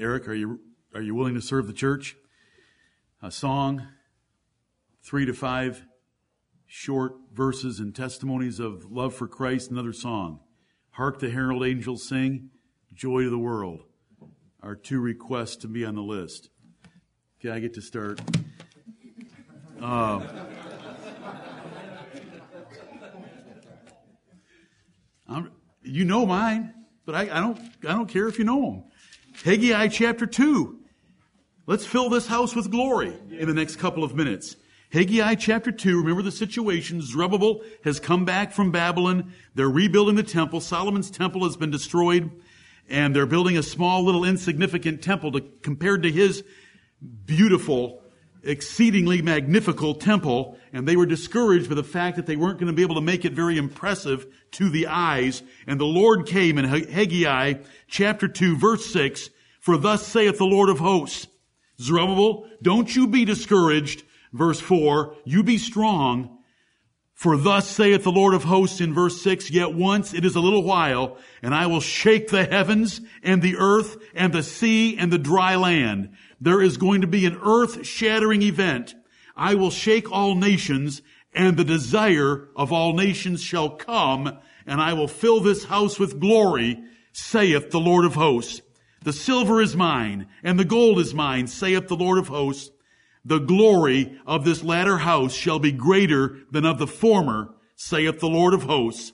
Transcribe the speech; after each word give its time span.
Eric, 0.00 0.28
are 0.28 0.34
you 0.34 0.60
are 0.94 1.02
you 1.02 1.14
willing 1.14 1.34
to 1.34 1.42
serve 1.42 1.66
the 1.66 1.74
church? 1.74 2.16
A 3.22 3.30
song, 3.30 3.86
three 5.02 5.26
to 5.26 5.34
five 5.34 5.84
short 6.66 7.12
verses 7.34 7.80
and 7.80 7.94
testimonies 7.94 8.60
of 8.60 8.90
love 8.90 9.14
for 9.14 9.28
Christ. 9.28 9.70
Another 9.70 9.92
song, 9.92 10.40
"Hark 10.92 11.18
the 11.18 11.28
Herald 11.28 11.66
Angels 11.66 12.08
Sing," 12.08 12.48
"Joy 12.94 13.24
to 13.24 13.30
the 13.30 13.38
World," 13.38 13.82
are 14.62 14.74
two 14.74 15.00
requests 15.00 15.56
to 15.56 15.68
be 15.68 15.84
on 15.84 15.96
the 15.96 16.02
list. 16.02 16.48
Okay, 17.38 17.50
I 17.50 17.60
get 17.60 17.74
to 17.74 17.82
start. 17.82 18.22
Um, 19.80 20.26
I'm, 25.28 25.52
you 25.82 26.06
know 26.06 26.24
mine, 26.24 26.72
but 27.04 27.14
I, 27.14 27.22
I, 27.24 27.40
don't. 27.40 27.60
I 27.86 27.92
don't 27.92 28.08
care 28.08 28.28
if 28.28 28.38
you 28.38 28.46
know 28.46 28.62
them. 28.62 28.89
Haggai 29.44 29.88
chapter 29.88 30.26
two. 30.26 30.80
Let's 31.66 31.86
fill 31.86 32.10
this 32.10 32.26
house 32.26 32.54
with 32.54 32.70
glory 32.70 33.16
in 33.30 33.46
the 33.48 33.54
next 33.54 33.76
couple 33.76 34.04
of 34.04 34.14
minutes. 34.14 34.56
Haggai 34.92 35.36
chapter 35.36 35.70
2, 35.70 35.98
remember 35.98 36.22
the 36.22 36.32
situation. 36.32 37.00
Zerubbabel 37.00 37.62
has 37.84 38.00
come 38.00 38.24
back 38.24 38.52
from 38.52 38.72
Babylon. 38.72 39.32
They're 39.54 39.70
rebuilding 39.70 40.16
the 40.16 40.24
temple. 40.24 40.60
Solomon's 40.60 41.12
temple 41.12 41.44
has 41.44 41.56
been 41.56 41.70
destroyed. 41.70 42.28
And 42.88 43.14
they're 43.14 43.24
building 43.24 43.56
a 43.56 43.62
small 43.62 44.04
little 44.04 44.24
insignificant 44.24 45.00
temple 45.00 45.30
to, 45.32 45.42
compared 45.62 46.02
to 46.02 46.10
his 46.10 46.42
beautiful, 47.24 48.02
exceedingly 48.42 49.22
magnificent 49.22 50.00
temple. 50.00 50.58
And 50.72 50.86
they 50.86 50.96
were 50.96 51.06
discouraged 51.06 51.68
by 51.68 51.74
the 51.74 51.84
fact 51.84 52.16
that 52.16 52.26
they 52.26 52.36
weren't 52.36 52.58
going 52.58 52.68
to 52.68 52.72
be 52.72 52.82
able 52.82 52.94
to 52.96 53.00
make 53.00 53.24
it 53.24 53.32
very 53.32 53.58
impressive 53.58 54.26
to 54.52 54.68
the 54.68 54.86
eyes. 54.86 55.42
And 55.66 55.80
the 55.80 55.84
Lord 55.84 56.26
came 56.26 56.58
in 56.58 56.64
Haggai 56.64 57.54
chapter 57.88 58.28
2 58.28 58.56
verse 58.56 58.86
6, 58.92 59.30
For 59.60 59.76
thus 59.76 60.06
saith 60.06 60.38
the 60.38 60.44
Lord 60.44 60.68
of 60.68 60.78
hosts, 60.78 61.26
Zerubbabel, 61.80 62.46
don't 62.62 62.94
you 62.94 63.06
be 63.06 63.24
discouraged. 63.24 64.04
Verse 64.32 64.60
4, 64.60 65.16
you 65.24 65.42
be 65.42 65.58
strong. 65.58 66.38
For 67.20 67.36
thus 67.36 67.68
saith 67.68 68.04
the 68.04 68.10
Lord 68.10 68.32
of 68.32 68.44
hosts 68.44 68.80
in 68.80 68.94
verse 68.94 69.20
6, 69.20 69.50
Yet 69.50 69.74
once 69.74 70.14
it 70.14 70.24
is 70.24 70.36
a 70.36 70.40
little 70.40 70.62
while, 70.62 71.18
and 71.42 71.54
I 71.54 71.66
will 71.66 71.80
shake 71.80 72.28
the 72.28 72.46
heavens 72.46 73.00
and 73.22 73.42
the 73.42 73.56
earth 73.58 73.98
and 74.14 74.32
the 74.32 74.42
sea 74.42 74.96
and 74.96 75.12
the 75.12 75.18
dry 75.18 75.56
land. 75.56 76.14
There 76.40 76.62
is 76.62 76.76
going 76.76 77.02
to 77.02 77.06
be 77.06 77.26
an 77.26 77.38
earth 77.42 77.86
shattering 77.86 78.42
event. 78.42 78.94
I 79.36 79.54
will 79.54 79.70
shake 79.70 80.10
all 80.10 80.34
nations 80.34 81.02
and 81.32 81.56
the 81.56 81.64
desire 81.64 82.48
of 82.56 82.72
all 82.72 82.92
nations 82.92 83.42
shall 83.42 83.70
come 83.70 84.38
and 84.66 84.80
I 84.80 84.92
will 84.92 85.08
fill 85.08 85.40
this 85.40 85.64
house 85.64 85.98
with 85.98 86.20
glory, 86.20 86.82
saith 87.12 87.70
the 87.70 87.80
Lord 87.80 88.04
of 88.04 88.14
hosts. 88.14 88.62
The 89.02 89.12
silver 89.12 89.60
is 89.60 89.74
mine, 89.74 90.26
and 90.42 90.58
the 90.58 90.64
gold 90.64 90.98
is 90.98 91.14
mine, 91.14 91.46
saith 91.46 91.88
the 91.88 91.96
Lord 91.96 92.18
of 92.18 92.28
hosts. 92.28 92.70
The 93.24 93.38
glory 93.38 94.18
of 94.26 94.44
this 94.44 94.62
latter 94.62 94.98
house 94.98 95.32
shall 95.34 95.58
be 95.58 95.72
greater 95.72 96.38
than 96.50 96.64
of 96.64 96.78
the 96.78 96.86
former, 96.86 97.54
saith 97.76 98.20
the 98.20 98.28
Lord 98.28 98.54
of 98.54 98.64
hosts. 98.64 99.12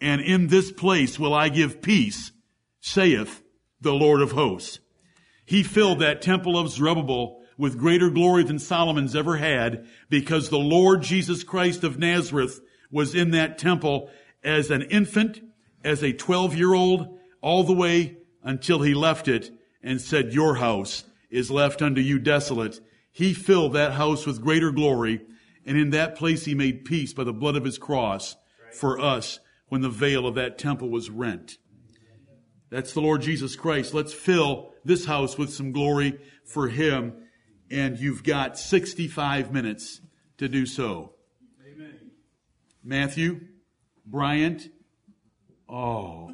And 0.00 0.20
in 0.20 0.48
this 0.48 0.72
place 0.72 1.18
will 1.18 1.34
I 1.34 1.48
give 1.48 1.82
peace, 1.82 2.32
saith 2.80 3.42
the 3.80 3.92
Lord 3.92 4.20
of 4.20 4.32
hosts. 4.32 4.80
He 5.50 5.64
filled 5.64 5.98
that 5.98 6.22
temple 6.22 6.56
of 6.56 6.70
Zerubbabel 6.70 7.42
with 7.58 7.76
greater 7.76 8.08
glory 8.08 8.44
than 8.44 8.60
Solomon's 8.60 9.16
ever 9.16 9.36
had 9.36 9.84
because 10.08 10.48
the 10.48 10.60
Lord 10.60 11.02
Jesus 11.02 11.42
Christ 11.42 11.82
of 11.82 11.98
Nazareth 11.98 12.60
was 12.88 13.16
in 13.16 13.32
that 13.32 13.58
temple 13.58 14.10
as 14.44 14.70
an 14.70 14.82
infant, 14.82 15.42
as 15.82 16.04
a 16.04 16.12
12 16.12 16.54
year 16.54 16.72
old, 16.72 17.18
all 17.40 17.64
the 17.64 17.72
way 17.72 18.18
until 18.44 18.82
he 18.82 18.94
left 18.94 19.26
it 19.26 19.50
and 19.82 20.00
said, 20.00 20.32
Your 20.32 20.54
house 20.54 21.02
is 21.30 21.50
left 21.50 21.82
unto 21.82 22.00
you 22.00 22.20
desolate. 22.20 22.80
He 23.10 23.34
filled 23.34 23.72
that 23.72 23.94
house 23.94 24.26
with 24.26 24.40
greater 24.40 24.70
glory, 24.70 25.20
and 25.66 25.76
in 25.76 25.90
that 25.90 26.14
place 26.14 26.44
he 26.44 26.54
made 26.54 26.84
peace 26.84 27.12
by 27.12 27.24
the 27.24 27.32
blood 27.32 27.56
of 27.56 27.64
his 27.64 27.76
cross 27.76 28.36
for 28.72 29.00
us 29.00 29.40
when 29.66 29.80
the 29.80 29.90
veil 29.90 30.28
of 30.28 30.36
that 30.36 30.58
temple 30.58 30.90
was 30.90 31.10
rent. 31.10 31.58
That's 32.70 32.92
the 32.92 33.00
Lord 33.00 33.22
Jesus 33.22 33.56
Christ. 33.56 33.92
Let's 33.94 34.12
fill 34.12 34.74
this 34.84 35.04
house 35.04 35.36
with 35.36 35.52
some 35.52 35.72
glory 35.72 36.20
for 36.44 36.68
him, 36.68 37.14
and 37.70 37.98
you've 37.98 38.22
got 38.22 38.58
65 38.58 39.52
minutes 39.52 40.00
to 40.38 40.48
do 40.48 40.64
so. 40.66 41.14
Amen. 41.66 42.12
Matthew, 42.84 43.40
Bryant, 44.06 44.68
oh, 45.68 46.32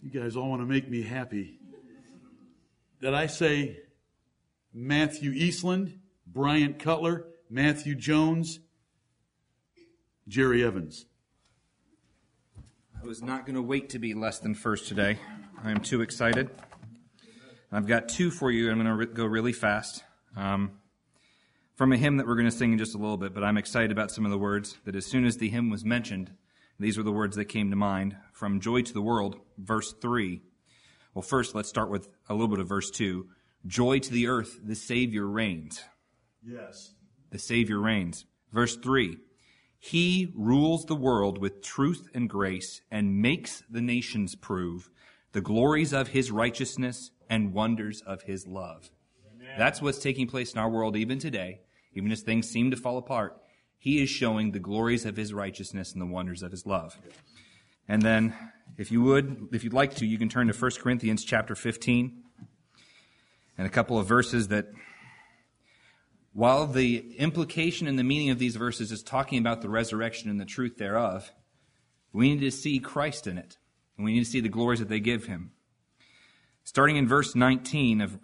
you 0.00 0.10
guys 0.10 0.36
all 0.36 0.48
want 0.48 0.62
to 0.62 0.66
make 0.66 0.88
me 0.88 1.02
happy. 1.02 1.58
Did 3.00 3.12
I 3.12 3.26
say 3.26 3.80
Matthew 4.72 5.32
Eastland, 5.32 5.98
Bryant 6.26 6.78
Cutler, 6.78 7.26
Matthew 7.50 7.96
Jones, 7.96 8.60
Jerry 10.28 10.64
Evans? 10.64 11.06
I 13.02 13.06
was 13.06 13.22
not 13.22 13.46
going 13.46 13.54
to 13.54 13.62
wait 13.62 13.90
to 13.90 13.98
be 13.98 14.14
less 14.14 14.38
than 14.38 14.54
first 14.54 14.88
today. 14.88 15.18
I 15.62 15.70
am 15.70 15.80
too 15.80 16.00
excited. 16.00 16.50
I've 17.70 17.86
got 17.86 18.08
two 18.08 18.30
for 18.30 18.50
you. 18.50 18.70
I'm 18.70 18.76
going 18.76 18.86
to 18.86 18.94
re- 18.94 19.06
go 19.06 19.26
really 19.26 19.52
fast. 19.52 20.02
Um, 20.36 20.72
from 21.76 21.92
a 21.92 21.96
hymn 21.96 22.16
that 22.16 22.26
we're 22.26 22.36
going 22.36 22.50
to 22.50 22.56
sing 22.56 22.72
in 22.72 22.78
just 22.78 22.94
a 22.94 22.98
little 22.98 23.16
bit, 23.16 23.34
but 23.34 23.44
I'm 23.44 23.58
excited 23.58 23.92
about 23.92 24.10
some 24.10 24.24
of 24.24 24.30
the 24.30 24.38
words 24.38 24.78
that 24.84 24.96
as 24.96 25.06
soon 25.06 25.24
as 25.24 25.36
the 25.36 25.50
hymn 25.50 25.70
was 25.70 25.84
mentioned, 25.84 26.32
these 26.78 26.96
were 26.96 27.04
the 27.04 27.12
words 27.12 27.36
that 27.36 27.46
came 27.46 27.70
to 27.70 27.76
mind 27.76 28.16
from 28.32 28.60
Joy 28.60 28.82
to 28.82 28.92
the 28.92 29.02
World, 29.02 29.36
verse 29.58 29.92
3. 30.00 30.42
Well, 31.14 31.22
first, 31.22 31.54
let's 31.54 31.68
start 31.68 31.90
with 31.90 32.08
a 32.28 32.34
little 32.34 32.48
bit 32.48 32.60
of 32.60 32.68
verse 32.68 32.90
2. 32.90 33.26
Joy 33.66 33.98
to 33.98 34.10
the 34.10 34.26
earth, 34.26 34.58
the 34.64 34.74
Savior 34.74 35.26
reigns. 35.26 35.82
Yes. 36.44 36.92
The 37.30 37.38
Savior 37.38 37.80
reigns. 37.80 38.24
Verse 38.52 38.76
3. 38.76 39.18
He 39.86 40.32
rules 40.34 40.84
the 40.84 40.94
world 40.94 41.38
with 41.38 41.62
truth 41.62 42.08
and 42.14 42.28
grace 42.28 42.80
and 42.90 43.20
makes 43.22 43.62
the 43.70 43.80
nations 43.80 44.34
prove 44.34 44.90
the 45.32 45.40
glories 45.40 45.92
of 45.92 46.08
his 46.08 46.30
righteousness 46.30 47.10
and 47.28 47.52
wonders 47.52 48.02
of 48.02 48.22
his 48.22 48.46
love. 48.46 48.90
Amen. 49.34 49.54
That's 49.58 49.82
what's 49.82 49.98
taking 49.98 50.26
place 50.26 50.52
in 50.52 50.58
our 50.58 50.70
world 50.70 50.96
even 50.96 51.18
today, 51.18 51.60
even 51.94 52.10
as 52.10 52.22
things 52.22 52.48
seem 52.48 52.70
to 52.70 52.76
fall 52.76 52.98
apart 52.98 53.40
he 53.86 54.02
is 54.02 54.10
showing 54.10 54.50
the 54.50 54.58
glories 54.58 55.04
of 55.04 55.16
his 55.16 55.32
righteousness 55.32 55.92
and 55.92 56.02
the 56.02 56.06
wonders 56.06 56.42
of 56.42 56.50
his 56.50 56.66
love. 56.66 56.98
And 57.88 58.02
then, 58.02 58.34
if 58.76 58.90
you 58.90 59.00
would, 59.02 59.50
if 59.52 59.62
you'd 59.62 59.72
like 59.72 59.94
to, 59.96 60.06
you 60.06 60.18
can 60.18 60.28
turn 60.28 60.48
to 60.48 60.52
1 60.52 60.70
Corinthians 60.80 61.24
chapter 61.24 61.54
15 61.54 62.24
and 63.58 63.64
a 63.66 63.70
couple 63.70 63.96
of 63.96 64.08
verses 64.08 64.48
that, 64.48 64.66
while 66.36 66.66
the 66.66 67.16
implication 67.16 67.86
and 67.86 67.98
the 67.98 68.04
meaning 68.04 68.28
of 68.28 68.38
these 68.38 68.56
verses 68.56 68.92
is 68.92 69.02
talking 69.02 69.38
about 69.38 69.62
the 69.62 69.70
resurrection 69.70 70.28
and 70.28 70.38
the 70.38 70.44
truth 70.44 70.76
thereof, 70.76 71.32
we 72.12 72.28
need 72.28 72.42
to 72.42 72.50
see 72.50 72.78
Christ 72.78 73.26
in 73.26 73.38
it. 73.38 73.56
And 73.96 74.04
we 74.04 74.12
need 74.12 74.24
to 74.24 74.30
see 74.30 74.42
the 74.42 74.50
glories 74.50 74.80
that 74.80 74.90
they 74.90 75.00
give 75.00 75.24
him. 75.24 75.52
Starting 76.62 76.96
in 76.96 77.08
verse 77.08 77.34
19 77.34 78.02
of 78.02 78.18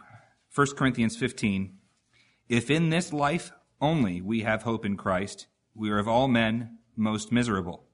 1 0.54 0.66
Corinthians 0.76 1.16
15, 1.16 1.78
if 2.50 2.70
in 2.70 2.90
this 2.90 3.14
life 3.14 3.50
only 3.80 4.20
we 4.20 4.42
have 4.42 4.64
hope 4.64 4.84
in 4.84 4.98
Christ, 4.98 5.46
we 5.74 5.90
are 5.90 5.98
of 5.98 6.06
all 6.06 6.28
men 6.28 6.76
most 6.94 7.32
miserable. 7.32 7.84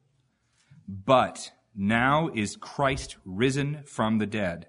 But 0.89 1.53
now 1.77 2.29
is 2.35 2.57
Christ 2.57 3.15
risen 3.25 3.85
from 3.87 4.19
the 4.19 4.27
dead 4.27 4.67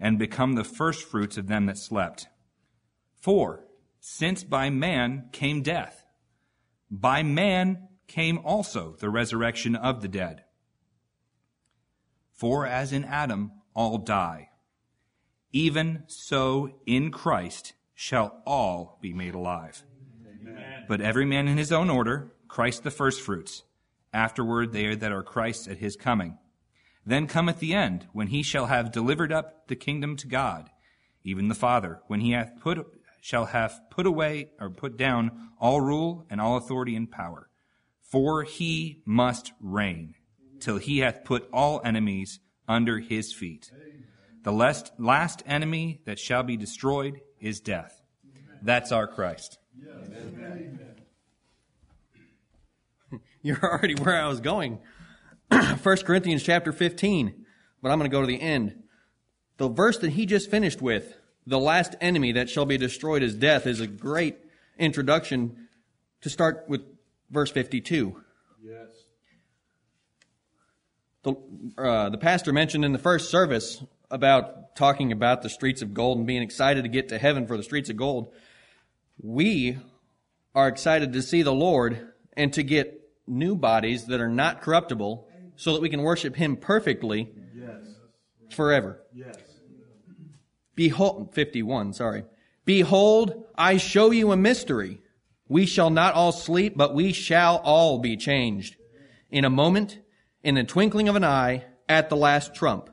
and 0.00 0.18
become 0.18 0.54
the 0.54 0.64
firstfruits 0.64 1.36
of 1.36 1.48
them 1.48 1.66
that 1.66 1.76
slept. 1.76 2.28
For 3.20 3.65
since 4.00 4.44
by 4.44 4.70
man 4.70 5.28
came 5.32 5.62
death, 5.62 6.04
by 6.90 7.22
man 7.22 7.88
came 8.06 8.38
also 8.44 8.96
the 8.98 9.10
resurrection 9.10 9.74
of 9.74 10.02
the 10.02 10.08
dead. 10.08 10.44
For 12.32 12.66
as 12.66 12.92
in 12.92 13.04
Adam 13.04 13.52
all 13.74 13.98
die, 13.98 14.50
even 15.52 16.04
so 16.06 16.70
in 16.84 17.10
Christ 17.10 17.72
shall 17.94 18.42
all 18.46 18.98
be 19.00 19.12
made 19.12 19.34
alive. 19.34 19.82
Amen. 20.26 20.84
But 20.86 21.00
every 21.00 21.24
man 21.24 21.48
in 21.48 21.56
his 21.56 21.72
own 21.72 21.88
order, 21.88 22.32
Christ 22.46 22.84
the 22.84 22.90
firstfruits. 22.90 23.64
Afterward, 24.12 24.72
they 24.72 24.94
that 24.94 25.12
are 25.12 25.22
Christ's 25.22 25.68
at 25.68 25.78
his 25.78 25.96
coming. 25.96 26.38
Then 27.04 27.26
cometh 27.26 27.58
the 27.58 27.74
end, 27.74 28.06
when 28.12 28.28
he 28.28 28.42
shall 28.42 28.66
have 28.66 28.92
delivered 28.92 29.32
up 29.32 29.68
the 29.68 29.76
kingdom 29.76 30.16
to 30.16 30.26
God, 30.26 30.70
even 31.22 31.48
the 31.48 31.54
Father, 31.54 32.00
when 32.06 32.20
he 32.20 32.32
hath 32.32 32.60
put, 32.60 32.86
shall 33.26 33.46
have 33.46 33.80
put 33.90 34.06
away 34.06 34.48
or 34.60 34.70
put 34.70 34.96
down 34.96 35.48
all 35.58 35.80
rule 35.80 36.24
and 36.30 36.40
all 36.40 36.56
authority 36.56 36.94
and 36.94 37.10
power. 37.10 37.50
For 38.00 38.44
he 38.44 39.02
must 39.04 39.52
reign 39.60 40.14
till 40.60 40.78
he 40.78 40.98
hath 40.98 41.24
put 41.24 41.48
all 41.52 41.80
enemies 41.84 42.38
under 42.68 43.00
his 43.00 43.32
feet. 43.32 43.72
The 44.44 44.52
last, 44.52 44.92
last 44.96 45.42
enemy 45.44 46.02
that 46.04 46.20
shall 46.20 46.44
be 46.44 46.56
destroyed 46.56 47.20
is 47.40 47.58
death. 47.58 48.00
That's 48.62 48.92
our 48.92 49.08
Christ. 49.08 49.58
You're 53.42 53.58
already 53.60 53.96
where 53.96 54.22
I 54.22 54.28
was 54.28 54.38
going. 54.38 54.78
1 55.50 55.78
Corinthians 55.82 56.44
chapter 56.44 56.70
15, 56.70 57.44
but 57.82 57.90
I'm 57.90 57.98
going 57.98 58.08
to 58.08 58.16
go 58.16 58.20
to 58.20 58.26
the 58.28 58.40
end. 58.40 58.84
The 59.56 59.68
verse 59.68 59.98
that 59.98 60.10
he 60.10 60.26
just 60.26 60.48
finished 60.48 60.80
with, 60.80 61.16
the 61.46 61.58
last 61.58 61.94
enemy 62.00 62.32
that 62.32 62.50
shall 62.50 62.66
be 62.66 62.76
destroyed 62.76 63.22
is 63.22 63.34
death 63.34 63.66
is 63.66 63.80
a 63.80 63.86
great 63.86 64.36
introduction 64.78 65.68
to 66.20 66.30
start 66.30 66.64
with 66.68 66.82
verse 67.30 67.50
52. 67.50 68.20
Yes. 68.62 68.88
The, 71.22 71.34
uh, 71.78 72.08
the 72.10 72.18
pastor 72.18 72.52
mentioned 72.52 72.84
in 72.84 72.92
the 72.92 72.98
first 72.98 73.30
service 73.30 73.82
about 74.10 74.76
talking 74.76 75.12
about 75.12 75.42
the 75.42 75.48
streets 75.48 75.82
of 75.82 75.94
gold 75.94 76.18
and 76.18 76.26
being 76.26 76.42
excited 76.42 76.82
to 76.82 76.88
get 76.88 77.08
to 77.08 77.18
heaven 77.18 77.46
for 77.46 77.56
the 77.56 77.62
streets 77.62 77.90
of 77.90 77.96
gold. 77.96 78.32
We 79.20 79.78
are 80.54 80.68
excited 80.68 81.12
to 81.12 81.22
see 81.22 81.42
the 81.42 81.52
Lord 81.52 82.12
and 82.36 82.52
to 82.52 82.62
get 82.62 83.00
new 83.26 83.56
bodies 83.56 84.06
that 84.06 84.20
are 84.20 84.28
not 84.28 84.62
corruptible 84.62 85.28
so 85.56 85.72
that 85.72 85.82
we 85.82 85.88
can 85.88 86.02
worship 86.02 86.36
Him 86.36 86.56
perfectly 86.56 87.30
Yes. 87.54 87.82
forever. 88.50 89.00
Yes. 89.12 89.36
Behold, 90.76 91.34
51, 91.34 91.94
sorry. 91.94 92.24
Behold, 92.64 93.44
I 93.56 93.78
show 93.78 94.12
you 94.12 94.30
a 94.30 94.36
mystery. 94.36 95.00
We 95.48 95.66
shall 95.66 95.90
not 95.90 96.14
all 96.14 96.32
sleep, 96.32 96.74
but 96.76 96.94
we 96.94 97.12
shall 97.12 97.56
all 97.58 97.98
be 97.98 98.16
changed. 98.16 98.76
In 99.30 99.44
a 99.44 99.50
moment, 99.50 99.98
in 100.44 100.54
the 100.54 100.64
twinkling 100.64 101.08
of 101.08 101.16
an 101.16 101.24
eye, 101.24 101.64
at 101.88 102.08
the 102.08 102.16
last 102.16 102.54
trump. 102.54 102.90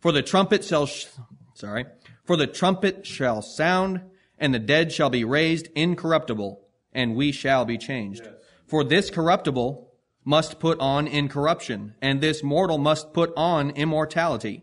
For 0.00 0.12
the 0.12 0.22
trumpet 0.22 0.64
shall, 0.64 0.86
sh- 0.86 1.06
sorry, 1.54 1.84
for 2.24 2.36
the 2.36 2.46
trumpet 2.46 3.06
shall 3.06 3.42
sound, 3.42 4.00
and 4.38 4.54
the 4.54 4.58
dead 4.58 4.92
shall 4.92 5.10
be 5.10 5.24
raised 5.24 5.68
incorruptible, 5.74 6.60
and 6.92 7.14
we 7.14 7.32
shall 7.32 7.64
be 7.64 7.76
changed. 7.76 8.26
For 8.66 8.82
this 8.82 9.10
corruptible 9.10 9.92
must 10.24 10.58
put 10.58 10.78
on 10.80 11.06
incorruption, 11.06 11.94
and 12.00 12.20
this 12.20 12.42
mortal 12.42 12.78
must 12.78 13.12
put 13.12 13.32
on 13.36 13.70
immortality. 13.70 14.62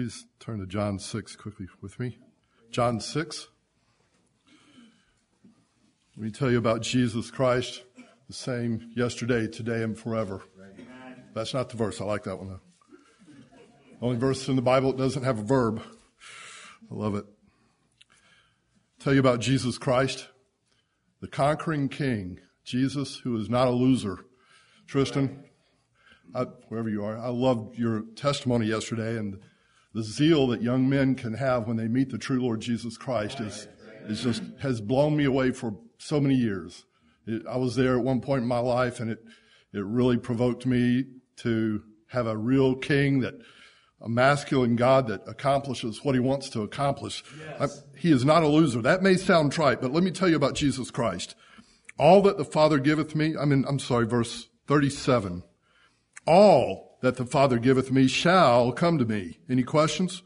Please 0.00 0.24
turn 0.38 0.60
to 0.60 0.66
John 0.66 0.98
6 0.98 1.36
quickly 1.36 1.66
with 1.82 2.00
me. 2.00 2.16
John 2.70 3.00
6. 3.00 3.48
Let 6.16 6.24
me 6.24 6.30
tell 6.30 6.50
you 6.50 6.56
about 6.56 6.80
Jesus 6.80 7.30
Christ, 7.30 7.82
the 8.26 8.32
same 8.32 8.92
yesterday, 8.96 9.46
today, 9.46 9.82
and 9.82 9.98
forever. 9.98 10.40
That's 11.34 11.52
not 11.52 11.68
the 11.68 11.76
verse. 11.76 12.00
I 12.00 12.06
like 12.06 12.22
that 12.22 12.38
one 12.38 12.48
though. 12.48 12.60
Only 14.00 14.16
verse 14.16 14.48
in 14.48 14.56
the 14.56 14.62
Bible 14.62 14.92
that 14.92 15.02
doesn't 15.02 15.24
have 15.24 15.38
a 15.38 15.42
verb. 15.42 15.82
I 16.90 16.94
love 16.94 17.14
it. 17.14 17.26
Tell 19.00 19.12
you 19.12 19.20
about 19.20 19.40
Jesus 19.40 19.76
Christ, 19.76 20.28
the 21.20 21.28
conquering 21.28 21.90
king, 21.90 22.40
Jesus 22.64 23.18
who 23.18 23.36
is 23.36 23.50
not 23.50 23.68
a 23.68 23.72
loser. 23.72 24.24
Tristan, 24.86 25.44
I, 26.34 26.44
wherever 26.70 26.88
you 26.88 27.04
are, 27.04 27.18
I 27.18 27.28
loved 27.28 27.76
your 27.76 28.04
testimony 28.16 28.64
yesterday 28.64 29.18
and 29.18 29.38
the 29.92 30.02
zeal 30.02 30.46
that 30.48 30.62
young 30.62 30.88
men 30.88 31.14
can 31.14 31.34
have 31.34 31.66
when 31.66 31.76
they 31.76 31.88
meet 31.88 32.10
the 32.10 32.18
true 32.18 32.40
Lord 32.40 32.60
Jesus 32.60 32.96
Christ 32.96 33.40
is, 33.40 33.66
is 34.06 34.22
just, 34.22 34.42
has 34.60 34.80
blown 34.80 35.16
me 35.16 35.24
away 35.24 35.50
for 35.50 35.74
so 35.98 36.20
many 36.20 36.34
years. 36.34 36.84
It, 37.26 37.42
I 37.48 37.56
was 37.56 37.76
there 37.76 37.98
at 37.98 38.04
one 38.04 38.20
point 38.20 38.42
in 38.42 38.48
my 38.48 38.58
life 38.58 39.00
and 39.00 39.10
it, 39.10 39.18
it 39.72 39.84
really 39.84 40.16
provoked 40.16 40.66
me 40.66 41.06
to 41.38 41.82
have 42.08 42.26
a 42.26 42.36
real 42.36 42.74
king 42.74 43.20
that, 43.20 43.34
a 44.02 44.08
masculine 44.08 44.76
God 44.76 45.08
that 45.08 45.22
accomplishes 45.26 46.02
what 46.02 46.14
he 46.14 46.20
wants 46.20 46.48
to 46.50 46.62
accomplish. 46.62 47.22
I, 47.58 47.66
he 47.96 48.10
is 48.10 48.24
not 48.24 48.42
a 48.42 48.48
loser. 48.48 48.80
That 48.80 49.02
may 49.02 49.16
sound 49.16 49.52
trite, 49.52 49.82
but 49.82 49.92
let 49.92 50.02
me 50.02 50.10
tell 50.10 50.28
you 50.28 50.36
about 50.36 50.54
Jesus 50.54 50.90
Christ. 50.90 51.34
All 51.98 52.22
that 52.22 52.38
the 52.38 52.44
Father 52.44 52.78
giveth 52.78 53.14
me, 53.14 53.36
I 53.38 53.44
mean, 53.44 53.64
I'm 53.68 53.78
sorry, 53.78 54.06
verse 54.06 54.48
37. 54.68 55.42
All 56.26 56.89
that 57.00 57.16
the 57.16 57.26
Father 57.26 57.58
giveth 57.58 57.90
me 57.90 58.06
shall 58.08 58.72
come 58.72 58.98
to 58.98 59.04
me. 59.04 59.38
Any 59.48 59.62
questions? 59.62 60.22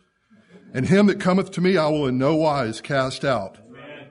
And 0.72 0.86
him 0.86 1.06
that 1.06 1.20
cometh 1.20 1.50
to 1.52 1.60
me 1.60 1.76
I 1.76 1.88
will 1.88 2.06
in 2.06 2.18
no 2.18 2.34
wise 2.34 2.80
cast 2.80 3.24
out. 3.24 3.58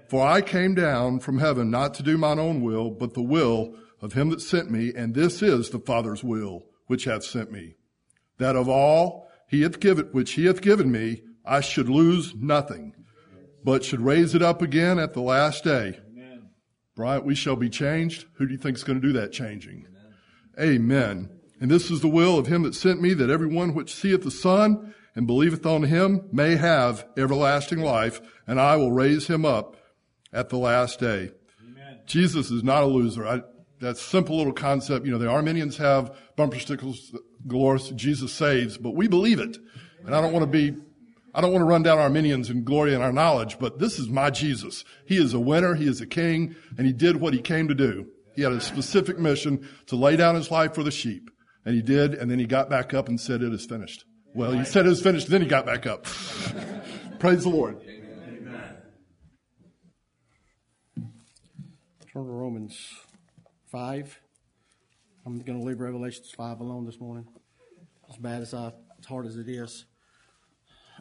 For 0.07 0.25
I 0.25 0.41
came 0.41 0.75
down 0.75 1.19
from 1.19 1.39
heaven 1.39 1.71
not 1.71 1.93
to 1.95 2.03
do 2.03 2.17
mine 2.17 2.39
own 2.39 2.61
will, 2.61 2.91
but 2.91 3.13
the 3.13 3.21
will 3.21 3.75
of 4.01 4.13
him 4.13 4.29
that 4.29 4.41
sent 4.41 4.69
me, 4.69 4.93
and 4.95 5.13
this 5.15 5.41
is 5.41 5.69
the 5.69 5.79
Father's 5.79 6.23
will 6.23 6.65
which 6.87 7.05
hath 7.05 7.23
sent 7.23 7.51
me. 7.51 7.75
That 8.37 8.55
of 8.55 8.69
all 8.69 9.27
he 9.47 9.61
hath 9.63 9.79
given, 9.79 10.05
which 10.11 10.33
he 10.33 10.45
hath 10.45 10.61
given 10.61 10.91
me, 10.91 11.23
I 11.45 11.61
should 11.61 11.89
lose 11.89 12.35
nothing, 12.35 12.93
but 13.63 13.83
should 13.83 14.01
raise 14.01 14.35
it 14.35 14.41
up 14.41 14.61
again 14.61 14.99
at 14.99 15.13
the 15.13 15.21
last 15.21 15.63
day. 15.63 15.99
Bryant, 16.95 17.25
we 17.25 17.33
shall 17.33 17.55
be 17.55 17.69
changed. 17.69 18.25
Who 18.35 18.45
do 18.45 18.51
you 18.51 18.59
think 18.59 18.77
is 18.77 18.83
going 18.83 19.01
to 19.01 19.07
do 19.07 19.13
that 19.13 19.31
changing? 19.31 19.87
Amen. 20.59 21.29
And 21.63 21.71
this 21.71 21.89
is 21.89 22.01
the 22.01 22.09
will 22.09 22.37
of 22.37 22.47
him 22.47 22.63
that 22.63 22.75
sent 22.75 23.01
me, 23.01 23.13
that 23.13 23.29
every 23.29 23.47
one 23.47 23.73
which 23.73 23.95
seeth 23.95 24.23
the 24.23 24.31
Son 24.31 24.93
and 25.15 25.25
believeth 25.25 25.65
on 25.65 25.83
him 25.83 26.27
may 26.29 26.57
have 26.57 27.07
everlasting 27.15 27.79
life, 27.79 28.19
and 28.45 28.59
I 28.59 28.75
will 28.75 28.91
raise 28.91 29.27
him 29.27 29.45
up 29.45 29.77
at 30.33 30.49
the 30.49 30.57
last 30.57 30.99
day. 30.99 31.31
Jesus 32.05 32.51
is 32.51 32.65
not 32.65 32.83
a 32.83 32.87
loser. 32.87 33.25
I, 33.25 33.43
that 33.79 33.95
simple 33.95 34.35
little 34.35 34.51
concept, 34.51 35.05
you 35.05 35.13
know, 35.13 35.17
the 35.17 35.29
Arminians 35.29 35.77
have 35.77 36.13
bumper 36.35 36.59
stickers 36.59 37.15
galore, 37.47 37.77
Jesus 37.77 38.33
saves, 38.33 38.77
but 38.77 38.93
we 38.93 39.07
believe 39.07 39.39
it. 39.39 39.57
And 40.05 40.13
I 40.13 40.19
don't 40.19 40.33
want 40.33 40.43
to 40.43 40.51
be, 40.51 40.75
I 41.33 41.39
don't 41.39 41.53
want 41.53 41.61
to 41.61 41.65
run 41.65 41.83
down 41.83 41.97
Arminians 41.97 42.49
and 42.49 42.65
glory 42.65 42.93
in 42.93 43.01
our 43.01 43.13
knowledge, 43.13 43.57
but 43.57 43.79
this 43.79 43.99
is 43.99 44.09
my 44.09 44.31
Jesus. 44.31 44.83
He 45.05 45.15
is 45.15 45.33
a 45.33 45.39
winner. 45.39 45.75
He 45.75 45.87
is 45.87 46.01
a 46.01 46.07
king 46.07 46.57
and 46.77 46.85
he 46.85 46.91
did 46.91 47.21
what 47.21 47.33
he 47.33 47.39
came 47.39 47.69
to 47.69 47.73
do. 47.73 48.07
He 48.35 48.41
had 48.41 48.51
a 48.51 48.59
specific 48.59 49.17
mission 49.17 49.69
to 49.85 49.95
lay 49.95 50.17
down 50.17 50.35
his 50.35 50.51
life 50.51 50.75
for 50.75 50.83
the 50.83 50.91
sheep 50.91 51.29
and 51.65 51.75
he 51.75 51.81
did. 51.81 52.13
And 52.13 52.29
then 52.29 52.39
he 52.39 52.45
got 52.45 52.69
back 52.69 52.93
up 52.93 53.07
and 53.07 53.19
said, 53.19 53.41
it 53.41 53.53
is 53.53 53.65
finished. 53.65 54.05
Well, 54.35 54.51
he 54.51 54.65
said 54.65 54.85
it 54.85 54.89
was 54.89 55.01
finished. 55.01 55.27
Then 55.27 55.41
he 55.41 55.47
got 55.47 55.65
back 55.65 55.85
up. 55.85 56.05
Praise 57.19 57.43
the 57.43 57.49
Lord. 57.49 57.79
Turn 62.11 62.25
to 62.25 62.31
Romans 62.31 62.91
5. 63.71 64.19
I'm 65.25 65.39
going 65.39 65.59
to 65.59 65.65
leave 65.65 65.79
Revelations 65.79 66.31
5 66.35 66.59
alone 66.59 66.85
this 66.85 66.99
morning, 66.99 67.27
as 68.09 68.17
bad 68.17 68.41
as 68.41 68.53
I, 68.53 68.73
as 68.99 69.05
hard 69.05 69.25
as 69.25 69.37
it 69.37 69.47
is. 69.47 69.85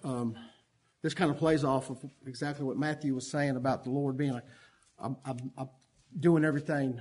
Um, 0.04 0.36
this 1.02 1.14
kind 1.14 1.30
of 1.30 1.38
plays 1.38 1.64
off 1.64 1.90
of 1.90 1.98
exactly 2.26 2.64
what 2.64 2.76
Matthew 2.76 3.14
was 3.14 3.30
saying 3.30 3.56
about 3.56 3.82
the 3.82 3.90
Lord 3.90 4.16
being 4.16 4.32
like, 4.32 4.44
I'm, 4.98 5.16
I'm, 5.24 5.52
I'm 5.58 5.68
doing 6.18 6.44
everything. 6.44 7.00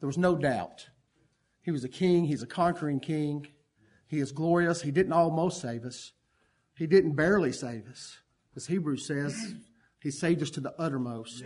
There 0.00 0.06
was 0.06 0.18
no 0.18 0.34
doubt. 0.34 0.88
He 1.68 1.72
was 1.72 1.84
a 1.84 1.88
king. 1.90 2.24
He's 2.24 2.42
a 2.42 2.46
conquering 2.46 2.98
king. 2.98 3.46
He 4.06 4.20
is 4.20 4.32
glorious. 4.32 4.80
He 4.80 4.90
didn't 4.90 5.12
almost 5.12 5.60
save 5.60 5.84
us. 5.84 6.12
He 6.74 6.86
didn't 6.86 7.12
barely 7.12 7.52
save 7.52 7.86
us. 7.88 8.16
As 8.56 8.68
Hebrews 8.68 9.06
says, 9.06 9.36
he 10.00 10.10
saved 10.10 10.40
us 10.40 10.48
to 10.52 10.60
the 10.60 10.72
uttermost. 10.78 11.44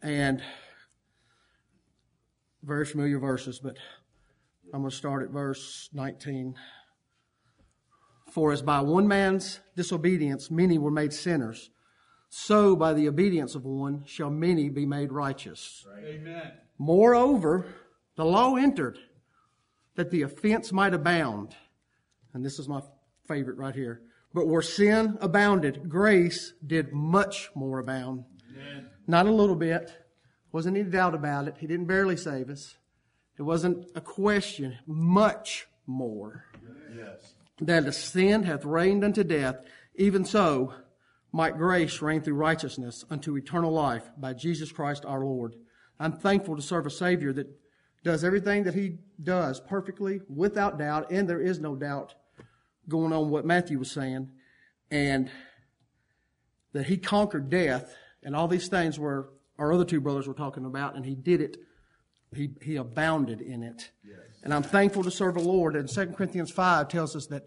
And 0.00 0.42
very 2.62 2.86
familiar 2.86 3.18
verses, 3.18 3.58
but 3.58 3.76
I'm 4.72 4.80
going 4.80 4.90
to 4.90 4.96
start 4.96 5.22
at 5.22 5.28
verse 5.28 5.90
19. 5.92 6.54
For 8.30 8.52
as 8.52 8.62
by 8.62 8.80
one 8.80 9.06
man's 9.06 9.60
disobedience 9.76 10.50
many 10.50 10.78
were 10.78 10.90
made 10.90 11.12
sinners, 11.12 11.68
so 12.30 12.74
by 12.74 12.94
the 12.94 13.06
obedience 13.08 13.54
of 13.54 13.66
one 13.66 14.04
shall 14.06 14.30
many 14.30 14.70
be 14.70 14.86
made 14.86 15.12
righteous. 15.12 15.84
Amen. 16.02 16.52
Moreover, 16.78 17.66
the 18.16 18.24
law 18.24 18.56
entered 18.56 18.98
that 19.96 20.10
the 20.10 20.22
offense 20.22 20.72
might 20.72 20.94
abound. 20.94 21.54
And 22.32 22.44
this 22.44 22.58
is 22.58 22.68
my 22.68 22.80
favorite 23.26 23.58
right 23.58 23.74
here. 23.74 24.02
But 24.32 24.48
where 24.48 24.62
sin 24.62 25.16
abounded, 25.20 25.88
grace 25.88 26.52
did 26.66 26.92
much 26.92 27.50
more 27.54 27.78
abound. 27.78 28.24
Not 29.06 29.26
a 29.26 29.32
little 29.32 29.54
bit. 29.54 29.92
Wasn't 30.50 30.76
any 30.76 30.88
doubt 30.88 31.14
about 31.14 31.48
it. 31.48 31.56
He 31.58 31.66
didn't 31.66 31.86
barely 31.86 32.16
save 32.16 32.48
us. 32.48 32.76
It 33.38 33.42
wasn't 33.42 33.86
a 33.94 34.00
question. 34.00 34.78
Much 34.86 35.66
more. 35.86 36.44
Yes. 36.96 37.34
That 37.60 37.86
a 37.86 37.92
sin 37.92 38.44
hath 38.44 38.64
reigned 38.64 39.04
unto 39.04 39.24
death, 39.24 39.56
even 39.96 40.24
so 40.24 40.72
might 41.32 41.56
grace 41.56 42.00
reign 42.00 42.22
through 42.22 42.34
righteousness 42.34 43.04
unto 43.10 43.36
eternal 43.36 43.72
life 43.72 44.08
by 44.16 44.32
Jesus 44.32 44.72
Christ 44.72 45.04
our 45.04 45.24
Lord. 45.24 45.54
I'm 45.98 46.12
thankful 46.12 46.56
to 46.56 46.62
serve 46.62 46.86
a 46.86 46.90
Savior 46.90 47.32
that 47.32 47.48
does 48.04 48.22
everything 48.22 48.62
that 48.64 48.74
he 48.74 48.98
does 49.22 49.60
perfectly, 49.60 50.20
without 50.28 50.78
doubt, 50.78 51.10
and 51.10 51.28
there 51.28 51.40
is 51.40 51.58
no 51.58 51.74
doubt 51.74 52.14
going 52.88 53.12
on 53.12 53.30
what 53.30 53.44
Matthew 53.44 53.78
was 53.78 53.90
saying, 53.90 54.30
and 54.90 55.30
that 56.72 56.86
he 56.86 56.96
conquered 56.96 57.50
death 57.50 57.96
and 58.24 58.34
all 58.34 58.48
these 58.48 58.68
things 58.68 58.98
were 58.98 59.30
our 59.58 59.72
other 59.72 59.84
two 59.84 60.00
brothers 60.00 60.26
were 60.26 60.34
talking 60.34 60.64
about, 60.64 60.96
and 60.96 61.04
he 61.04 61.14
did 61.14 61.40
it. 61.40 61.58
He, 62.34 62.50
he 62.60 62.74
abounded 62.74 63.40
in 63.40 63.62
it. 63.62 63.92
Yes. 64.04 64.18
And 64.42 64.52
I'm 64.52 64.64
thankful 64.64 65.04
to 65.04 65.10
serve 65.10 65.34
the 65.34 65.40
Lord. 65.40 65.76
And 65.76 65.88
2 65.88 66.06
Corinthians 66.06 66.50
5 66.50 66.88
tells 66.88 67.14
us 67.14 67.26
that 67.26 67.44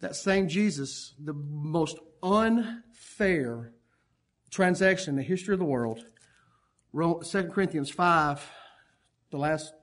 that 0.00 0.16
same 0.16 0.48
Jesus, 0.48 1.14
the 1.22 1.32
most 1.32 1.96
unfair 2.24 3.72
transaction 4.50 5.10
in 5.10 5.16
the 5.16 5.22
history 5.22 5.54
of 5.54 5.60
the 5.60 5.64
world, 5.64 6.04
2 6.92 7.22
Corinthians 7.52 7.88
5, 7.88 8.50
the 9.32 9.38
last, 9.38 9.74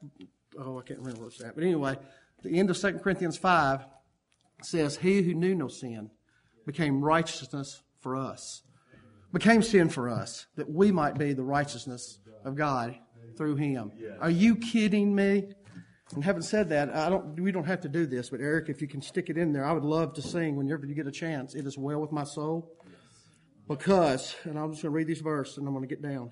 oh, 0.57 0.79
I 0.79 0.83
can't 0.83 0.99
remember 0.99 1.23
what's 1.23 1.39
that. 1.39 1.55
But 1.55 1.65
anyway, 1.65 1.97
the 2.41 2.57
end 2.57 2.69
of 2.69 2.77
2 2.77 2.93
Corinthians 2.99 3.37
5 3.37 3.85
says, 4.63 4.95
He 4.95 5.21
who 5.21 5.33
knew 5.33 5.53
no 5.53 5.67
sin 5.67 6.09
became 6.65 7.03
righteousness 7.03 7.83
for 7.99 8.15
us 8.15 8.63
became 9.31 9.61
sin 9.61 9.89
for 9.89 10.09
us 10.09 10.47
that 10.55 10.69
we 10.69 10.91
might 10.91 11.17
be 11.17 11.33
the 11.33 11.43
righteousness 11.43 12.19
of 12.43 12.55
God 12.55 12.97
through 13.37 13.55
him. 13.55 13.91
Are 14.19 14.29
you 14.29 14.55
kidding 14.55 15.13
me? 15.13 15.49
And 16.15 16.23
having 16.23 16.41
said 16.41 16.69
that, 16.69 16.89
I 16.95 17.09
don't, 17.09 17.39
we 17.39 17.51
don't 17.51 17.65
have 17.65 17.81
to 17.81 17.89
do 17.89 18.07
this, 18.07 18.31
but 18.31 18.41
Eric, 18.41 18.69
if 18.69 18.81
you 18.81 18.87
can 18.87 19.01
stick 19.01 19.29
it 19.29 19.37
in 19.37 19.53
there, 19.53 19.63
I 19.63 19.71
would 19.71 19.83
love 19.83 20.13
to 20.15 20.23
sing 20.23 20.55
whenever 20.55 20.87
you 20.87 20.95
get 20.95 21.05
a 21.05 21.11
chance. 21.11 21.53
It 21.53 21.67
is 21.67 21.77
well 21.77 21.99
with 21.99 22.11
my 22.11 22.23
soul. 22.23 22.75
Because, 23.67 24.35
and 24.45 24.57
I'm 24.57 24.71
just 24.71 24.81
going 24.81 24.91
to 24.91 24.97
read 24.97 25.07
this 25.07 25.19
verse 25.19 25.57
and 25.57 25.67
I'm 25.67 25.73
going 25.75 25.87
to 25.87 25.95
get 25.95 26.01
down. 26.01 26.31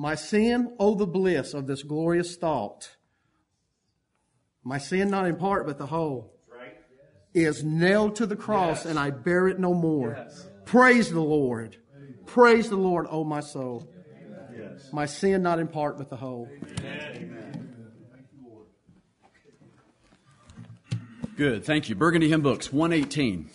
My 0.00 0.14
sin, 0.14 0.74
oh, 0.78 0.94
the 0.94 1.06
bliss 1.06 1.52
of 1.52 1.66
this 1.66 1.82
glorious 1.82 2.34
thought. 2.34 2.96
My 4.64 4.78
sin 4.78 5.10
not 5.10 5.26
in 5.26 5.36
part, 5.36 5.66
but 5.66 5.76
the 5.76 5.84
whole 5.84 6.32
is 7.34 7.62
nailed 7.62 8.16
to 8.16 8.24
the 8.24 8.34
cross 8.34 8.78
yes. 8.78 8.86
and 8.86 8.98
I 8.98 9.10
bear 9.10 9.46
it 9.46 9.58
no 9.60 9.74
more. 9.74 10.16
Yes. 10.16 10.48
Praise 10.64 11.10
the 11.10 11.20
Lord. 11.20 11.76
Praise 12.24 12.70
the 12.70 12.78
Lord, 12.78 13.08
O 13.08 13.18
oh 13.18 13.24
my 13.24 13.40
soul. 13.40 13.92
Yes. 14.56 14.88
My 14.90 15.04
sin 15.04 15.42
not 15.42 15.58
in 15.58 15.68
part, 15.68 15.98
but 15.98 16.08
the 16.08 16.16
whole. 16.16 16.48
Good. 21.36 21.62
Thank 21.66 21.90
you. 21.90 21.94
Burgundy 21.94 22.30
Hymn 22.30 22.40
Books, 22.40 22.72
118. 22.72 23.50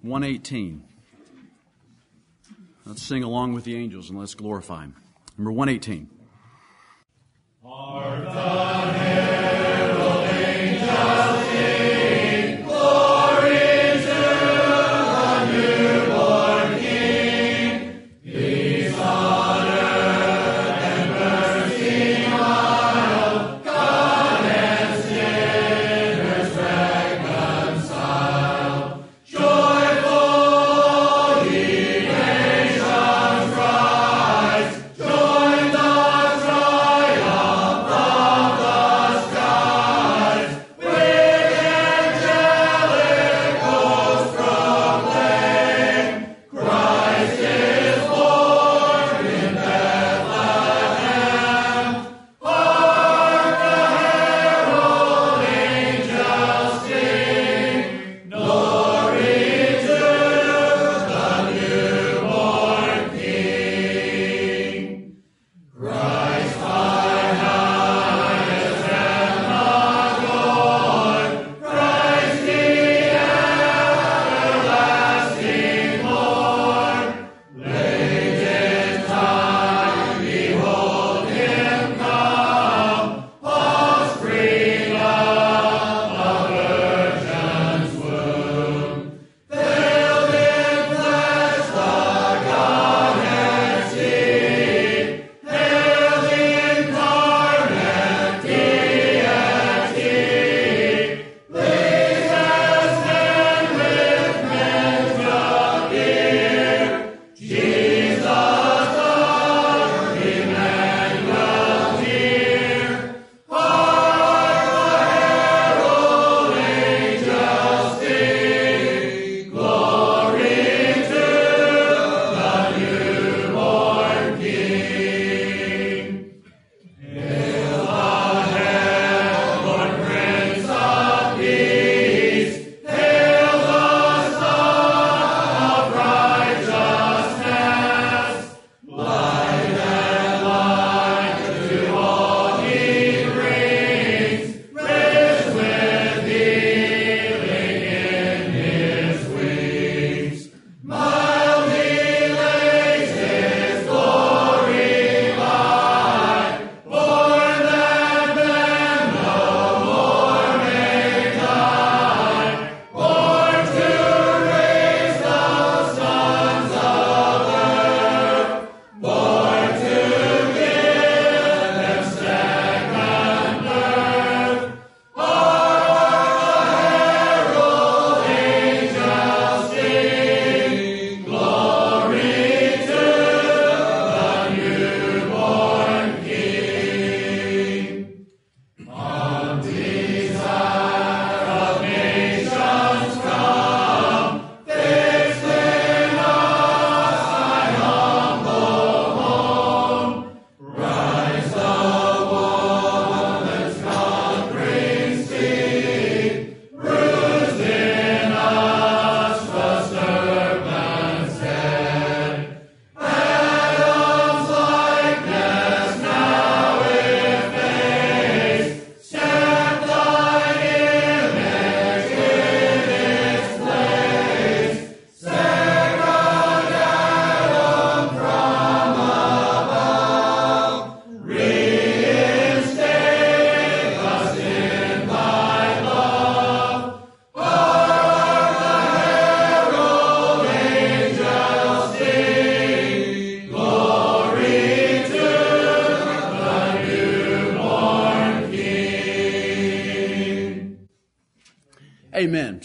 118. 0.00 0.95
Let's 2.86 3.02
sing 3.02 3.24
along 3.24 3.52
with 3.52 3.64
the 3.64 3.74
angels 3.74 4.10
and 4.10 4.18
let's 4.18 4.34
glorify 4.36 4.82
Him. 4.84 4.94
Number 5.36 5.50
118. 5.50 6.08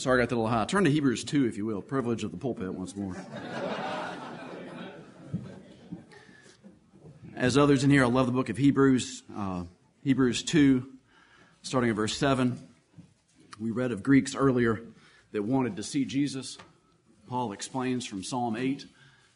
Sorry 0.01 0.19
I 0.19 0.23
got 0.23 0.29
that 0.29 0.35
a 0.35 0.37
little 0.37 0.49
high. 0.49 0.65
Turn 0.65 0.83
to 0.85 0.89
Hebrews 0.89 1.23
2, 1.25 1.45
if 1.45 1.57
you 1.57 1.65
will. 1.67 1.79
Privilege 1.79 2.23
of 2.23 2.31
the 2.31 2.37
pulpit 2.37 2.73
once 2.73 2.95
more. 2.95 3.15
As 7.35 7.55
others 7.55 7.83
in 7.83 7.91
here, 7.91 8.03
I 8.03 8.07
love 8.07 8.25
the 8.25 8.31
book 8.31 8.49
of 8.49 8.57
Hebrews. 8.57 9.21
Uh, 9.37 9.65
Hebrews 10.03 10.41
2, 10.41 10.87
starting 11.61 11.91
at 11.91 11.95
verse 11.95 12.17
7. 12.17 12.67
We 13.59 13.69
read 13.69 13.91
of 13.91 14.01
Greeks 14.01 14.33
earlier 14.33 14.81
that 15.33 15.43
wanted 15.43 15.75
to 15.75 15.83
see 15.83 16.03
Jesus. 16.03 16.57
Paul 17.27 17.51
explains 17.51 18.03
from 18.03 18.23
Psalm 18.23 18.55
8 18.55 18.83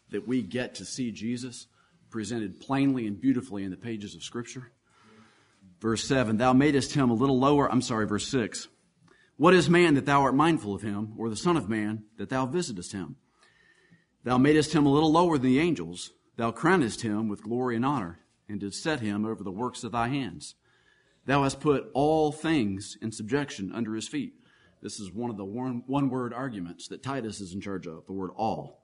that 0.10 0.28
we 0.28 0.42
get 0.42 0.74
to 0.76 0.86
see 0.86 1.12
Jesus 1.12 1.68
presented 2.10 2.60
plainly 2.60 3.06
and 3.06 3.22
beautifully 3.22 3.64
in 3.64 3.70
the 3.70 3.78
pages 3.78 4.16
of 4.16 4.24
Scripture. 4.24 4.72
Verse 5.80 6.04
7 6.06 6.38
Thou 6.38 6.54
madest 6.54 6.96
him 6.96 7.12
a 7.12 7.14
little 7.14 7.38
lower. 7.38 7.72
I'm 7.72 7.84
sorry, 7.84 8.08
verse 8.08 8.28
6. 8.30 8.68
What 9.38 9.54
is 9.54 9.70
man 9.70 9.96
that 9.96 10.06
thou 10.06 10.22
art 10.22 10.36
mindful 10.36 10.74
of 10.74 10.82
him, 10.82 11.14
or 11.18 11.30
the 11.30 11.36
Son 11.36 11.58
of 11.58 11.68
Man 11.68 12.06
that 12.18 12.30
thou 12.30 12.46
visitest 12.46 12.94
him? 12.94 13.18
Thou 14.24 14.38
madest 14.38 14.74
him 14.74 14.86
a 14.86 14.92
little 14.92 15.12
lower 15.12 15.38
than 15.38 15.52
the 15.52 15.60
angels. 15.60 16.12
Thou 16.38 16.52
crownest 16.52 17.02
him 17.02 17.28
with 17.28 17.44
glory 17.44 17.76
and 17.76 17.86
honor, 17.86 18.20
and 18.48 18.62
didst 18.62 18.82
set 18.82 19.02
him 19.02 19.26
over 19.26 19.44
the 19.44 19.52
works 19.52 19.84
of 19.84 19.92
thy 19.92 20.08
hands. 20.08 20.56
Thou 21.26 21.44
hast 21.44 21.60
put 21.60 21.90
all 21.94 22.32
things 22.32 22.98
in 23.02 23.12
subjection 23.12 23.72
under 23.74 23.94
his 23.94 24.08
feet. 24.08 24.36
This 24.82 25.00
is 25.00 25.12
one 25.12 25.30
of 25.30 25.38
the 25.38 25.46
one, 25.46 25.84
one 25.86 26.10
word 26.10 26.34
arguments 26.34 26.88
that 26.88 27.04
Titus 27.04 27.42
is 27.42 27.54
in 27.54 27.60
charge 27.60 27.88
of, 27.88 28.06
the 28.06 28.14
word 28.14 28.32
all. 28.36 28.84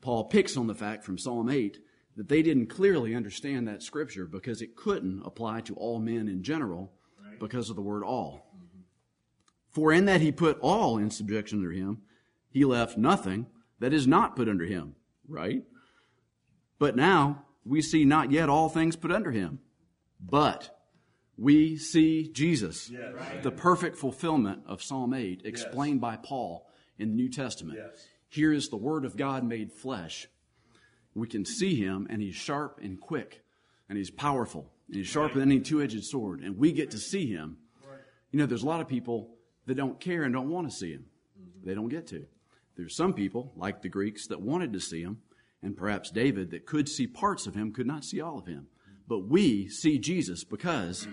Paul 0.00 0.24
picks 0.24 0.56
on 0.56 0.66
the 0.66 0.74
fact 0.74 1.04
from 1.04 1.18
Psalm 1.18 1.48
8 1.48 1.78
that 2.16 2.28
they 2.28 2.42
didn't 2.42 2.66
clearly 2.66 3.14
understand 3.14 3.68
that 3.68 3.82
scripture 3.82 4.26
because 4.26 4.60
it 4.60 4.74
couldn't 4.74 5.22
apply 5.24 5.60
to 5.62 5.74
all 5.74 6.00
men 6.00 6.26
in 6.28 6.42
general 6.42 6.92
because 7.38 7.70
of 7.70 7.76
the 7.76 7.82
word 7.82 8.02
all. 8.02 8.51
For 9.72 9.92
in 9.92 10.04
that 10.04 10.20
he 10.20 10.30
put 10.32 10.58
all 10.60 10.98
in 10.98 11.10
subjection 11.10 11.58
under 11.58 11.72
him, 11.72 12.02
he 12.50 12.64
left 12.64 12.98
nothing 12.98 13.46
that 13.80 13.92
is 13.92 14.06
not 14.06 14.36
put 14.36 14.48
under 14.48 14.66
him, 14.66 14.94
right? 15.26 15.64
But 16.78 16.94
now 16.94 17.44
we 17.64 17.80
see 17.80 18.04
not 18.04 18.30
yet 18.30 18.48
all 18.48 18.68
things 18.68 18.96
put 18.96 19.10
under 19.10 19.30
him, 19.30 19.60
but 20.20 20.78
we 21.38 21.76
see 21.76 22.28
Jesus, 22.30 22.90
yes. 22.90 23.14
the 23.42 23.50
perfect 23.50 23.96
fulfillment 23.96 24.62
of 24.66 24.82
Psalm 24.82 25.14
8, 25.14 25.42
explained 25.44 25.96
yes. 25.96 26.00
by 26.00 26.16
Paul 26.16 26.68
in 26.98 27.08
the 27.08 27.14
New 27.14 27.30
Testament. 27.30 27.78
Yes. 27.82 28.06
Here 28.28 28.52
is 28.52 28.68
the 28.68 28.76
Word 28.76 29.04
of 29.04 29.16
God 29.16 29.42
made 29.42 29.72
flesh. 29.72 30.28
We 31.14 31.26
can 31.26 31.44
see 31.44 31.74
him, 31.74 32.06
and 32.10 32.20
he's 32.20 32.34
sharp 32.34 32.80
and 32.82 33.00
quick, 33.00 33.42
and 33.88 33.96
he's 33.96 34.10
powerful, 34.10 34.70
and 34.86 34.96
he's 34.96 35.06
sharper 35.06 35.38
than 35.38 35.50
any 35.50 35.60
two 35.60 35.82
edged 35.82 36.04
sword, 36.04 36.40
and 36.40 36.58
we 36.58 36.72
get 36.72 36.90
to 36.92 36.98
see 36.98 37.26
him. 37.26 37.56
You 38.30 38.38
know, 38.38 38.46
there's 38.46 38.62
a 38.62 38.66
lot 38.66 38.80
of 38.80 38.88
people 38.88 39.34
that 39.66 39.74
don't 39.74 40.00
care 40.00 40.22
and 40.24 40.32
don't 40.32 40.50
want 40.50 40.68
to 40.70 40.74
see 40.74 40.92
him. 40.92 41.06
Mm-hmm. 41.40 41.68
They 41.68 41.74
don't 41.74 41.88
get 41.88 42.06
to. 42.08 42.26
There's 42.76 42.96
some 42.96 43.12
people, 43.12 43.52
like 43.56 43.82
the 43.82 43.88
Greeks, 43.88 44.26
that 44.28 44.40
wanted 44.40 44.72
to 44.72 44.80
see 44.80 45.02
him, 45.02 45.18
and 45.62 45.76
perhaps 45.76 46.10
David, 46.10 46.50
that 46.50 46.66
could 46.66 46.88
see 46.88 47.06
parts 47.06 47.46
of 47.46 47.54
him, 47.54 47.72
could 47.72 47.86
not 47.86 48.04
see 48.04 48.20
all 48.20 48.38
of 48.38 48.46
him. 48.46 48.66
But 49.06 49.28
we 49.28 49.68
see 49.68 49.98
Jesus 49.98 50.42
because 50.44 51.06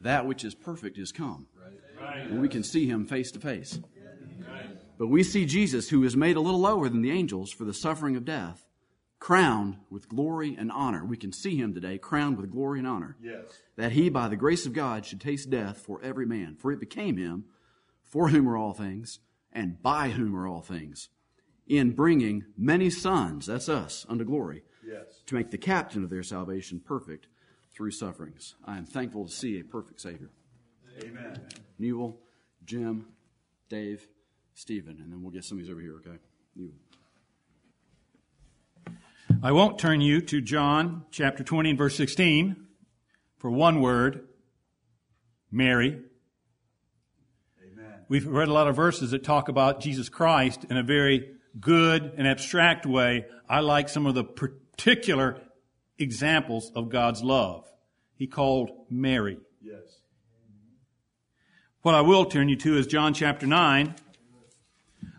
that 0.00 0.26
which 0.26 0.44
is 0.44 0.54
perfect 0.54 0.98
is 0.98 1.12
come. 1.12 1.46
And 2.00 2.40
we 2.40 2.48
can 2.48 2.62
see 2.62 2.86
him 2.86 3.06
face 3.06 3.30
to 3.32 3.40
face. 3.40 3.78
But 4.98 5.08
we 5.08 5.22
see 5.22 5.46
Jesus, 5.46 5.88
who 5.88 6.04
is 6.04 6.16
made 6.16 6.36
a 6.36 6.40
little 6.40 6.60
lower 6.60 6.88
than 6.88 7.00
the 7.00 7.10
angels 7.10 7.50
for 7.50 7.64
the 7.64 7.72
suffering 7.72 8.16
of 8.16 8.24
death, 8.26 8.66
crowned 9.18 9.78
with 9.88 10.08
glory 10.08 10.54
and 10.58 10.70
honor. 10.70 11.04
We 11.04 11.16
can 11.16 11.32
see 11.32 11.56
him 11.56 11.72
today, 11.72 11.96
crowned 11.98 12.36
with 12.36 12.50
glory 12.50 12.78
and 12.78 12.88
honor. 12.88 13.16
Yes. 13.22 13.44
That 13.76 13.92
he, 13.92 14.10
by 14.10 14.28
the 14.28 14.36
grace 14.36 14.66
of 14.66 14.74
God, 14.74 15.06
should 15.06 15.20
taste 15.20 15.48
death 15.48 15.78
for 15.78 16.02
every 16.02 16.26
man. 16.26 16.56
For 16.56 16.72
it 16.72 16.80
became 16.80 17.16
him, 17.16 17.44
for 18.10 18.28
whom 18.28 18.48
are 18.48 18.56
all 18.56 18.74
things, 18.74 19.20
and 19.52 19.80
by 19.82 20.10
whom 20.10 20.36
are 20.36 20.46
all 20.46 20.60
things, 20.60 21.08
in 21.66 21.92
bringing 21.92 22.44
many 22.58 22.90
sons, 22.90 23.46
that's 23.46 23.68
us, 23.68 24.04
unto 24.08 24.24
glory, 24.24 24.64
yes. 24.84 25.22
to 25.26 25.36
make 25.36 25.50
the 25.50 25.58
captain 25.58 26.02
of 26.02 26.10
their 26.10 26.24
salvation 26.24 26.80
perfect 26.84 27.28
through 27.72 27.92
sufferings. 27.92 28.56
I 28.64 28.76
am 28.76 28.84
thankful 28.84 29.26
to 29.26 29.32
see 29.32 29.60
a 29.60 29.64
perfect 29.64 30.00
Savior. 30.00 30.30
Amen. 31.02 31.40
Newell, 31.78 32.18
Jim, 32.64 33.06
Dave, 33.68 34.06
Stephen, 34.54 34.98
and 35.00 35.12
then 35.12 35.22
we'll 35.22 35.30
get 35.30 35.44
some 35.44 35.58
of 35.58 35.64
these 35.64 35.70
over 35.70 35.80
here, 35.80 35.94
okay? 36.04 36.18
Newell. 36.56 36.74
I 39.42 39.52
won't 39.52 39.78
turn 39.78 40.00
you 40.00 40.20
to 40.22 40.40
John 40.40 41.04
chapter 41.12 41.44
20 41.44 41.70
and 41.70 41.78
verse 41.78 41.96
16 41.96 42.66
for 43.38 43.50
one 43.50 43.80
word 43.80 44.26
Mary. 45.50 46.02
We've 48.10 48.26
read 48.26 48.48
a 48.48 48.52
lot 48.52 48.66
of 48.66 48.74
verses 48.74 49.12
that 49.12 49.22
talk 49.22 49.48
about 49.48 49.78
Jesus 49.78 50.08
Christ 50.08 50.64
in 50.68 50.76
a 50.76 50.82
very 50.82 51.30
good 51.60 52.12
and 52.16 52.26
abstract 52.26 52.84
way. 52.84 53.26
I 53.48 53.60
like 53.60 53.88
some 53.88 54.04
of 54.04 54.16
the 54.16 54.24
particular 54.24 55.40
examples 55.96 56.72
of 56.74 56.88
God's 56.88 57.22
love. 57.22 57.68
He 58.16 58.26
called 58.26 58.72
Mary. 58.90 59.38
Yes. 59.62 60.00
What 61.82 61.94
I 61.94 62.00
will 62.00 62.24
turn 62.24 62.48
you 62.48 62.56
to 62.56 62.78
is 62.78 62.88
John 62.88 63.14
chapter 63.14 63.46
9. 63.46 63.94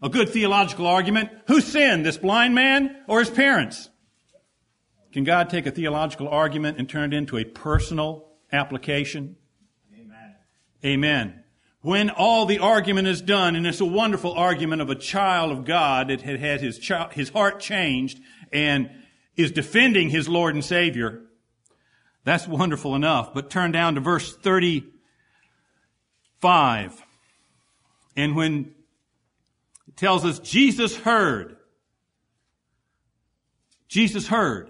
A 0.03 0.09
good 0.09 0.27
theological 0.27 0.85
argument. 0.85 1.29
Who 1.47 1.61
sinned, 1.61 2.05
this 2.05 2.17
blind 2.17 2.53
man 2.53 2.93
or 3.07 3.19
his 3.19 3.29
parents? 3.29 3.87
Can 5.13 5.23
God 5.23 5.49
take 5.49 5.65
a 5.65 5.71
theological 5.71 6.27
argument 6.27 6.77
and 6.77 6.89
turn 6.89 7.13
it 7.13 7.15
into 7.15 7.37
a 7.37 7.45
personal 7.45 8.27
application? 8.51 9.37
Amen. 9.97 10.35
Amen. 10.83 11.40
When 11.81 12.11
all 12.11 12.45
the 12.45 12.59
argument 12.59 13.07
is 13.07 13.21
done, 13.21 13.55
and 13.55 13.65
it's 13.65 13.81
a 13.81 13.85
wonderful 13.85 14.33
argument 14.33 14.83
of 14.83 14.91
a 14.91 14.95
child 14.95 15.51
of 15.51 15.65
God 15.65 16.09
that 16.09 16.21
had 16.21 16.39
had 16.39 16.61
his, 16.61 16.77
child, 16.77 17.13
his 17.13 17.29
heart 17.29 17.59
changed 17.59 18.19
and 18.53 18.91
is 19.35 19.51
defending 19.51 20.09
his 20.09 20.29
Lord 20.29 20.53
and 20.53 20.63
Savior, 20.63 21.23
that's 22.23 22.47
wonderful 22.47 22.93
enough. 22.95 23.33
But 23.33 23.49
turn 23.49 23.71
down 23.71 23.95
to 23.95 24.01
verse 24.01 24.37
35. 24.37 27.03
And 28.15 28.35
when 28.35 28.75
it 29.87 29.97
tells 29.97 30.23
us 30.23 30.37
Jesus 30.37 30.97
heard, 30.97 31.57
Jesus 33.87 34.27
heard. 34.27 34.69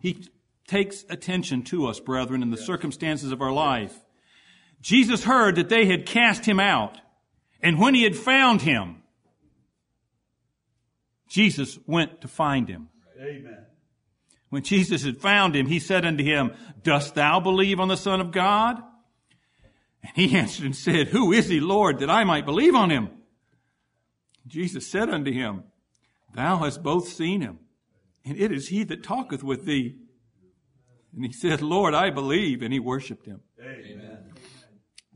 He 0.00 0.26
takes 0.66 1.04
attention 1.08 1.64
to 1.64 1.86
us, 1.86 2.00
brethren, 2.00 2.42
in 2.42 2.50
the 2.50 2.56
circumstances 2.56 3.30
of 3.30 3.42
our 3.42 3.52
life. 3.52 4.01
Jesus 4.82 5.22
heard 5.22 5.54
that 5.56 5.68
they 5.68 5.86
had 5.86 6.04
cast 6.04 6.44
him 6.44 6.60
out. 6.60 6.98
And 7.62 7.78
when 7.78 7.94
he 7.94 8.02
had 8.02 8.16
found 8.16 8.62
him, 8.62 9.02
Jesus 11.28 11.78
went 11.86 12.20
to 12.20 12.28
find 12.28 12.68
him. 12.68 12.88
Amen. 13.18 13.64
When 14.50 14.64
Jesus 14.64 15.04
had 15.04 15.18
found 15.18 15.56
him, 15.56 15.66
he 15.66 15.78
said 15.78 16.04
unto 16.04 16.22
him, 16.22 16.52
Dost 16.82 17.14
thou 17.14 17.40
believe 17.40 17.80
on 17.80 17.88
the 17.88 17.96
Son 17.96 18.20
of 18.20 18.32
God? 18.32 18.82
And 20.02 20.12
he 20.14 20.36
answered 20.36 20.66
and 20.66 20.76
said, 20.76 21.08
Who 21.08 21.32
is 21.32 21.48
he, 21.48 21.60
Lord, 21.60 22.00
that 22.00 22.10
I 22.10 22.24
might 22.24 22.44
believe 22.44 22.74
on 22.74 22.90
him? 22.90 23.08
Jesus 24.46 24.90
said 24.90 25.08
unto 25.08 25.32
him, 25.32 25.62
Thou 26.34 26.58
hast 26.58 26.82
both 26.82 27.08
seen 27.08 27.40
him, 27.40 27.60
and 28.24 28.38
it 28.38 28.50
is 28.50 28.68
he 28.68 28.82
that 28.84 29.04
talketh 29.04 29.44
with 29.44 29.64
thee. 29.64 29.96
And 31.14 31.24
he 31.24 31.32
said, 31.32 31.62
Lord, 31.62 31.94
I 31.94 32.10
believe, 32.10 32.62
and 32.62 32.72
he 32.72 32.80
worshiped 32.80 33.26
him. 33.26 33.42
Amen 33.60 34.11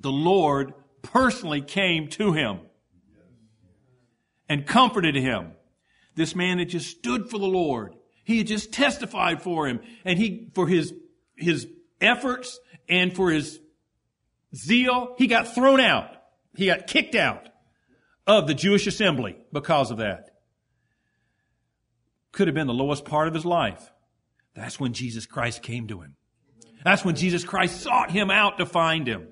the 0.01 0.13
Lord 0.13 0.75
personally 1.03 1.61
came 1.61 2.09
to 2.09 2.33
him 2.33 2.61
and 4.49 4.67
comforted 4.67 5.15
him. 5.15 5.53
This 6.15 6.35
man 6.35 6.59
had 6.59 6.69
just 6.69 6.91
stood 6.91 7.31
for 7.31 7.39
the 7.39 7.47
Lord. 7.47 7.95
He 8.25 8.39
had 8.39 8.47
just 8.47 8.73
testified 8.73 9.43
for 9.43 9.67
him 9.67 9.81
and 10.05 10.19
he, 10.19 10.51
for 10.55 10.67
his, 10.67 10.93
his 11.37 11.69
efforts 12.01 12.59
and 12.89 13.15
for 13.15 13.31
his 13.31 13.61
zeal, 14.55 15.15
he 15.19 15.27
got 15.27 15.55
thrown 15.55 15.81
out. 15.81 16.11
He 16.55 16.67
got 16.67 16.87
kicked 16.87 17.15
out 17.15 17.49
of 18.27 18.47
the 18.47 18.55
Jewish 18.55 18.87
assembly 18.87 19.37
because 19.53 19.91
of 19.91 19.99
that. 19.99 20.31
Could 22.33 22.49
have 22.49 22.55
been 22.55 22.67
the 22.67 22.75
lowest 22.75 23.05
part 23.05 23.29
of 23.29 23.35
his 23.35 23.45
life. 23.45 23.93
That's 24.55 24.81
when 24.81 24.93
Jesus 24.93 25.27
Christ 25.27 25.63
came 25.63 25.87
to 25.89 26.01
him. 26.01 26.17
That's 26.83 27.05
when 27.05 27.17
Jesus 27.17 27.45
Christ 27.45 27.81
sought 27.81 28.11
him 28.11 28.31
out 28.31 28.59
to 28.59 28.67
find 28.67 29.07
him 29.07 29.29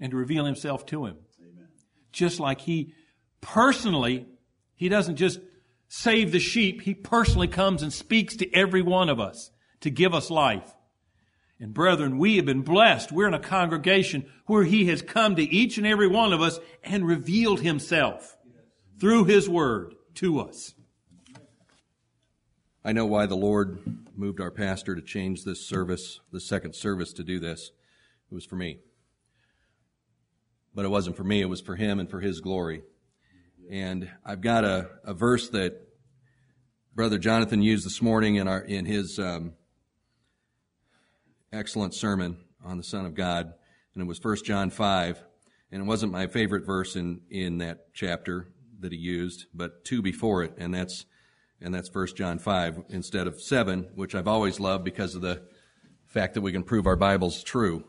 and 0.00 0.10
to 0.10 0.16
reveal 0.16 0.44
himself 0.44 0.86
to 0.86 1.06
him. 1.06 1.16
Amen. 1.40 1.68
Just 2.12 2.40
like 2.40 2.60
he 2.62 2.94
personally, 3.40 4.26
he 4.74 4.88
doesn't 4.88 5.16
just 5.16 5.40
save 5.88 6.32
the 6.32 6.40
sheep, 6.40 6.82
he 6.82 6.94
personally 6.94 7.48
comes 7.48 7.82
and 7.82 7.92
speaks 7.92 8.36
to 8.36 8.52
every 8.52 8.82
one 8.82 9.08
of 9.08 9.20
us 9.20 9.50
to 9.80 9.90
give 9.90 10.14
us 10.14 10.30
life. 10.30 10.74
And 11.60 11.72
brethren, 11.72 12.18
we 12.18 12.36
have 12.36 12.46
been 12.46 12.62
blessed. 12.62 13.12
We're 13.12 13.28
in 13.28 13.34
a 13.34 13.38
congregation 13.38 14.26
where 14.46 14.64
he 14.64 14.86
has 14.86 15.02
come 15.02 15.36
to 15.36 15.42
each 15.42 15.78
and 15.78 15.86
every 15.86 16.08
one 16.08 16.32
of 16.32 16.40
us 16.40 16.58
and 16.82 17.06
revealed 17.06 17.60
himself 17.60 18.36
through 18.98 19.24
his 19.24 19.48
word 19.48 19.94
to 20.14 20.40
us. 20.40 20.74
I 22.84 22.92
know 22.92 23.06
why 23.06 23.26
the 23.26 23.36
Lord 23.36 23.78
moved 24.16 24.40
our 24.40 24.50
pastor 24.50 24.94
to 24.94 25.00
change 25.00 25.44
this 25.44 25.66
service, 25.66 26.20
the 26.32 26.40
second 26.40 26.74
service, 26.74 27.12
to 27.14 27.24
do 27.24 27.38
this. 27.38 27.70
It 28.30 28.34
was 28.34 28.44
for 28.44 28.56
me. 28.56 28.80
But 30.74 30.84
it 30.84 30.88
wasn't 30.88 31.16
for 31.16 31.24
me. 31.24 31.40
It 31.40 31.48
was 31.48 31.60
for 31.60 31.76
him 31.76 32.00
and 32.00 32.10
for 32.10 32.20
his 32.20 32.40
glory. 32.40 32.82
And 33.70 34.10
I've 34.24 34.40
got 34.40 34.64
a, 34.64 34.90
a 35.04 35.14
verse 35.14 35.48
that 35.50 35.80
Brother 36.94 37.18
Jonathan 37.18 37.62
used 37.62 37.84
this 37.84 38.00
morning 38.02 38.36
in 38.36 38.46
our 38.46 38.60
in 38.60 38.84
his 38.84 39.18
um, 39.18 39.54
excellent 41.52 41.94
sermon 41.94 42.38
on 42.64 42.76
the 42.76 42.84
Son 42.84 43.04
of 43.04 43.14
God, 43.14 43.52
and 43.94 44.02
it 44.02 44.06
was 44.06 44.22
1 44.22 44.36
John 44.44 44.70
five, 44.70 45.22
and 45.72 45.82
it 45.82 45.86
wasn't 45.86 46.12
my 46.12 46.26
favorite 46.26 46.64
verse 46.64 46.94
in 46.94 47.22
in 47.30 47.58
that 47.58 47.92
chapter 47.94 48.48
that 48.78 48.92
he 48.92 48.98
used, 48.98 49.46
but 49.54 49.84
two 49.84 50.02
before 50.02 50.44
it, 50.44 50.54
and 50.56 50.72
that's 50.72 51.06
and 51.60 51.74
that's 51.74 51.92
1 51.92 52.08
John 52.14 52.38
five 52.38 52.80
instead 52.88 53.26
of 53.26 53.40
seven, 53.40 53.88
which 53.94 54.14
I've 54.14 54.28
always 54.28 54.60
loved 54.60 54.84
because 54.84 55.14
of 55.14 55.22
the 55.22 55.42
fact 56.06 56.34
that 56.34 56.42
we 56.42 56.52
can 56.52 56.62
prove 56.62 56.86
our 56.86 56.96
Bible's 56.96 57.42
true, 57.42 57.84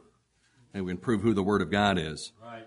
and 0.74 0.84
we 0.86 0.94
can 0.94 1.02
prove 1.02 1.22
who 1.22 1.34
the 1.34 1.44
Word 1.44 1.62
of 1.62 1.70
God 1.70 2.00
is. 2.00 2.32
Right. 2.42 2.64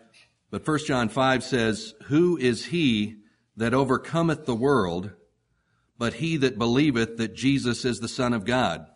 But 0.51 0.67
1 0.67 0.79
John 0.87 1.09
5 1.09 1.45
says, 1.45 1.95
Who 2.05 2.37
is 2.39 2.67
he 2.67 3.17
that 3.57 3.75
overcometh 3.75 4.47
the 4.47 4.55
world, 4.55 5.11
but 5.99 6.15
he 6.15 6.37
that 6.39 6.59
believeth 6.59 7.19
that 7.19 7.35
Jesus 7.35 7.85
is 7.85 8.01
the 8.01 8.09
Son 8.09 8.33
of 8.33 8.45
God? 8.45 8.87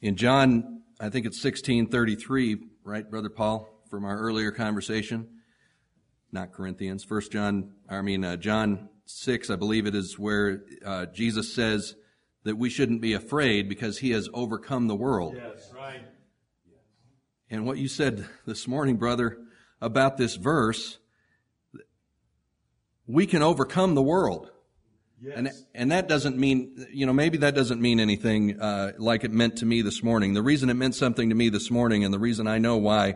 In 0.00 0.16
John, 0.16 0.82
I 1.00 1.08
think 1.08 1.26
it's 1.26 1.42
1633, 1.42 2.58
right, 2.84 3.10
Brother 3.10 3.30
Paul, 3.30 3.68
from 3.88 4.04
our 4.04 4.18
earlier 4.18 4.52
conversation? 4.52 5.28
Not 6.30 6.52
Corinthians. 6.52 7.04
First 7.04 7.32
John, 7.32 7.72
I 7.88 8.02
mean, 8.02 8.24
uh, 8.24 8.36
John 8.36 8.90
6, 9.06 9.50
I 9.50 9.56
believe 9.56 9.86
it 9.86 9.94
is 9.94 10.18
where 10.18 10.62
uh, 10.84 11.06
Jesus 11.06 11.54
says 11.54 11.94
that 12.44 12.56
we 12.56 12.70
shouldn't 12.70 13.00
be 13.00 13.14
afraid 13.14 13.68
because 13.68 13.98
he 13.98 14.10
has 14.10 14.28
overcome 14.34 14.86
the 14.86 14.94
world. 14.94 15.34
Yes, 15.36 15.72
right. 15.74 16.02
And 17.50 17.66
what 17.66 17.78
you 17.78 17.88
said 17.88 18.26
this 18.46 18.66
morning, 18.66 18.96
brother, 18.96 19.38
about 19.80 20.16
this 20.16 20.36
verse, 20.36 20.98
we 23.06 23.26
can 23.26 23.42
overcome 23.42 23.94
the 23.94 24.02
world. 24.02 24.50
Yes. 25.20 25.34
And, 25.36 25.50
and 25.74 25.92
that 25.92 26.08
doesn't 26.08 26.36
mean, 26.36 26.86
you 26.90 27.06
know, 27.06 27.12
maybe 27.12 27.38
that 27.38 27.54
doesn't 27.54 27.80
mean 27.80 28.00
anything 28.00 28.60
uh, 28.60 28.92
like 28.98 29.24
it 29.24 29.30
meant 29.30 29.56
to 29.58 29.66
me 29.66 29.82
this 29.82 30.02
morning. 30.02 30.34
The 30.34 30.42
reason 30.42 30.68
it 30.70 30.74
meant 30.74 30.94
something 30.94 31.28
to 31.28 31.34
me 31.34 31.48
this 31.48 31.70
morning 31.70 32.04
and 32.04 32.12
the 32.12 32.18
reason 32.18 32.46
I 32.46 32.58
know 32.58 32.76
why 32.76 33.14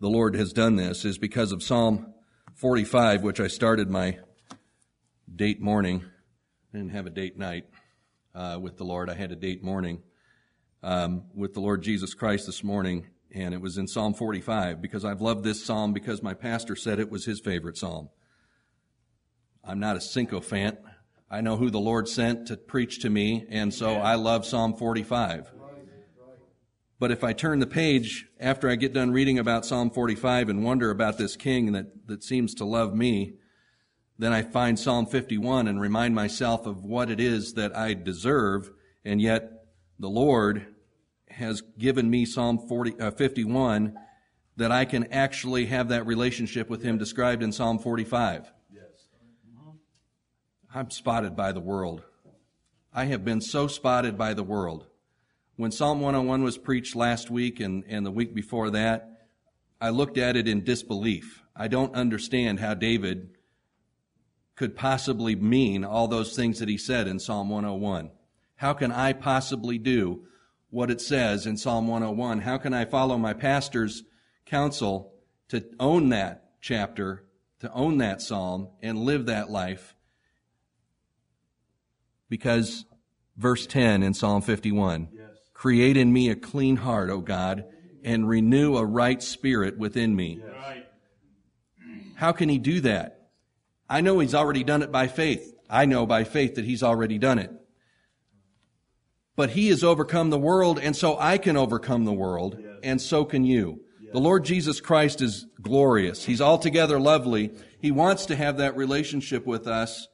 the 0.00 0.08
Lord 0.08 0.34
has 0.34 0.52
done 0.52 0.76
this 0.76 1.04
is 1.04 1.18
because 1.18 1.52
of 1.52 1.62
Psalm 1.62 2.12
45, 2.54 3.22
which 3.22 3.40
I 3.40 3.46
started 3.46 3.88
my 3.90 4.18
date 5.34 5.60
morning. 5.60 6.04
I 6.72 6.78
didn't 6.78 6.92
have 6.92 7.06
a 7.06 7.10
date 7.10 7.38
night 7.38 7.64
uh, 8.34 8.58
with 8.60 8.76
the 8.76 8.84
Lord. 8.84 9.08
I 9.08 9.14
had 9.14 9.32
a 9.32 9.36
date 9.36 9.62
morning 9.62 10.02
um, 10.82 11.24
with 11.34 11.54
the 11.54 11.60
Lord 11.60 11.82
Jesus 11.82 12.14
Christ 12.14 12.46
this 12.46 12.62
morning, 12.62 13.06
and 13.34 13.54
it 13.54 13.60
was 13.60 13.78
in 13.78 13.86
Psalm 13.86 14.14
45 14.14 14.80
because 14.80 15.04
I've 15.04 15.20
loved 15.20 15.44
this 15.44 15.64
psalm 15.64 15.92
because 15.92 16.22
my 16.22 16.34
pastor 16.34 16.76
said 16.76 16.98
it 16.98 17.10
was 17.10 17.24
his 17.24 17.40
favorite 17.40 17.76
psalm. 17.76 18.08
I'm 19.64 19.80
not 19.80 19.96
a 19.96 20.00
sycophant. 20.00 20.78
I 21.30 21.42
know 21.42 21.56
who 21.56 21.70
the 21.70 21.80
Lord 21.80 22.08
sent 22.08 22.46
to 22.46 22.56
preach 22.56 23.00
to 23.00 23.10
me, 23.10 23.46
and 23.50 23.72
so 23.74 23.96
I 23.96 24.14
love 24.14 24.46
Psalm 24.46 24.74
45. 24.74 25.52
But 26.98 27.10
if 27.10 27.22
I 27.22 27.32
turn 27.32 27.58
the 27.58 27.66
page 27.66 28.26
after 28.40 28.68
I 28.68 28.74
get 28.74 28.92
done 28.92 29.12
reading 29.12 29.38
about 29.38 29.66
Psalm 29.66 29.90
45 29.90 30.48
and 30.48 30.64
wonder 30.64 30.90
about 30.90 31.18
this 31.18 31.36
king 31.36 31.72
that, 31.72 32.08
that 32.08 32.24
seems 32.24 32.54
to 32.54 32.64
love 32.64 32.94
me, 32.94 33.34
then 34.18 34.32
I 34.32 34.42
find 34.42 34.78
Psalm 34.78 35.06
51 35.06 35.68
and 35.68 35.80
remind 35.80 36.14
myself 36.14 36.66
of 36.66 36.84
what 36.84 37.10
it 37.10 37.20
is 37.20 37.52
that 37.52 37.76
I 37.76 37.94
deserve, 37.94 38.70
and 39.04 39.20
yet 39.20 39.52
the 39.98 40.08
Lord 40.08 40.74
has 41.38 41.62
given 41.78 42.10
me 42.10 42.24
Psalm 42.24 42.58
40, 42.58 43.00
uh, 43.00 43.10
51 43.12 43.94
that 44.56 44.72
I 44.72 44.84
can 44.84 45.12
actually 45.12 45.66
have 45.66 45.88
that 45.88 46.04
relationship 46.04 46.68
with 46.68 46.82
Him 46.82 46.98
described 46.98 47.42
in 47.42 47.52
Psalm 47.52 47.78
45. 47.78 48.52
Yes. 48.70 48.82
I'm 50.74 50.90
spotted 50.90 51.36
by 51.36 51.52
the 51.52 51.60
world. 51.60 52.02
I 52.92 53.04
have 53.04 53.24
been 53.24 53.40
so 53.40 53.68
spotted 53.68 54.18
by 54.18 54.34
the 54.34 54.42
world. 54.42 54.86
When 55.54 55.70
Psalm 55.70 56.00
101 56.00 56.42
was 56.42 56.58
preached 56.58 56.96
last 56.96 57.30
week 57.30 57.60
and, 57.60 57.84
and 57.88 58.04
the 58.04 58.10
week 58.10 58.34
before 58.34 58.70
that, 58.70 59.28
I 59.80 59.90
looked 59.90 60.18
at 60.18 60.36
it 60.36 60.48
in 60.48 60.64
disbelief. 60.64 61.42
I 61.54 61.68
don't 61.68 61.94
understand 61.94 62.58
how 62.58 62.74
David 62.74 63.30
could 64.56 64.74
possibly 64.74 65.36
mean 65.36 65.84
all 65.84 66.08
those 66.08 66.34
things 66.34 66.58
that 66.58 66.68
he 66.68 66.78
said 66.78 67.06
in 67.06 67.20
Psalm 67.20 67.48
101. 67.48 68.10
How 68.56 68.72
can 68.72 68.90
I 68.90 69.12
possibly 69.12 69.78
do 69.78 70.24
what 70.70 70.90
it 70.90 71.00
says 71.00 71.46
in 71.46 71.56
Psalm 71.56 71.88
101? 71.88 72.40
How 72.40 72.58
can 72.58 72.74
I 72.74 72.84
follow 72.84 73.16
my 73.18 73.32
pastor's 73.32 74.04
counsel 74.46 75.12
to 75.48 75.64
own 75.80 76.10
that 76.10 76.50
chapter, 76.60 77.24
to 77.60 77.72
own 77.72 77.98
that 77.98 78.20
psalm, 78.20 78.68
and 78.82 78.98
live 78.98 79.26
that 79.26 79.50
life? 79.50 79.94
Because 82.28 82.84
verse 83.36 83.66
10 83.66 84.02
in 84.02 84.14
Psalm 84.14 84.42
51 84.42 85.08
yes. 85.12 85.24
Create 85.54 85.96
in 85.96 86.12
me 86.12 86.30
a 86.30 86.36
clean 86.36 86.76
heart, 86.76 87.10
O 87.10 87.18
God, 87.18 87.64
and 88.04 88.28
renew 88.28 88.76
a 88.76 88.84
right 88.84 89.22
spirit 89.22 89.76
within 89.76 90.14
me. 90.14 90.40
Yes. 90.40 90.54
How 92.14 92.32
can 92.32 92.48
he 92.48 92.58
do 92.58 92.80
that? 92.80 93.30
I 93.88 94.00
know 94.00 94.18
he's 94.18 94.34
already 94.34 94.64
done 94.64 94.82
it 94.82 94.92
by 94.92 95.06
faith. 95.06 95.54
I 95.70 95.84
know 95.84 96.04
by 96.04 96.24
faith 96.24 96.56
that 96.56 96.64
he's 96.64 96.82
already 96.82 97.18
done 97.18 97.38
it 97.38 97.57
but 99.38 99.50
he 99.50 99.68
has 99.68 99.84
overcome 99.84 100.30
the 100.30 100.38
world, 100.38 100.80
and 100.80 100.96
so 100.96 101.16
I 101.16 101.38
can 101.38 101.56
overcome 101.56 102.04
the 102.04 102.12
world, 102.12 102.58
and 102.82 103.00
so 103.00 103.24
can 103.24 103.44
you. 103.44 103.80
The 104.12 104.18
Lord 104.18 104.44
Jesus 104.44 104.80
Christ 104.80 105.22
is 105.22 105.46
glorious. 105.62 106.24
He's 106.24 106.40
altogether 106.40 106.98
lovely. 106.98 107.52
He 107.80 107.92
wants 107.92 108.26
to 108.26 108.34
have 108.34 108.56
that 108.56 108.76
relationship 108.76 109.46
with 109.46 109.68
us, 109.68 110.08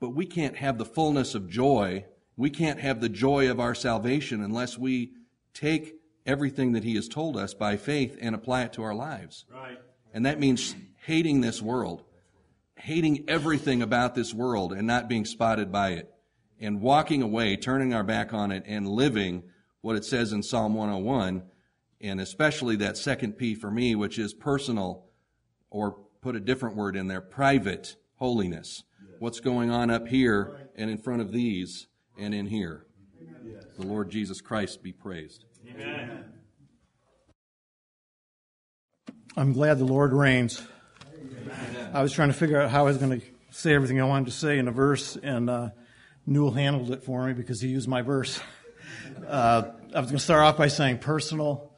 but 0.00 0.16
we 0.16 0.26
can't 0.26 0.56
have 0.56 0.78
the 0.78 0.84
fullness 0.84 1.36
of 1.36 1.48
joy. 1.48 2.04
We 2.36 2.50
can't 2.50 2.80
have 2.80 3.00
the 3.00 3.08
joy 3.08 3.48
of 3.48 3.60
our 3.60 3.76
salvation 3.76 4.42
unless 4.42 4.76
we 4.76 5.12
take 5.54 5.94
everything 6.26 6.72
that 6.72 6.82
He 6.82 6.96
has 6.96 7.06
told 7.06 7.36
us 7.36 7.54
by 7.54 7.76
faith 7.76 8.18
and 8.20 8.34
apply 8.34 8.64
it 8.64 8.72
to 8.72 8.82
our 8.82 8.96
lives. 8.96 9.44
Right. 9.48 9.78
And 10.12 10.26
that 10.26 10.40
means 10.40 10.74
hating 11.06 11.40
this 11.40 11.62
world, 11.62 12.02
hating 12.74 13.26
everything 13.28 13.80
about 13.80 14.16
this 14.16 14.34
world 14.34 14.72
and 14.72 14.88
not 14.88 15.08
being 15.08 15.24
spotted 15.24 15.70
by 15.70 15.90
it 15.90 16.11
and 16.62 16.80
walking 16.80 17.20
away, 17.22 17.56
turning 17.56 17.92
our 17.92 18.04
back 18.04 18.32
on 18.32 18.52
it, 18.52 18.62
and 18.66 18.88
living 18.88 19.42
what 19.80 19.96
it 19.96 20.04
says 20.04 20.32
in 20.32 20.42
Psalm 20.42 20.74
101, 20.74 21.42
and 22.00 22.20
especially 22.20 22.76
that 22.76 22.96
second 22.96 23.32
P 23.32 23.54
for 23.54 23.70
me, 23.70 23.96
which 23.96 24.16
is 24.16 24.32
personal, 24.32 25.04
or 25.70 25.98
put 26.20 26.36
a 26.36 26.40
different 26.40 26.76
word 26.76 26.94
in 26.94 27.08
there, 27.08 27.20
private 27.20 27.96
holiness. 28.14 28.84
What's 29.18 29.40
going 29.40 29.70
on 29.70 29.90
up 29.90 30.08
here 30.08 30.70
and 30.76 30.88
in 30.88 30.98
front 30.98 31.20
of 31.20 31.32
these 31.32 31.88
and 32.16 32.32
in 32.32 32.46
here. 32.46 32.86
The 33.76 33.86
Lord 33.86 34.10
Jesus 34.10 34.40
Christ 34.40 34.82
be 34.82 34.92
praised. 34.92 35.44
Amen. 35.68 36.24
I'm 39.36 39.52
glad 39.52 39.78
the 39.78 39.84
Lord 39.84 40.12
reigns. 40.12 40.62
Amen. 41.14 41.90
I 41.92 42.02
was 42.02 42.12
trying 42.12 42.28
to 42.28 42.34
figure 42.34 42.60
out 42.60 42.70
how 42.70 42.80
I 42.80 42.82
was 42.82 42.98
going 42.98 43.20
to 43.20 43.26
say 43.50 43.74
everything 43.74 44.00
I 44.00 44.04
wanted 44.04 44.26
to 44.26 44.32
say 44.32 44.58
in 44.58 44.68
a 44.68 44.72
verse, 44.72 45.16
and 45.16 45.48
uh, 45.48 45.70
Newell 46.26 46.52
handled 46.52 46.90
it 46.90 47.02
for 47.02 47.26
me 47.26 47.32
because 47.32 47.60
he 47.60 47.68
used 47.68 47.88
my 47.88 48.02
verse. 48.02 48.40
Uh, 49.26 49.62
I 49.94 50.00
was 50.00 50.10
going 50.10 50.18
to 50.18 50.24
start 50.24 50.42
off 50.42 50.56
by 50.56 50.68
saying 50.68 50.98
personal, 50.98 51.72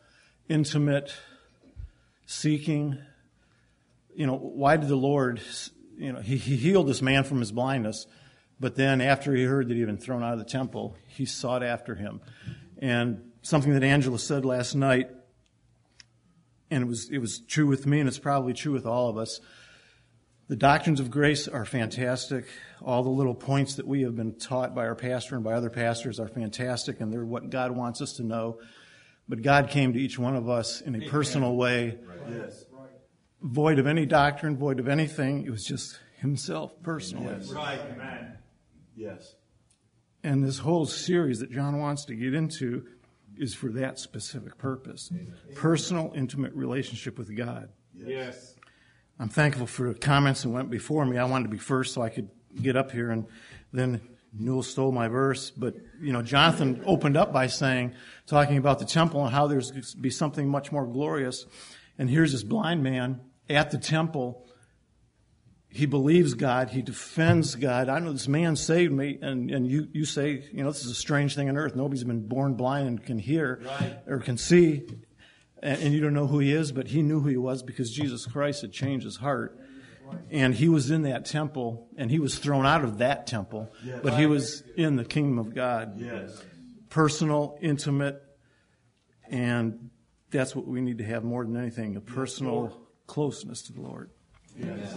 intimate, 0.48 1.14
seeking. 2.26 2.98
You 4.14 4.26
know, 4.26 4.36
why 4.36 4.76
did 4.76 4.88
the 4.88 4.96
Lord, 4.96 5.40
you 5.96 6.12
know, 6.12 6.20
he, 6.20 6.36
he 6.36 6.56
healed 6.56 6.86
this 6.86 7.02
man 7.02 7.24
from 7.24 7.40
his 7.40 7.52
blindness, 7.52 8.06
but 8.60 8.76
then 8.76 9.00
after 9.00 9.34
he 9.34 9.44
heard 9.44 9.68
that 9.68 9.74
he 9.74 9.80
had 9.80 9.88
been 9.88 9.98
thrown 9.98 10.22
out 10.22 10.34
of 10.34 10.38
the 10.38 10.44
temple, 10.44 10.96
he 11.08 11.24
sought 11.24 11.62
after 11.62 11.94
him. 11.94 12.20
And 12.78 13.32
something 13.42 13.72
that 13.72 13.82
Angela 13.82 14.18
said 14.18 14.44
last 14.44 14.74
night, 14.74 15.10
and 16.70 16.82
it 16.82 16.86
was, 16.86 17.10
it 17.10 17.18
was 17.18 17.40
true 17.40 17.66
with 17.66 17.86
me, 17.86 18.00
and 18.00 18.08
it's 18.08 18.18
probably 18.18 18.52
true 18.52 18.72
with 18.72 18.86
all 18.86 19.08
of 19.08 19.16
us. 19.16 19.40
The 20.46 20.56
doctrines 20.56 21.00
of 21.00 21.10
grace 21.10 21.48
are 21.48 21.64
fantastic. 21.64 22.44
All 22.82 23.02
the 23.02 23.08
little 23.08 23.34
points 23.34 23.76
that 23.76 23.86
we 23.86 24.02
have 24.02 24.14
been 24.14 24.34
taught 24.34 24.74
by 24.74 24.86
our 24.86 24.94
pastor 24.94 25.36
and 25.36 25.44
by 25.44 25.54
other 25.54 25.70
pastors 25.70 26.20
are 26.20 26.28
fantastic, 26.28 27.00
and 27.00 27.10
they're 27.10 27.24
what 27.24 27.48
God 27.48 27.70
wants 27.70 28.02
us 28.02 28.14
to 28.14 28.22
know. 28.22 28.58
But 29.26 29.40
God 29.40 29.70
came 29.70 29.94
to 29.94 29.98
each 29.98 30.18
one 30.18 30.36
of 30.36 30.50
us 30.50 30.82
in 30.82 31.02
a 31.02 31.08
personal 31.08 31.56
way, 31.56 31.98
yes. 32.28 32.66
void 33.40 33.78
of 33.78 33.86
any 33.86 34.04
doctrine, 34.04 34.58
void 34.58 34.80
of 34.80 34.88
anything. 34.88 35.46
It 35.46 35.50
was 35.50 35.64
just 35.64 35.98
Himself 36.18 36.74
personally. 36.82 37.34
Yes. 37.34 37.50
Right, 37.50 37.80
amen. 37.80 38.36
Yes. 38.94 39.34
And 40.22 40.44
this 40.44 40.58
whole 40.58 40.84
series 40.84 41.40
that 41.40 41.50
John 41.50 41.78
wants 41.78 42.04
to 42.06 42.14
get 42.14 42.34
into 42.34 42.84
is 43.38 43.54
for 43.54 43.68
that 43.72 43.98
specific 43.98 44.58
purpose 44.58 45.10
personal, 45.54 46.12
intimate 46.14 46.52
relationship 46.54 47.18
with 47.18 47.34
God. 47.34 47.70
Yes. 47.94 48.53
I'm 49.18 49.28
thankful 49.28 49.66
for 49.66 49.92
the 49.92 49.98
comments 49.98 50.42
that 50.42 50.48
went 50.48 50.70
before 50.70 51.04
me. 51.06 51.18
I 51.18 51.24
wanted 51.24 51.44
to 51.44 51.50
be 51.50 51.58
first 51.58 51.94
so 51.94 52.02
I 52.02 52.08
could 52.08 52.28
get 52.60 52.76
up 52.76 52.90
here 52.90 53.10
and 53.10 53.26
then 53.72 54.00
Newell 54.36 54.62
stole 54.62 54.90
my 54.90 55.08
verse, 55.08 55.50
but 55.50 55.74
you 56.00 56.12
know, 56.12 56.22
Jonathan 56.22 56.82
opened 56.86 57.16
up 57.16 57.32
by 57.32 57.46
saying, 57.46 57.94
talking 58.26 58.56
about 58.56 58.78
the 58.78 58.84
temple 58.84 59.24
and 59.24 59.32
how 59.32 59.46
there's 59.46 59.70
going 59.70 59.82
to 59.82 59.96
be 59.96 60.10
something 60.10 60.48
much 60.48 60.72
more 60.72 60.86
glorious. 60.86 61.46
And 61.98 62.10
here's 62.10 62.32
this 62.32 62.42
blind 62.42 62.82
man 62.82 63.20
at 63.48 63.70
the 63.70 63.78
temple. 63.78 64.44
He 65.68 65.86
believes 65.86 66.34
God. 66.34 66.70
He 66.70 66.82
defends 66.82 67.54
God. 67.54 67.88
I 67.88 67.98
know 68.00 68.12
this 68.12 68.28
man 68.28 68.56
saved 68.56 68.92
me, 68.92 69.18
and, 69.20 69.50
and 69.50 69.68
you, 69.68 69.88
you 69.92 70.04
say, 70.04 70.44
you 70.52 70.62
know, 70.62 70.70
this 70.70 70.84
is 70.84 70.90
a 70.90 70.96
strange 70.96 71.34
thing 71.34 71.48
on 71.48 71.56
earth. 71.56 71.74
Nobody's 71.74 72.04
been 72.04 72.26
born 72.26 72.54
blind 72.54 72.88
and 72.88 73.04
can 73.04 73.18
hear 73.18 73.60
right. 73.64 73.98
or 74.06 74.18
can 74.18 74.36
see, 74.36 74.82
and, 75.64 75.82
and 75.82 75.94
you 75.94 76.00
don't 76.00 76.14
know 76.14 76.28
who 76.28 76.38
he 76.38 76.52
is, 76.52 76.70
but 76.70 76.88
he 76.88 77.02
knew 77.02 77.20
who 77.20 77.28
he 77.28 77.36
was 77.36 77.62
because 77.62 77.90
Jesus 77.90 78.26
Christ 78.26 78.60
had 78.60 78.72
changed 78.72 79.04
his 79.04 79.16
heart. 79.16 79.58
And 80.30 80.54
he 80.54 80.68
was 80.68 80.90
in 80.90 81.02
that 81.02 81.24
temple, 81.24 81.88
and 81.96 82.10
he 82.10 82.18
was 82.18 82.38
thrown 82.38 82.66
out 82.66 82.84
of 82.84 82.98
that 82.98 83.26
temple, 83.26 83.72
yes. 83.84 84.00
but 84.02 84.14
he 84.14 84.26
was 84.26 84.62
in 84.76 84.96
the 84.96 85.04
kingdom 85.04 85.38
of 85.38 85.54
God. 85.54 85.98
Yes. 85.98 86.40
Personal, 86.90 87.58
intimate, 87.60 88.22
and 89.28 89.90
that's 90.30 90.54
what 90.54 90.68
we 90.68 90.82
need 90.82 90.98
to 90.98 91.04
have 91.04 91.24
more 91.24 91.42
than 91.44 91.56
anything 91.56 91.96
a 91.96 92.00
personal 92.00 92.68
yes, 92.70 92.78
closeness 93.06 93.62
to 93.62 93.72
the 93.72 93.80
Lord. 93.80 94.10
Yes. 94.56 94.96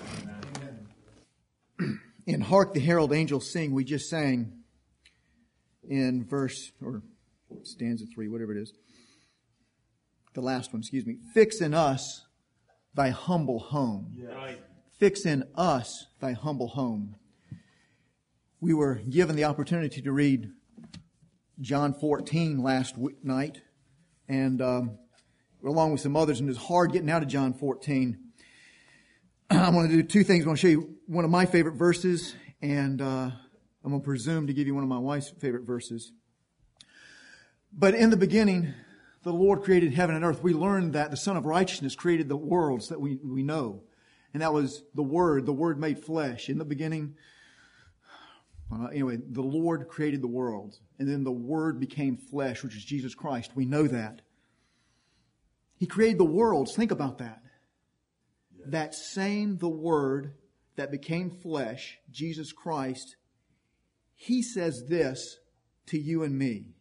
In 2.27 2.41
Hark 2.41 2.73
the 2.73 2.81
Herald 2.81 3.13
Angels 3.13 3.49
Sing, 3.49 3.71
we 3.71 3.85
just 3.85 4.09
sang 4.09 4.51
in 5.87 6.25
verse, 6.25 6.73
or 6.83 7.01
stanza 7.63 8.05
three, 8.13 8.27
whatever 8.27 8.51
it 8.51 8.61
is. 8.61 8.73
The 10.37 10.43
last 10.43 10.71
one, 10.71 10.81
excuse 10.81 11.03
me. 11.03 11.17
Fix 11.33 11.61
in 11.61 11.73
us 11.73 12.27
thy 12.93 13.09
humble 13.09 13.57
home. 13.57 14.13
Yes. 14.15 14.33
Right. 14.35 14.61
Fix 14.99 15.25
in 15.25 15.43
us 15.55 16.05
thy 16.19 16.33
humble 16.33 16.67
home. 16.67 17.15
We 18.61 18.75
were 18.75 19.01
given 19.09 19.35
the 19.35 19.45
opportunity 19.45 19.99
to 19.99 20.11
read 20.11 20.51
John 21.59 21.91
14 21.91 22.61
last 22.61 22.93
night, 23.23 23.61
and 24.29 24.61
um, 24.61 24.99
along 25.65 25.93
with 25.93 26.01
some 26.01 26.15
others, 26.15 26.39
and 26.39 26.47
it's 26.51 26.59
hard 26.59 26.91
getting 26.91 27.09
out 27.09 27.23
of 27.23 27.29
John 27.29 27.55
14. 27.55 28.19
I'm 29.49 29.73
going 29.73 29.89
to 29.89 29.95
do 29.95 30.03
two 30.03 30.23
things. 30.23 30.41
I'm 30.43 30.49
going 30.49 30.57
to 30.57 30.61
show 30.61 30.67
you 30.67 30.97
one 31.07 31.25
of 31.25 31.31
my 31.31 31.47
favorite 31.47 31.77
verses, 31.77 32.35
and 32.61 33.01
uh, 33.01 33.31
I'm 33.83 33.89
going 33.89 34.01
to 34.01 34.05
presume 34.05 34.45
to 34.45 34.53
give 34.53 34.67
you 34.67 34.75
one 34.75 34.83
of 34.83 34.89
my 34.89 34.99
wife's 34.99 35.31
favorite 35.39 35.63
verses. 35.63 36.11
But 37.73 37.95
in 37.95 38.11
the 38.11 38.17
beginning, 38.17 38.75
the 39.27 39.33
Lord 39.33 39.63
created 39.63 39.93
heaven 39.93 40.15
and 40.15 40.25
earth. 40.25 40.41
We 40.41 40.53
learned 40.53 40.93
that 40.93 41.11
the 41.11 41.17
Son 41.17 41.37
of 41.37 41.45
Righteousness 41.45 41.95
created 41.95 42.29
the 42.29 42.37
worlds 42.37 42.89
that 42.89 42.99
we, 42.99 43.17
we 43.23 43.43
know 43.43 43.83
and 44.33 44.41
that 44.41 44.53
was 44.53 44.83
the 44.93 45.01
Word, 45.01 45.47
the 45.47 45.51
Word 45.51 45.79
made 45.79 45.97
flesh. 45.97 46.47
In 46.47 46.59
the 46.59 46.63
beginning, 46.63 47.15
uh, 48.71 48.85
anyway, 48.85 49.17
the 49.17 49.41
Lord 49.41 49.87
created 49.87 50.21
the 50.21 50.27
world, 50.27 50.77
and 50.99 51.09
then 51.09 51.23
the 51.23 51.31
Word 51.31 51.79
became 51.79 52.17
flesh, 52.17 52.63
which 52.63 52.75
is 52.75 52.85
Jesus 52.85 53.15
Christ. 53.15 53.55
We 53.55 53.65
know 53.65 53.87
that. 53.87 54.21
He 55.77 55.87
created 55.87 56.19
the 56.19 56.25
worlds. 56.25 56.75
Think 56.75 56.91
about 56.91 57.19
that. 57.19 57.41
Yes. 58.55 58.67
That 58.69 58.93
same, 58.93 59.57
the 59.57 59.69
Word 59.69 60.33
that 60.75 60.91
became 60.91 61.31
flesh, 61.31 61.97
Jesus 62.11 62.51
Christ, 62.51 63.15
He 64.13 64.43
says 64.43 64.85
this 64.87 65.39
to 65.87 65.97
you 65.97 66.21
and 66.21 66.37
me. 66.37 66.75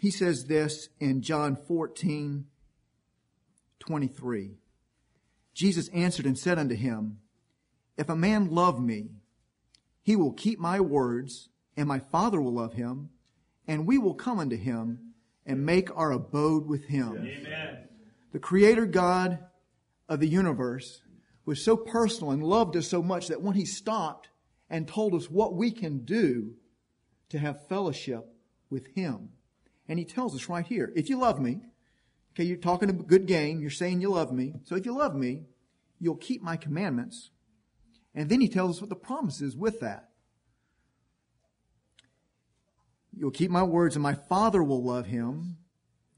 He 0.00 0.10
says 0.10 0.44
this 0.44 0.88
in 1.00 1.22
John 1.22 1.56
14, 1.56 2.46
23. 3.78 4.58
Jesus 5.54 5.88
answered 5.88 6.26
and 6.26 6.38
said 6.38 6.58
unto 6.58 6.74
him, 6.74 7.18
If 7.96 8.08
a 8.08 8.16
man 8.16 8.50
love 8.50 8.80
me, 8.80 9.10
he 10.02 10.14
will 10.14 10.32
keep 10.32 10.58
my 10.58 10.80
words, 10.80 11.48
and 11.76 11.88
my 11.88 11.98
Father 11.98 12.40
will 12.40 12.52
love 12.52 12.74
him, 12.74 13.10
and 13.66 13.86
we 13.86 13.98
will 13.98 14.14
come 14.14 14.38
unto 14.38 14.56
him 14.56 15.14
and 15.44 15.64
make 15.64 15.88
our 15.96 16.12
abode 16.12 16.66
with 16.66 16.84
him. 16.84 17.16
Amen. 17.16 17.88
The 18.32 18.38
Creator 18.38 18.86
God 18.86 19.38
of 20.08 20.20
the 20.20 20.28
universe 20.28 21.00
was 21.46 21.64
so 21.64 21.76
personal 21.76 22.32
and 22.32 22.42
loved 22.42 22.76
us 22.76 22.88
so 22.88 23.02
much 23.02 23.28
that 23.28 23.40
when 23.40 23.54
he 23.54 23.64
stopped 23.64 24.28
and 24.68 24.86
told 24.86 25.14
us 25.14 25.30
what 25.30 25.54
we 25.54 25.70
can 25.70 26.04
do 26.04 26.54
to 27.30 27.38
have 27.38 27.66
fellowship 27.68 28.26
with 28.68 28.88
him, 28.94 29.30
and 29.88 29.98
he 29.98 30.04
tells 30.04 30.34
us 30.34 30.48
right 30.48 30.66
here, 30.66 30.92
if 30.94 31.08
you 31.08 31.18
love 31.18 31.40
me, 31.40 31.60
Okay, 32.36 32.44
you're 32.44 32.58
talking 32.58 32.90
a 32.90 32.92
good 32.92 33.24
game. 33.24 33.62
You're 33.62 33.70
saying 33.70 34.02
you 34.02 34.10
love 34.10 34.30
me. 34.30 34.52
So 34.64 34.76
if 34.76 34.84
you 34.84 34.94
love 34.94 35.14
me, 35.14 35.44
you'll 35.98 36.16
keep 36.16 36.42
my 36.42 36.58
commandments. 36.58 37.30
And 38.14 38.28
then 38.28 38.42
he 38.42 38.48
tells 38.48 38.76
us 38.76 38.82
what 38.82 38.90
the 38.90 38.96
promise 38.96 39.40
is 39.40 39.56
with 39.56 39.80
that. 39.80 40.10
You'll 43.16 43.30
keep 43.30 43.50
my 43.50 43.62
words, 43.62 43.96
and 43.96 44.02
my 44.02 44.12
Father 44.12 44.62
will 44.62 44.84
love 44.84 45.06
him, 45.06 45.56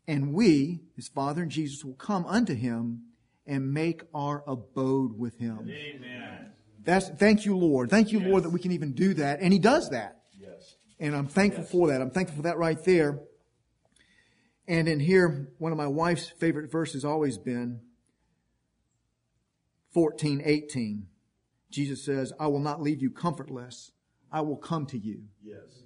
and 0.09 0.35
we, 0.35 0.81
his 0.97 1.07
Father 1.07 1.43
and 1.43 1.51
Jesus, 1.53 1.85
will 1.85 1.95
come 1.95 2.27
unto 2.27 2.55
him 2.55 3.03
and 3.47 3.73
make 3.73 4.03
our 4.13 4.43
abode 4.49 5.17
with 5.17 5.39
him. 5.39 5.71
Amen. 5.71 6.51
That's 6.83 7.09
thank 7.11 7.45
you, 7.45 7.57
Lord. 7.57 7.91
Thank 7.91 8.11
you, 8.11 8.19
yes. 8.19 8.29
Lord, 8.29 8.43
that 8.43 8.51
we 8.51 8.59
can 8.59 8.73
even 8.73 8.93
do 8.93 9.15
that. 9.15 9.39
And 9.41 9.53
he 9.53 9.61
does 9.61 9.91
that. 9.91 10.23
Yes. 10.37 10.75
And 10.99 11.15
I'm 11.15 11.29
thankful 11.29 11.63
yes. 11.63 11.71
for 11.71 11.89
that. 11.89 12.01
I'm 12.01 12.11
thankful 12.11 12.39
for 12.39 12.43
that 12.43 12.59
right 12.59 12.83
there. 12.85 13.21
And 14.69 14.87
in 14.87 15.01
here, 15.01 15.49
one 15.59 15.73
of 15.73 15.79
my 15.79 15.87
wife's 15.87 16.29
favorite 16.29 16.71
verses 16.71 17.03
always 17.03 17.39
been 17.39 17.81
14, 19.95 20.43
18. 20.45 21.07
Jesus 21.71 22.05
says, 22.05 22.35
I 22.39 22.49
will 22.49 22.61
not 22.61 22.83
leave 22.83 23.01
you 23.01 23.11
comfortless. 23.11 23.93
I 24.31 24.43
will 24.43 24.59
come 24.59 24.85
to 24.87 24.99
you. 24.99 25.23
Yes. 25.43 25.85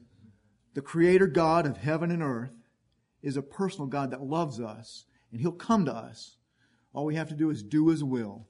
The 0.75 0.83
creator 0.83 1.29
God 1.29 1.65
of 1.65 1.77
heaven 1.77 2.11
and 2.11 2.25
earth 2.25 2.57
is 3.23 3.37
a 3.37 3.43
personal 3.43 3.87
God 3.87 4.11
that 4.11 4.25
loves 4.25 4.61
us 4.61 5.05
and 5.31 5.41
he'll 5.41 5.53
come 5.53 5.85
to 5.85 5.95
us. 5.95 6.39
All 6.93 7.05
we 7.05 7.15
have 7.15 7.29
to 7.29 7.37
do 7.37 7.51
is 7.51 7.63
do 7.63 7.89
his 7.89 8.03
will. 8.03 8.49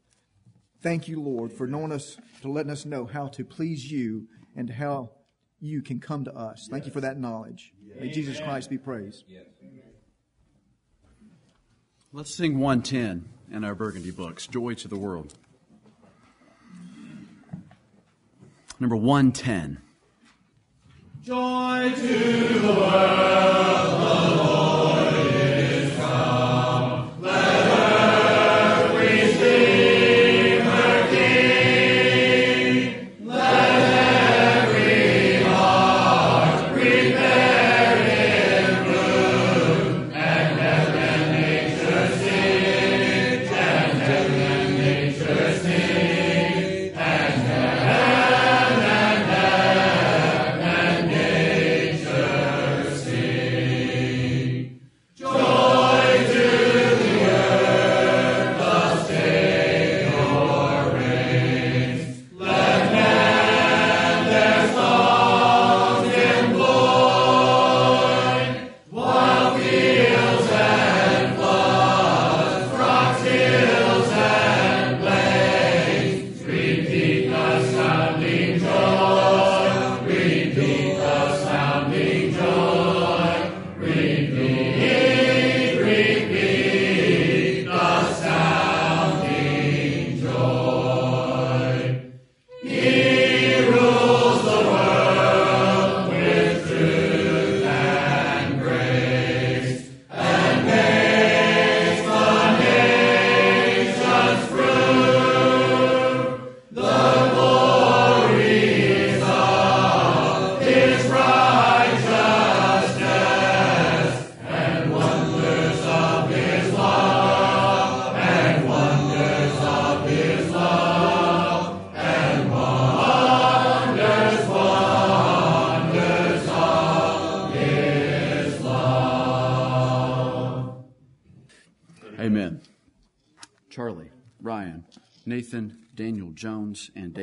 Thank 0.80 1.08
you, 1.08 1.20
Lord, 1.20 1.52
for 1.52 1.66
knowing 1.66 1.92
us, 1.92 2.16
to 2.40 2.50
letting 2.50 2.72
us 2.72 2.86
know 2.86 3.04
how 3.04 3.28
to 3.28 3.44
please 3.44 3.92
you 3.92 4.28
and 4.56 4.70
how 4.70 5.10
you 5.60 5.82
can 5.82 6.00
come 6.00 6.24
to 6.24 6.34
us. 6.34 6.68
Thank 6.70 6.86
you 6.86 6.90
for 6.90 7.02
that 7.02 7.20
knowledge. 7.20 7.72
May 8.00 8.10
Jesus 8.10 8.40
Christ 8.40 8.70
be 8.70 8.78
praised. 8.78 9.24
Yes. 9.28 9.44
Let's 12.14 12.34
sing 12.34 12.58
110 12.58 13.24
in 13.50 13.64
our 13.64 13.74
Burgundy 13.74 14.10
books 14.10 14.46
Joy 14.46 14.74
to 14.74 14.86
the 14.86 14.98
World. 14.98 15.32
Number 18.78 18.96
110. 18.96 19.80
Joy 21.22 21.90
to 21.96 22.58
the 22.58 22.68
world, 22.68 22.92
Charlie, 23.98 24.71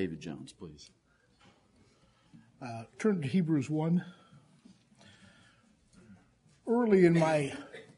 David 0.10 0.22
Jones, 0.22 0.54
please. 0.54 0.89
Uh, 2.60 2.86
turn 2.98 3.22
to 3.22 3.28
Hebrews 3.28 3.69
1. 3.69 4.04
Early 6.67 7.06
in 7.06 7.13
my 7.13 7.54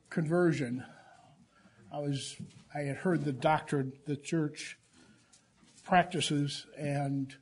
conversion, 0.10 0.84
I 1.90 2.00
was 2.00 2.36
I 2.76 2.80
had 2.80 2.98
heard 2.98 3.24
the 3.24 3.32
doctrine 3.32 3.94
the 4.08 4.18
church 4.18 4.78
practices, 5.86 6.68
and 6.78 7.34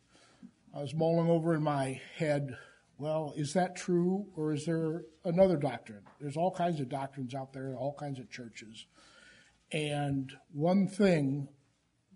I 0.76 0.82
was 0.82 0.94
mulling 0.94 1.32
over 1.32 1.56
in 1.56 1.64
my 1.64 2.00
head, 2.18 2.56
well, 3.00 3.34
is 3.36 3.54
that 3.54 3.76
true, 3.76 4.28
or 4.36 4.54
is 4.54 4.68
there 4.68 5.02
another 5.26 5.58
doctrine? 5.58 6.04
There's 6.22 6.38
all 6.38 6.52
kinds 6.52 6.80
of 6.80 6.90
doctrines 6.90 7.34
out 7.34 7.54
there, 7.54 7.76
all 7.76 7.96
kinds 8.00 8.20
of 8.20 8.30
churches. 8.30 8.86
And 9.72 10.32
one 10.54 10.88
thing 10.88 11.48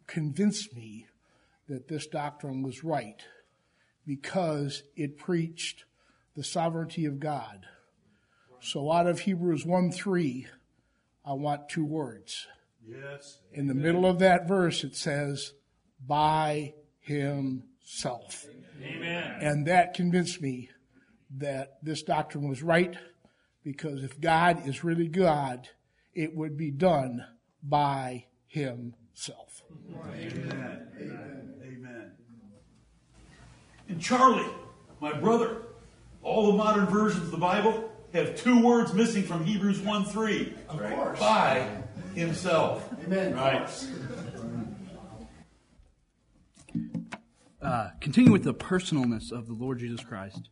convinced 0.05 0.75
me 0.75 1.07
that 1.67 1.87
this 1.87 2.07
doctrine 2.07 2.61
was 2.61 2.83
right 2.83 3.21
because 4.05 4.83
it 4.95 5.17
preached 5.17 5.85
the 6.35 6.43
sovereignty 6.43 7.05
of 7.05 7.19
God. 7.19 7.65
So 8.61 8.91
out 8.91 9.07
of 9.07 9.21
Hebrews 9.21 9.65
1 9.65 9.91
3, 9.91 10.47
I 11.25 11.33
want 11.33 11.69
two 11.69 11.85
words. 11.85 12.47
Yes. 12.85 13.39
In 13.53 13.67
the 13.67 13.73
middle 13.73 14.05
of 14.05 14.19
that 14.19 14.47
verse, 14.47 14.83
it 14.83 14.95
says, 14.95 15.53
by 16.05 16.73
himself. 16.99 18.45
Amen. 18.81 19.37
And 19.39 19.67
that 19.67 19.93
convinced 19.93 20.41
me 20.41 20.69
that 21.37 21.77
this 21.81 22.03
doctrine 22.03 22.47
was 22.47 22.61
right 22.61 22.95
because 23.63 24.03
if 24.03 24.19
God 24.19 24.67
is 24.67 24.83
really 24.83 25.07
God, 25.07 25.69
it 26.13 26.35
would 26.35 26.57
be 26.57 26.71
done 26.71 27.25
by 27.61 28.25
himself. 28.47 29.63
Amen. 29.95 30.41
Amen. 30.45 30.87
Amen. 30.99 31.42
And 33.89 34.01
Charlie, 34.01 34.49
my 34.99 35.13
brother, 35.13 35.63
all 36.21 36.51
the 36.51 36.57
modern 36.57 36.85
versions 36.87 37.23
of 37.23 37.31
the 37.31 37.37
Bible 37.37 37.91
have 38.13 38.35
two 38.35 38.63
words 38.63 38.93
missing 38.93 39.23
from 39.23 39.43
Hebrews 39.43 39.79
1 39.79 40.05
3. 40.05 40.53
Of 40.69 40.79
course. 40.79 41.19
By 41.19 41.67
himself. 42.15 42.87
Amen. 43.03 43.35
Right. 43.35 43.69
Uh, 47.61 47.89
continue 48.01 48.31
with 48.31 48.43
the 48.43 48.53
personalness 48.53 49.31
of 49.31 49.47
the 49.47 49.53
Lord 49.53 49.79
Jesus 49.79 50.03
Christ. 50.03 50.49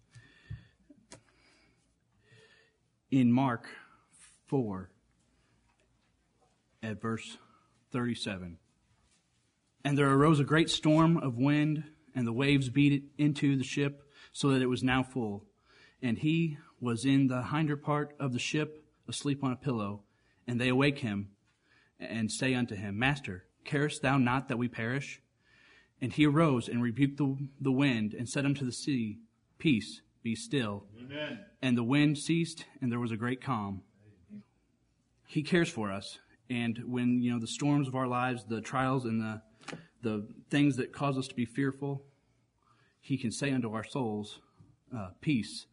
In 3.12 3.32
Mark 3.32 3.67
4, 4.48 4.89
at 6.84 7.02
verse 7.02 7.38
37. 7.91 8.58
And 9.84 9.98
there 9.98 10.10
arose 10.10 10.39
a 10.39 10.44
great 10.44 10.70
storm 10.70 11.17
of 11.17 11.38
wind, 11.38 11.84
and 12.15 12.28
the 12.28 12.34
waves 12.34 12.69
beat 12.69 12.93
it 12.93 13.04
into 13.17 13.56
the 13.56 13.63
ship, 13.63 14.04
so 14.32 14.50
that 14.50 14.62
it 14.62 14.69
was 14.69 14.84
now 14.84 15.04
full. 15.04 15.45
And 16.02 16.17
he 16.17 16.58
was 16.80 17.06
in 17.06 17.28
the 17.28 17.43
hinder 17.43 17.78
part 17.78 18.15
of 18.19 18.34
the 18.34 18.39
ship, 18.39 18.84
asleep 19.08 19.43
on 19.43 19.52
a 19.52 19.58
pillow. 19.58 20.04
And 20.47 20.60
they 20.60 20.69
awake 20.69 21.00
him, 21.00 21.30
and 22.00 22.32
say 22.32 22.54
unto 22.54 22.76
him, 22.76 22.97
Master, 22.97 23.45
carest 23.63 24.02
thou 24.02 24.17
not 24.17 24.47
that 24.47 24.58
we 24.58 24.67
perish? 24.67 25.21
And 26.02 26.12
he 26.12 26.26
arose 26.26 26.67
and 26.67 26.82
rebuked 26.82 27.17
the, 27.17 27.38
the 27.60 27.71
wind, 27.71 28.13
and 28.13 28.28
said 28.28 28.45
unto 28.45 28.65
the 28.65 28.71
sea, 28.71 29.19
Peace, 29.60 30.02
be 30.24 30.36
still. 30.36 30.86
Amen. 31.00 31.39
And 31.62 31.78
the 31.78 31.84
wind 31.84 32.17
ceased, 32.17 32.65
and 32.82 32.91
there 32.91 33.00
was 33.00 33.12
a 33.12 33.17
great 33.17 33.41
calm. 33.41 33.84
He 35.28 35.43
cares 35.43 35.69
for 35.69 35.91
us. 35.91 36.19
And 36.50 36.82
when, 36.86 37.21
you 37.21 37.32
know, 37.32 37.39
the 37.39 37.47
storms 37.47 37.88
of 37.88 37.95
our 37.95 38.08
lives, 38.08 38.43
the 38.43 38.60
trials 38.60 39.06
and 39.06 39.21
the, 39.21 39.41
the 40.02 40.28
things 40.50 40.78
that 40.78 40.92
cause 40.92 41.18
us 41.18 41.28
to 41.28 41.36
be 41.36 41.46
fearful, 41.46 42.04
he 43.00 43.18
can 43.18 43.32
say 43.32 43.52
unto 43.52 43.74
our 43.74 43.84
souls, 43.84 44.40
uh, 44.96 45.10
Peace, 45.22 45.66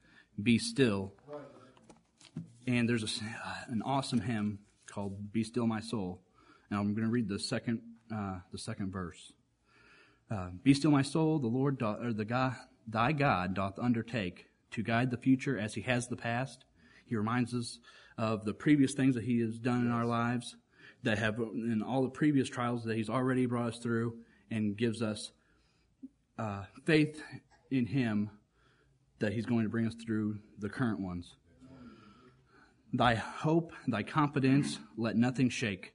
be 0.43 0.59
still. 0.59 1.12
And 2.67 2.88
there's 2.88 3.03
a, 3.03 3.73
an 3.73 3.83
awesome 3.85 4.21
hymn 4.21 4.59
called 4.87 5.33
"Be 5.33 5.43
Still, 5.43 5.67
My 5.67 5.81
Soul." 5.81 6.21
Now 6.71 6.81
I'm 6.81 6.95
going 6.95 7.07
to 7.07 7.11
read 7.11 7.29
the 7.29 7.38
second 7.38 7.81
uh, 8.14 8.41
the 8.53 8.59
second 8.59 8.93
verse. 8.93 9.33
Uh, 10.31 10.51
Be 10.62 10.75
still, 10.75 10.91
my 10.91 11.03
soul. 11.03 11.38
The 11.38 11.47
Lord, 11.47 11.83
or 11.83 12.12
the 12.12 12.25
God, 12.25 12.55
thy 12.87 13.12
God, 13.12 13.55
doth 13.55 13.79
undertake 13.79 14.47
to 14.73 14.83
guide 14.83 15.11
the 15.11 15.17
future 15.17 15.59
as 15.59 15.75
He 15.75 15.81
has 15.83 16.09
the 16.09 16.17
past. 16.17 16.64
He 17.07 17.17
reminds 17.17 17.55
us 17.55 17.79
of 18.19 18.45
the 18.45 18.53
previous 18.53 18.93
things 18.93 19.14
that 19.14 19.25
He 19.25 19.41
has 19.41 19.59
done 19.59 19.87
in 19.87 19.91
our 19.91 20.05
lives, 20.05 20.57
that 21.03 21.19
have 21.19 21.39
in 21.39 21.83
all 21.83 22.03
the 22.03 22.11
previous 22.11 22.49
trials 22.49 22.85
that 22.85 22.97
He's 22.97 23.11
already 23.11 23.47
brought 23.47 23.69
us 23.75 23.79
through, 23.79 24.17
and 24.51 24.77
gives 24.77 25.03
us 25.03 25.33
uh, 26.39 26.65
faith 26.85 27.23
in 27.71 27.87
Him 27.87 28.31
that 29.19 29.33
He's 29.33 29.47
going 29.47 29.65
to 29.65 29.69
bring 29.69 29.87
us 29.87 29.95
through 29.95 30.39
the 30.59 30.69
current 30.69 31.01
ones. 31.01 31.35
Thy 32.93 33.15
hope, 33.15 33.73
thy 33.87 34.03
confidence, 34.03 34.79
let 34.97 35.17
nothing 35.17 35.51
shake. 35.51 35.93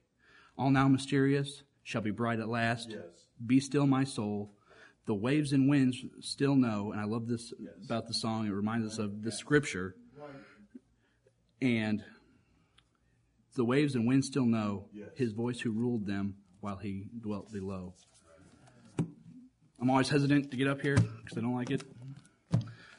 All 0.56 0.70
now 0.70 0.86
mysterious 0.86 1.64
shall 1.82 2.02
be 2.02 2.12
bright 2.12 2.38
at 2.38 2.48
last. 2.48 2.90
Yes. 2.90 3.00
Be 3.44 3.58
still, 3.58 3.86
my 3.86 4.04
soul. 4.04 4.52
The 5.06 5.14
waves 5.14 5.52
and 5.52 5.68
winds 5.68 5.98
still 6.20 6.54
know, 6.54 6.92
and 6.92 7.00
I 7.00 7.04
love 7.04 7.26
this 7.26 7.52
about 7.84 8.06
the 8.06 8.14
song. 8.14 8.46
It 8.46 8.52
reminds 8.52 8.92
us 8.92 8.98
of 8.98 9.22
the 9.22 9.32
scripture. 9.32 9.96
And 11.60 12.02
the 13.54 13.64
waves 13.64 13.94
and 13.94 14.06
wind 14.06 14.24
still 14.24 14.46
know 14.46 14.86
his 15.14 15.32
voice 15.32 15.60
who 15.60 15.70
ruled 15.70 16.06
them 16.06 16.34
while 16.60 16.76
he 16.76 17.06
dwelt 17.20 17.52
below. 17.52 17.94
I'm 19.80 19.90
always 19.90 20.08
hesitant 20.08 20.50
to 20.50 20.56
get 20.56 20.66
up 20.66 20.80
here 20.80 20.96
because 20.96 21.36
I 21.36 21.40
don't 21.40 21.54
like 21.54 21.70
it. 21.70 21.82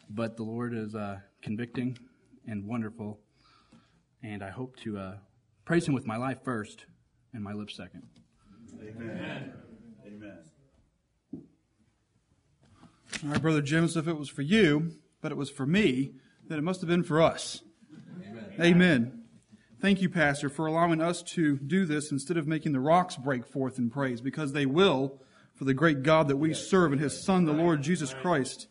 But 0.10 0.38
the 0.38 0.44
Lord 0.44 0.74
is 0.76 0.94
uh, 0.96 1.20
convicting 1.42 1.98
and 2.48 2.66
wonderful. 2.68 3.20
And 4.22 4.44
I 4.44 4.50
hope 4.50 4.78
to 4.82 4.98
uh, 4.98 5.16
praise 5.66 5.88
him 5.88 5.94
with 5.94 6.06
my 6.06 6.18
life 6.18 6.38
first 6.44 6.86
and 7.34 7.44
my 7.44 7.54
lips 7.54 7.76
second. 7.76 8.04
Amen. 8.82 9.54
Amen. 10.06 10.38
All 13.24 13.30
right, 13.30 13.42
Brother 13.42 13.62
James, 13.62 13.98
if 13.98 14.08
it 14.08 14.18
was 14.18 14.30
for 14.30 14.42
you, 14.42 14.92
but 15.22 15.32
it 15.32 15.38
was 15.38 15.50
for 15.50 15.66
me, 15.66 16.14
then 16.48 16.60
it 16.60 16.64
must 16.64 16.82
have 16.82 16.90
been 16.90 17.04
for 17.04 17.22
us. 17.22 17.62
Amen. 18.30 18.54
Amen. 18.62 19.25
Thank 19.86 20.02
you, 20.02 20.10
Pastor, 20.10 20.50
for 20.50 20.66
allowing 20.66 21.00
us 21.00 21.22
to 21.22 21.58
do 21.58 21.86
this 21.86 22.12
instead 22.12 22.38
of 22.38 22.48
making 22.48 22.72
the 22.72 22.80
rocks 22.80 23.18
break 23.18 23.46
forth 23.46 23.78
in 23.78 23.92
praise, 23.92 24.20
because 24.20 24.52
they 24.52 24.66
will 24.66 25.22
for 25.54 25.66
the 25.66 25.76
great 25.76 26.02
God 26.02 26.28
that 26.28 26.38
we 26.38 26.56
serve 26.56 26.92
and 26.92 27.00
His 27.00 27.24
Son, 27.24 27.46
the 27.46 27.54
Lord 27.54 27.84
Jesus 27.84 28.12
Christ. 28.12 28.66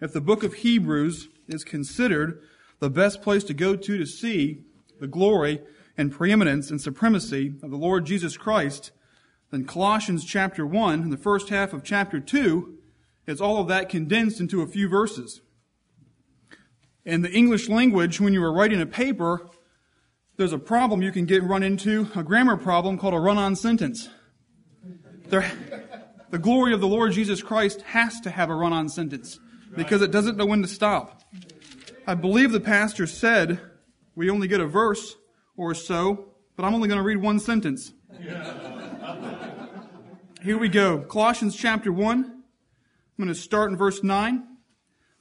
If 0.00 0.12
the 0.12 0.20
book 0.20 0.44
of 0.44 0.54
Hebrews 0.54 1.26
is 1.48 1.64
considered 1.64 2.40
the 2.78 2.88
best 2.88 3.22
place 3.22 3.42
to 3.42 3.54
go 3.54 3.74
to 3.74 3.98
to 3.98 4.06
see 4.06 4.62
the 5.00 5.08
glory 5.08 5.62
and 5.98 6.12
preeminence 6.12 6.70
and 6.70 6.80
supremacy 6.80 7.54
of 7.60 7.72
the 7.72 7.76
Lord 7.76 8.06
Jesus 8.06 8.36
Christ, 8.36 8.92
then 9.50 9.64
Colossians 9.64 10.24
chapter 10.24 10.64
1 10.64 11.02
and 11.02 11.12
the 11.12 11.16
first 11.16 11.48
half 11.48 11.72
of 11.72 11.82
chapter 11.82 12.20
2 12.20 12.78
is 13.26 13.40
all 13.40 13.58
of 13.58 13.66
that 13.66 13.88
condensed 13.88 14.38
into 14.38 14.62
a 14.62 14.68
few 14.68 14.88
verses. 14.88 15.40
In 17.04 17.22
the 17.22 17.32
English 17.32 17.68
language, 17.68 18.20
when 18.20 18.32
you 18.32 18.44
are 18.44 18.54
writing 18.54 18.80
a 18.80 18.86
paper, 18.86 19.50
there's 20.42 20.52
a 20.52 20.58
problem 20.58 21.02
you 21.02 21.12
can 21.12 21.24
get 21.24 21.44
run 21.44 21.62
into, 21.62 22.08
a 22.16 22.22
grammar 22.24 22.56
problem 22.56 22.98
called 22.98 23.14
a 23.14 23.18
run-on 23.20 23.54
sentence. 23.54 24.08
There, 25.28 25.48
the 26.30 26.38
glory 26.40 26.74
of 26.74 26.80
the 26.80 26.88
Lord 26.88 27.12
Jesus 27.12 27.40
Christ 27.40 27.80
has 27.82 28.18
to 28.22 28.30
have 28.30 28.50
a 28.50 28.54
run-on 28.56 28.88
sentence 28.88 29.38
because 29.76 30.02
it 30.02 30.10
doesn't 30.10 30.36
know 30.36 30.44
when 30.44 30.60
to 30.62 30.66
stop. 30.66 31.22
I 32.08 32.16
believe 32.16 32.50
the 32.50 32.58
pastor 32.58 33.06
said 33.06 33.60
we 34.16 34.30
only 34.30 34.48
get 34.48 34.60
a 34.60 34.66
verse 34.66 35.14
or 35.56 35.76
so, 35.76 36.32
but 36.56 36.64
I'm 36.64 36.74
only 36.74 36.88
going 36.88 36.98
to 36.98 37.04
read 37.04 37.18
one 37.18 37.38
sentence. 37.38 37.92
Here 40.42 40.58
we 40.58 40.68
go. 40.68 41.02
Colossians 41.02 41.54
chapter 41.54 41.92
1. 41.92 42.18
I'm 42.24 42.42
going 43.16 43.28
to 43.28 43.34
start 43.40 43.70
in 43.70 43.76
verse 43.76 44.02
9. 44.02 44.51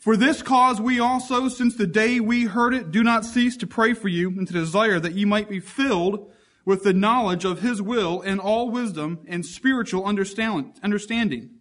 For 0.02 0.18
this 0.18 0.41
cause 0.41 0.82
we 0.82 0.99
also, 0.99 1.47
since 1.47 1.76
the 1.76 1.86
day 1.86 2.20
we 2.20 2.45
heard 2.45 2.74
it, 2.74 2.89
do 2.89 3.04
not 3.04 3.24
cease 3.24 3.56
to 3.58 3.68
pray 3.68 3.93
for 3.93 4.08
you 4.08 4.30
and 4.30 4.47
to 4.47 4.54
desire 4.54 4.99
that 4.99 5.14
ye 5.14 5.26
might 5.26 5.47
be 5.47 5.60
filled 5.60 6.32
with 6.66 6.82
the 6.82 6.91
knowledge 6.91 7.45
of 7.45 7.62
his 7.62 7.84
will 7.84 8.20
and 8.20 8.39
all 8.39 8.72
wisdom 8.72 9.20
and 9.28 9.45
spiritual 9.45 10.04
understanding, 10.04 11.52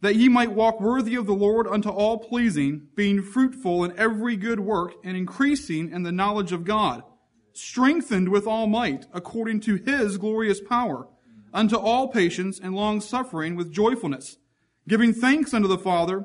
that 0.00 0.16
ye 0.16 0.28
might 0.28 0.50
walk 0.50 0.80
worthy 0.80 1.14
of 1.14 1.26
the 1.26 1.32
Lord 1.32 1.68
unto 1.68 1.88
all 1.88 2.18
pleasing, 2.18 2.88
being 2.96 3.22
fruitful 3.22 3.84
in 3.84 3.96
every 3.96 4.36
good 4.36 4.58
work 4.58 4.94
and 5.04 5.16
increasing 5.16 5.92
in 5.92 6.02
the 6.02 6.10
knowledge 6.10 6.50
of 6.50 6.64
God, 6.64 7.04
strengthened 7.52 8.30
with 8.30 8.48
all 8.48 8.66
might 8.66 9.06
according 9.14 9.60
to 9.60 9.76
his 9.76 10.18
glorious 10.18 10.60
power, 10.60 11.06
unto 11.54 11.76
all 11.76 12.08
patience 12.08 12.58
and 12.58 12.74
long 12.74 13.00
suffering 13.00 13.54
with 13.54 13.72
joyfulness, 13.72 14.38
giving 14.88 15.12
thanks 15.12 15.54
unto 15.54 15.68
the 15.68 15.78
Father, 15.78 16.24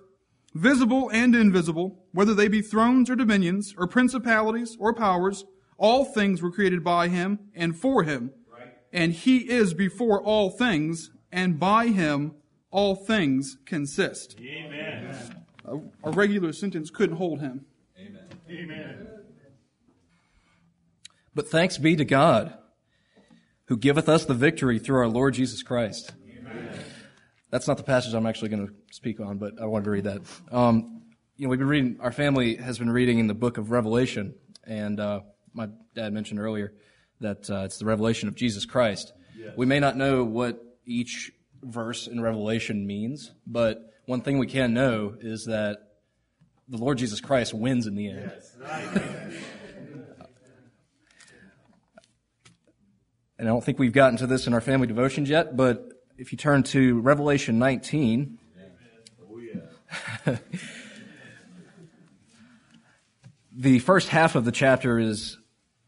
visible 0.53 1.09
and 1.09 1.35
invisible, 1.35 2.03
whether 2.11 2.33
they 2.33 2.47
be 2.47 2.61
thrones 2.61 3.09
or 3.09 3.15
dominions 3.15 3.73
or 3.77 3.87
principalities 3.87 4.75
or 4.79 4.93
powers, 4.93 5.45
all 5.77 6.05
things 6.05 6.41
were 6.41 6.51
created 6.51 6.83
by 6.83 7.07
him 7.07 7.39
and 7.55 7.75
for 7.77 8.03
him. 8.03 8.31
And 8.93 9.13
he 9.13 9.49
is 9.49 9.73
before 9.73 10.21
all 10.21 10.49
things, 10.49 11.11
and 11.31 11.57
by 11.57 11.87
him 11.87 12.35
all 12.71 12.95
things 12.95 13.57
consist. 13.65 14.35
Amen. 14.39 15.15
A, 15.65 15.77
a 16.03 16.11
regular 16.11 16.51
sentence 16.51 16.89
couldn't 16.89 17.15
hold 17.15 17.39
him. 17.39 17.65
Amen. 17.97 18.27
Amen. 18.49 19.07
But 21.33 21.47
thanks 21.47 21.77
be 21.77 21.95
to 21.95 22.03
God, 22.03 22.53
who 23.65 23.77
giveth 23.77 24.09
us 24.09 24.25
the 24.25 24.33
victory 24.33 24.79
through 24.79 24.97
our 24.97 25.07
Lord 25.07 25.35
Jesus 25.35 25.63
Christ. 25.63 26.11
That's 27.51 27.67
not 27.67 27.75
the 27.77 27.83
passage 27.83 28.13
I'm 28.13 28.25
actually 28.25 28.49
going 28.49 28.67
to 28.67 28.73
speak 28.91 29.19
on, 29.19 29.37
but 29.37 29.61
I 29.61 29.65
wanted 29.65 29.85
to 29.85 29.91
read 29.91 30.05
that. 30.05 30.21
Um, 30.51 31.03
you 31.35 31.45
know, 31.45 31.49
we've 31.49 31.59
been 31.59 31.67
reading, 31.67 31.97
our 31.99 32.13
family 32.13 32.55
has 32.55 32.79
been 32.79 32.89
reading 32.89 33.19
in 33.19 33.27
the 33.27 33.33
book 33.33 33.57
of 33.57 33.71
Revelation, 33.71 34.35
and 34.65 34.99
uh, 34.99 35.19
my 35.53 35.67
dad 35.93 36.13
mentioned 36.13 36.39
earlier 36.39 36.73
that 37.19 37.49
uh, 37.49 37.63
it's 37.65 37.77
the 37.77 37.85
revelation 37.85 38.29
of 38.29 38.35
Jesus 38.35 38.65
Christ. 38.65 39.11
Yes. 39.37 39.53
We 39.57 39.65
may 39.65 39.81
not 39.81 39.97
know 39.97 40.23
what 40.23 40.63
each 40.85 41.33
verse 41.61 42.07
in 42.07 42.21
Revelation 42.21 42.87
means, 42.87 43.33
but 43.45 43.91
one 44.05 44.21
thing 44.21 44.37
we 44.37 44.47
can 44.47 44.73
know 44.73 45.15
is 45.19 45.45
that 45.45 45.77
the 46.69 46.77
Lord 46.77 46.99
Jesus 46.99 47.19
Christ 47.19 47.53
wins 47.53 47.85
in 47.85 47.95
the 47.95 48.07
end. 48.07 48.31
and 53.37 53.47
I 53.47 53.51
don't 53.51 53.63
think 53.63 53.77
we've 53.77 53.91
gotten 53.91 54.17
to 54.19 54.27
this 54.27 54.47
in 54.47 54.53
our 54.53 54.61
family 54.61 54.87
devotions 54.87 55.29
yet, 55.29 55.57
but 55.57 55.89
if 56.21 56.31
you 56.31 56.37
turn 56.37 56.61
to 56.61 56.99
Revelation 56.99 57.57
19, 57.57 58.37
the 63.51 63.79
first 63.79 64.07
half 64.07 64.35
of 64.35 64.45
the 64.45 64.51
chapter 64.51 64.99
is 64.99 65.39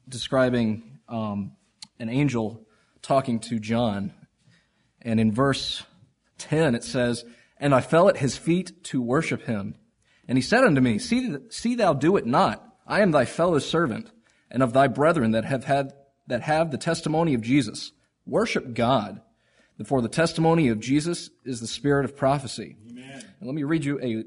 describing 0.09 0.97
um, 1.07 1.51
an 1.99 2.09
angel 2.09 2.65
talking 3.03 3.41
to 3.41 3.59
John. 3.59 4.11
And 5.03 5.19
in 5.19 5.31
verse 5.31 5.83
10, 6.39 6.73
it 6.73 6.83
says, 6.83 7.23
And 7.57 7.75
I 7.75 7.81
fell 7.81 8.09
at 8.09 8.17
his 8.17 8.35
feet 8.35 8.83
to 8.85 9.03
worship 9.03 9.43
him. 9.43 9.75
And 10.27 10.35
he 10.35 10.41
said 10.41 10.63
unto 10.63 10.81
me, 10.81 10.97
See, 10.97 11.37
see 11.49 11.75
thou 11.75 11.93
do 11.93 12.17
it 12.17 12.25
not. 12.25 12.67
I 12.87 13.01
am 13.01 13.11
thy 13.11 13.25
fellow 13.25 13.59
servant, 13.59 14.09
and 14.49 14.63
of 14.63 14.73
thy 14.73 14.87
brethren 14.87 15.29
that 15.33 15.45
have 15.45 15.65
had 15.65 15.93
that 16.25 16.41
have 16.41 16.71
the 16.71 16.79
testimony 16.79 17.35
of 17.35 17.41
Jesus. 17.41 17.91
Worship 18.25 18.73
God. 18.73 19.21
For 19.85 20.01
the 20.01 20.09
testimony 20.09 20.69
of 20.69 20.79
Jesus 20.79 21.29
is 21.43 21.59
the 21.59 21.67
spirit 21.67 22.05
of 22.05 22.15
prophecy. 22.15 22.77
Amen. 22.89 23.25
And 23.39 23.47
let 23.47 23.55
me 23.55 23.63
read 23.63 23.83
you 23.83 23.99
a, 24.01 24.23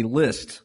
a 0.00 0.02
list 0.02 0.62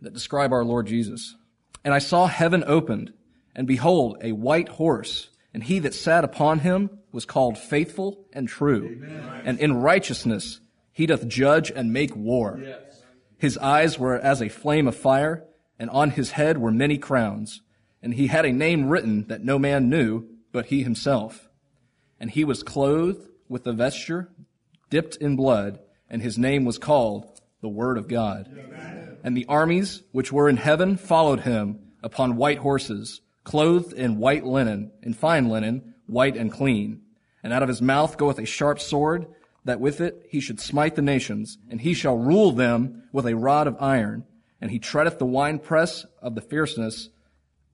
that 0.00 0.14
describe 0.14 0.52
our 0.52 0.64
Lord 0.64 0.86
Jesus. 0.86 1.36
And 1.84 1.92
I 1.92 1.98
saw 1.98 2.26
heaven 2.26 2.64
opened, 2.66 3.12
and 3.54 3.66
behold, 3.66 4.18
a 4.22 4.32
white 4.32 4.68
horse, 4.68 5.28
and 5.52 5.62
he 5.62 5.80
that 5.80 5.94
sat 5.94 6.24
upon 6.24 6.60
him 6.60 6.90
was 7.10 7.26
called 7.26 7.58
faithful 7.58 8.24
and 8.32 8.48
true. 8.48 8.98
Amen. 9.02 9.42
And 9.44 9.60
in 9.60 9.74
righteousness 9.74 10.60
he 10.92 11.06
doth 11.06 11.26
judge 11.26 11.70
and 11.70 11.92
make 11.92 12.14
war. 12.14 12.60
Yes. 12.62 13.02
His 13.38 13.58
eyes 13.58 13.98
were 13.98 14.18
as 14.18 14.40
a 14.40 14.48
flame 14.48 14.86
of 14.86 14.96
fire, 14.96 15.44
and 15.78 15.90
on 15.90 16.10
his 16.10 16.32
head 16.32 16.58
were 16.58 16.70
many 16.70 16.98
crowns. 16.98 17.60
And 18.02 18.14
he 18.14 18.28
had 18.28 18.44
a 18.44 18.52
name 18.52 18.88
written 18.88 19.26
that 19.28 19.44
no 19.44 19.58
man 19.58 19.88
knew 19.88 20.28
but 20.52 20.66
he 20.66 20.82
himself. 20.82 21.48
And 22.22 22.30
he 22.30 22.44
was 22.44 22.62
clothed 22.62 23.28
with 23.48 23.66
a 23.66 23.72
vesture 23.72 24.30
dipped 24.90 25.16
in 25.16 25.34
blood, 25.34 25.80
and 26.08 26.22
his 26.22 26.38
name 26.38 26.64
was 26.64 26.78
called 26.78 27.40
the 27.62 27.68
Word 27.68 27.98
of 27.98 28.06
God. 28.06 28.46
Amen. 28.52 29.16
And 29.24 29.36
the 29.36 29.46
armies 29.48 30.02
which 30.12 30.30
were 30.30 30.48
in 30.48 30.56
heaven 30.56 30.96
followed 30.96 31.40
him 31.40 31.80
upon 32.00 32.36
white 32.36 32.58
horses, 32.58 33.22
clothed 33.42 33.92
in 33.92 34.18
white 34.18 34.44
linen, 34.44 34.92
in 35.02 35.14
fine 35.14 35.48
linen, 35.48 35.94
white 36.06 36.36
and 36.36 36.52
clean. 36.52 37.00
And 37.42 37.52
out 37.52 37.64
of 37.64 37.68
his 37.68 37.82
mouth 37.82 38.16
goeth 38.16 38.38
a 38.38 38.44
sharp 38.44 38.78
sword, 38.78 39.26
that 39.64 39.80
with 39.80 40.00
it 40.00 40.26
he 40.28 40.38
should 40.38 40.60
smite 40.60 40.94
the 40.94 41.02
nations, 41.02 41.58
and 41.70 41.80
he 41.80 41.94
shall 41.94 42.16
rule 42.16 42.52
them 42.52 43.02
with 43.12 43.26
a 43.26 43.34
rod 43.34 43.66
of 43.66 43.80
iron. 43.80 44.26
And 44.60 44.70
he 44.70 44.78
treadeth 44.78 45.18
the 45.18 45.26
winepress 45.26 46.06
of 46.20 46.36
the 46.36 46.40
fierceness 46.40 47.08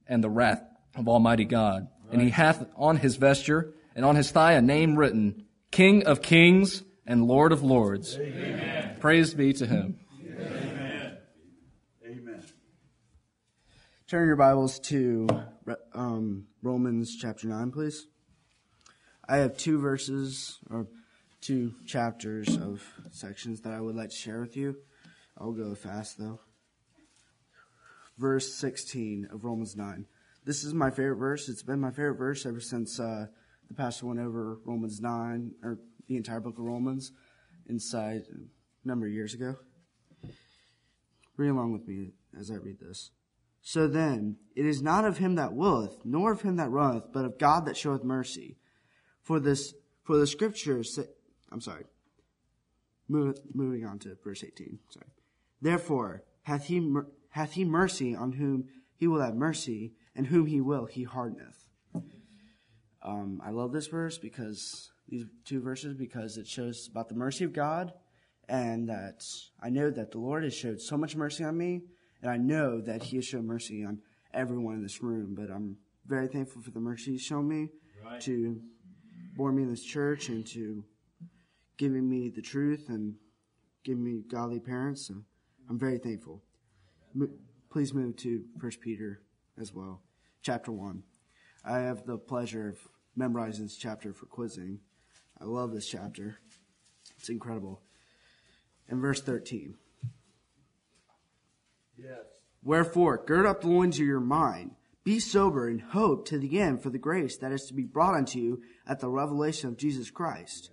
and 0.07 0.25
the 0.25 0.31
wrath 0.31 0.63
of 0.95 1.07
Almighty 1.07 1.45
God. 1.45 1.89
Right. 2.05 2.13
And 2.15 2.23
he 2.23 2.31
hath 2.31 2.65
on 2.77 2.97
his 2.97 3.17
vesture 3.17 3.75
and 3.99 4.05
on 4.05 4.15
his 4.15 4.31
thigh 4.31 4.53
a 4.53 4.63
name 4.63 4.97
written, 4.97 5.45
King 5.73 6.07
of 6.07 6.23
Kings 6.23 6.85
and 7.05 7.25
Lord 7.25 7.51
of 7.51 7.65
Lords. 7.65 8.17
Amen. 8.17 8.97
Praise 9.01 9.35
be 9.35 9.53
to 9.55 9.67
him. 9.67 9.99
Amen. 10.25 11.17
Amen. 12.07 12.45
Turn 14.07 14.29
your 14.29 14.37
Bibles 14.37 14.79
to 14.79 15.27
um, 15.95 16.47
Romans 16.63 17.17
chapter 17.21 17.49
9, 17.49 17.73
please. 17.73 18.07
I 19.29 19.39
have 19.39 19.57
two 19.57 19.81
verses, 19.81 20.61
or 20.71 20.87
two 21.41 21.75
chapters 21.85 22.57
of 22.57 22.85
sections 23.11 23.63
that 23.63 23.73
I 23.73 23.81
would 23.81 23.97
like 23.97 24.11
to 24.11 24.17
share 24.17 24.41
with 24.41 24.57
you. 24.57 24.77
I'll 25.37 25.51
go 25.51 25.75
fast 25.75 26.19
though 26.19 26.39
verse 28.17 28.53
16 28.55 29.29
of 29.33 29.45
Romans 29.45 29.77
9. 29.77 30.05
This 30.45 30.65
is 30.65 30.75
my 30.75 30.91
favorite 30.91 31.19
verse. 31.19 31.49
It's 31.49 31.63
been 31.63 31.79
my 31.79 31.91
favorite 31.91 32.17
verse 32.17 32.47
ever 32.47 32.61
since 32.61 32.99
uh, 32.99 33.27
the 33.69 33.75
pastor 33.75 34.07
went 34.07 34.21
over 34.21 34.59
Romans 34.65 35.01
9, 35.01 35.53
or 35.63 35.79
the 36.09 36.17
entire 36.17 36.41
book 36.41 36.59
of 36.59 36.65
Romans, 36.65 37.13
inside 37.69 38.23
a 38.33 38.89
number 38.89 39.07
of 39.07 39.13
years 39.13 39.35
ago. 39.35 39.57
Read 41.37 41.51
along 41.51 41.73
with 41.73 41.87
me 41.87 42.13
as 42.39 42.51
I 42.51 42.55
read 42.55 42.81
this. 42.81 43.11
So 43.61 43.87
then, 43.87 44.37
it 44.57 44.65
is 44.65 44.81
not 44.81 45.05
of 45.05 45.19
him 45.19 45.35
that 45.35 45.53
willeth, 45.53 46.05
nor 46.05 46.33
of 46.33 46.43
him 46.43 46.57
that 46.57 46.71
runneth, 46.71 47.13
but 47.13 47.25
of 47.25 47.39
God 47.39 47.67
that 47.67 47.77
showeth 47.77 48.03
mercy. 48.03 48.57
For 49.23 49.39
this, 49.39 49.75
for 50.03 50.17
the 50.17 50.27
scriptures, 50.27 50.99
I'm 51.53 51.61
sorry, 51.61 51.85
moving 53.09 53.85
on 53.85 53.99
to 54.01 54.17
verse 54.25 54.43
18, 54.43 54.79
sorry. 54.91 55.07
Therefore, 55.61 56.23
hath 56.43 56.65
he 56.67 56.95
hath 57.31 57.53
he 57.53 57.65
mercy 57.65 58.15
on 58.15 58.33
whom 58.33 58.69
he 58.97 59.07
will 59.07 59.21
have 59.21 59.35
mercy, 59.35 59.93
and 60.17 60.29
whom 60.29 60.47
he 60.47 60.61
will 60.61 60.87
he 60.87 61.03
hardeneth. 61.03 61.68
Um, 63.03 63.41
I 63.45 63.51
love 63.51 63.73
this 63.73 63.87
verse 63.87 64.19
because 64.19 64.91
these 65.09 65.25
two 65.45 65.61
verses 65.61 65.95
because 65.95 66.37
it 66.37 66.47
shows 66.47 66.89
about 66.91 67.09
the 67.09 67.15
mercy 67.15 67.45
of 67.45 67.53
God, 67.53 67.93
and 68.49 68.89
that 68.89 69.25
I 69.63 69.71
know 69.71 69.91
that 69.91 70.11
the 70.11 70.19
Lord 70.19 70.45
has 70.45 70.55
showed 70.55 70.81
so 70.81 70.97
much 70.97 71.17
mercy 71.17 71.45
on 71.45 71.57
me, 71.57 71.83
and 72.23 72.31
I 72.31 72.37
know 72.37 72.81
that 72.81 73.05
He 73.05 73.17
has 73.17 73.25
shown 73.25 73.47
mercy 73.47 73.85
on 73.85 74.01
everyone 74.35 74.75
in 74.75 74.83
this 74.83 75.03
room. 75.03 75.35
But 75.35 75.51
I'm 75.51 75.77
very 76.07 76.29
thankful 76.29 76.63
for 76.63 76.71
the 76.71 76.81
mercy 76.81 77.13
He's 77.13 77.23
shown 77.23 77.49
me 77.49 77.69
right. 78.05 78.21
to 78.23 78.61
born 79.37 79.57
me 79.57 79.63
in 79.63 79.71
this 79.71 79.85
church 79.85 80.29
and 80.29 80.47
to 80.49 80.85
giving 81.77 82.09
me 82.09 82.29
the 82.29 82.43
truth 82.43 82.89
and 82.89 83.15
giving 83.85 84.05
me 84.05 84.23
godly 84.29 84.61
parents. 84.61 85.07
So 85.07 85.15
I'm 85.71 85.79
very 85.79 85.99
thankful. 85.99 86.43
Please 87.71 87.95
move 87.95 88.17
to 88.17 88.45
First 88.59 88.81
Peter 88.81 89.23
as 89.61 89.73
well, 89.73 90.03
chapter 90.43 90.73
1. 90.73 91.03
I 91.65 91.81
have 91.81 92.07
the 92.07 92.19
pleasure 92.19 92.71
of 92.71 92.79
memorizing 93.17 93.65
this 93.65 93.77
chapter 93.77 94.13
for 94.13 94.27
quizzing. 94.27 94.81
I 95.41 95.45
love 95.45 95.73
this 95.73 95.89
chapter, 95.89 96.39
it's 97.17 97.29
incredible. 97.29 97.83
In 98.89 99.01
verse 99.01 99.21
13. 99.21 99.75
Yes. 101.97 102.19
Wherefore, 102.63 103.23
gird 103.25 103.47
up 103.47 103.61
the 103.61 103.69
loins 103.69 103.99
of 103.99 104.07
your 104.07 104.21
mind, 104.21 104.73
be 105.05 105.21
sober, 105.21 105.69
and 105.69 105.81
hope 105.81 106.27
to 106.29 106.39
the 106.39 106.61
end 106.61 106.83
for 106.83 106.91
the 106.91 106.99
grace 106.99 107.37
that 107.39 107.53
is 107.53 107.67
to 107.67 107.75
be 107.75 107.85
brought 107.85 108.15
unto 108.15 108.39
you 108.39 108.63
at 108.87 109.01
the 109.01 109.09
revelation 109.09 109.69
of 109.69 109.77
Jesus 109.77 110.11
Christ. 110.11 110.71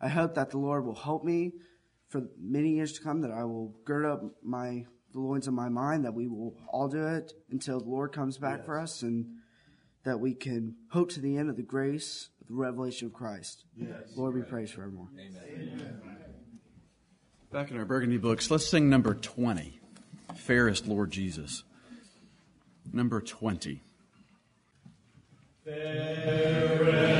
I 0.00 0.08
hope 0.08 0.34
that 0.34 0.50
the 0.50 0.58
Lord 0.58 0.84
will 0.84 0.94
help 0.94 1.24
me 1.24 1.52
for 2.08 2.22
many 2.40 2.70
years 2.70 2.92
to 2.94 3.02
come, 3.02 3.20
that 3.22 3.30
I 3.30 3.44
will 3.44 3.74
gird 3.84 4.06
up 4.06 4.22
my 4.42 4.86
the 5.12 5.20
loins 5.20 5.48
of 5.48 5.54
my 5.54 5.70
mind, 5.70 6.04
that 6.04 6.14
we 6.14 6.28
will 6.28 6.54
all 6.68 6.88
do 6.88 7.06
it 7.06 7.32
until 7.50 7.80
the 7.80 7.88
Lord 7.88 8.12
comes 8.12 8.36
back 8.36 8.58
yes. 8.58 8.66
for 8.66 8.78
us, 8.78 9.02
and 9.02 9.26
that 10.08 10.20
we 10.20 10.32
can 10.32 10.74
hope 10.90 11.10
to 11.10 11.20
the 11.20 11.36
end 11.36 11.50
of 11.50 11.56
the 11.56 11.62
grace 11.62 12.30
of 12.40 12.48
the 12.48 12.54
revelation 12.54 13.06
of 13.08 13.12
Christ. 13.12 13.64
Yes. 13.76 13.90
Lord, 14.16 14.34
we 14.34 14.40
praise 14.40 14.70
forevermore. 14.70 15.08
Amen. 15.14 16.00
Back 17.52 17.70
in 17.70 17.76
our 17.76 17.84
Burgundy 17.84 18.16
books, 18.16 18.50
let's 18.50 18.66
sing 18.66 18.88
number 18.88 19.12
20, 19.14 19.78
Fairest 20.34 20.86
Lord 20.86 21.10
Jesus. 21.10 21.62
Number 22.90 23.20
20. 23.20 23.82
Fairest 25.64 27.17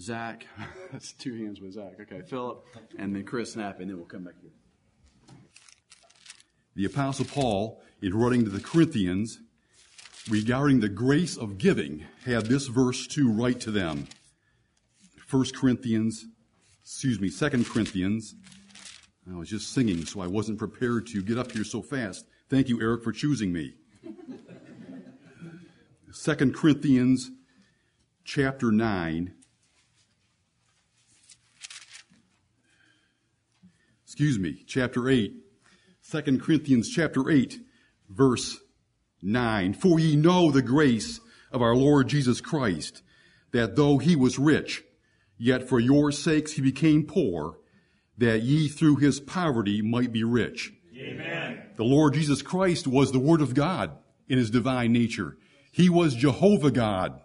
Zach. 0.00 0.46
That's 0.92 1.12
two 1.12 1.34
hands 1.44 1.60
with 1.60 1.72
Zach. 1.74 1.94
Okay, 2.00 2.22
Philip, 2.22 2.64
and 2.98 3.14
then 3.14 3.24
Chris 3.24 3.52
Snap, 3.52 3.80
and 3.80 3.88
then 3.88 3.96
we'll 3.96 4.06
come 4.06 4.24
back 4.24 4.34
here. 4.40 4.50
The 6.76 6.86
Apostle 6.86 7.24
Paul, 7.26 7.80
in 8.02 8.14
writing 8.14 8.44
to 8.44 8.50
the 8.50 8.60
Corinthians 8.60 9.38
regarding 10.28 10.80
the 10.80 10.88
grace 10.88 11.36
of 11.36 11.58
giving, 11.58 12.04
had 12.24 12.46
this 12.46 12.66
verse 12.66 13.06
to 13.08 13.30
write 13.30 13.60
to 13.60 13.70
them. 13.70 14.08
1 15.30 15.44
Corinthians, 15.54 16.26
excuse 16.82 17.20
me, 17.20 17.30
2 17.30 17.64
Corinthians. 17.64 18.34
I 19.32 19.36
was 19.36 19.48
just 19.48 19.72
singing, 19.72 20.04
so 20.04 20.20
I 20.20 20.26
wasn't 20.26 20.58
prepared 20.58 21.06
to 21.08 21.22
get 21.22 21.38
up 21.38 21.52
here 21.52 21.64
so 21.64 21.80
fast. 21.80 22.26
Thank 22.50 22.68
you, 22.68 22.80
Eric, 22.80 23.04
for 23.04 23.12
choosing 23.12 23.52
me. 23.52 23.74
2 26.12 26.52
Corinthians 26.52 27.30
chapter 28.24 28.72
9. 28.72 29.34
Excuse 34.04 34.38
me, 34.38 34.64
chapter 34.66 35.08
8. 35.08 35.34
2 36.10 36.38
Corinthians 36.38 36.88
chapter 36.88 37.30
8, 37.30 37.60
verse 38.08 38.58
9. 39.22 39.74
For 39.74 39.98
ye 39.98 40.16
know 40.16 40.50
the 40.50 40.62
grace 40.62 41.20
of 41.52 41.62
our 41.62 41.74
Lord 41.74 42.08
Jesus 42.08 42.40
Christ, 42.40 43.02
that 43.52 43.76
though 43.76 43.98
he 43.98 44.16
was 44.16 44.38
rich, 44.38 44.82
yet 45.36 45.68
for 45.68 45.80
your 45.80 46.12
sakes 46.12 46.52
he 46.52 46.62
became 46.62 47.06
poor, 47.06 47.58
that 48.16 48.42
ye 48.42 48.68
through 48.68 48.96
his 48.96 49.20
poverty 49.20 49.82
might 49.82 50.12
be 50.12 50.24
rich. 50.24 50.72
Amen. 50.96 51.62
The 51.76 51.84
Lord 51.84 52.14
Jesus 52.14 52.42
Christ 52.42 52.86
was 52.86 53.10
the 53.10 53.18
Word 53.18 53.40
of 53.40 53.54
God 53.54 53.98
in 54.28 54.38
his 54.38 54.50
divine 54.50 54.92
nature. 54.92 55.36
He 55.72 55.88
was 55.88 56.14
Jehovah 56.14 56.70
God. 56.70 57.20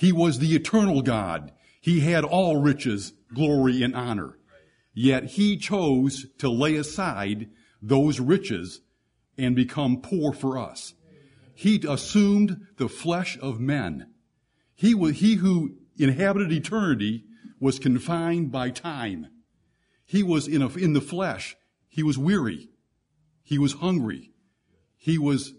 He 0.00 0.12
was 0.12 0.38
the 0.38 0.54
eternal 0.54 1.02
God. 1.02 1.52
He 1.78 2.00
had 2.00 2.24
all 2.24 2.56
riches, 2.56 3.12
glory, 3.34 3.82
and 3.82 3.94
honor. 3.94 4.38
Yet 4.94 5.24
he 5.32 5.58
chose 5.58 6.24
to 6.38 6.48
lay 6.48 6.76
aside 6.76 7.50
those 7.82 8.18
riches 8.18 8.80
and 9.36 9.54
become 9.54 10.00
poor 10.00 10.32
for 10.32 10.56
us. 10.56 10.94
He 11.54 11.84
assumed 11.86 12.66
the 12.78 12.88
flesh 12.88 13.36
of 13.42 13.60
men. 13.60 14.06
He, 14.74 14.94
was, 14.94 15.18
he 15.18 15.34
who 15.34 15.76
inhabited 15.98 16.50
eternity 16.50 17.24
was 17.60 17.78
confined 17.78 18.50
by 18.50 18.70
time. 18.70 19.26
He 20.06 20.22
was 20.22 20.48
in, 20.48 20.62
a, 20.62 20.68
in 20.78 20.94
the 20.94 21.02
flesh. 21.02 21.56
He 21.90 22.02
was 22.02 22.16
weary. 22.16 22.70
He 23.42 23.58
was 23.58 23.74
hungry. 23.74 24.32
He 24.96 25.18
was 25.18 25.52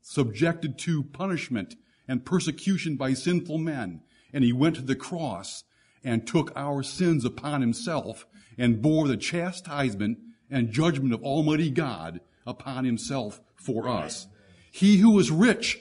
subjected 0.00 0.78
to 0.78 1.02
punishment 1.02 1.74
and 2.08 2.24
persecution 2.24 2.96
by 2.96 3.14
sinful 3.14 3.58
men. 3.58 4.02
And 4.32 4.44
he 4.44 4.52
went 4.52 4.76
to 4.76 4.82
the 4.82 4.96
cross 4.96 5.64
and 6.02 6.26
took 6.26 6.52
our 6.56 6.82
sins 6.82 7.24
upon 7.24 7.60
himself 7.60 8.26
and 8.58 8.82
bore 8.82 9.08
the 9.08 9.16
chastisement 9.16 10.18
and 10.50 10.70
judgment 10.70 11.14
of 11.14 11.22
Almighty 11.22 11.70
God 11.70 12.20
upon 12.46 12.84
himself 12.84 13.40
for 13.56 13.88
us. 13.88 14.26
He 14.70 14.98
who 14.98 15.10
was 15.10 15.30
rich 15.30 15.80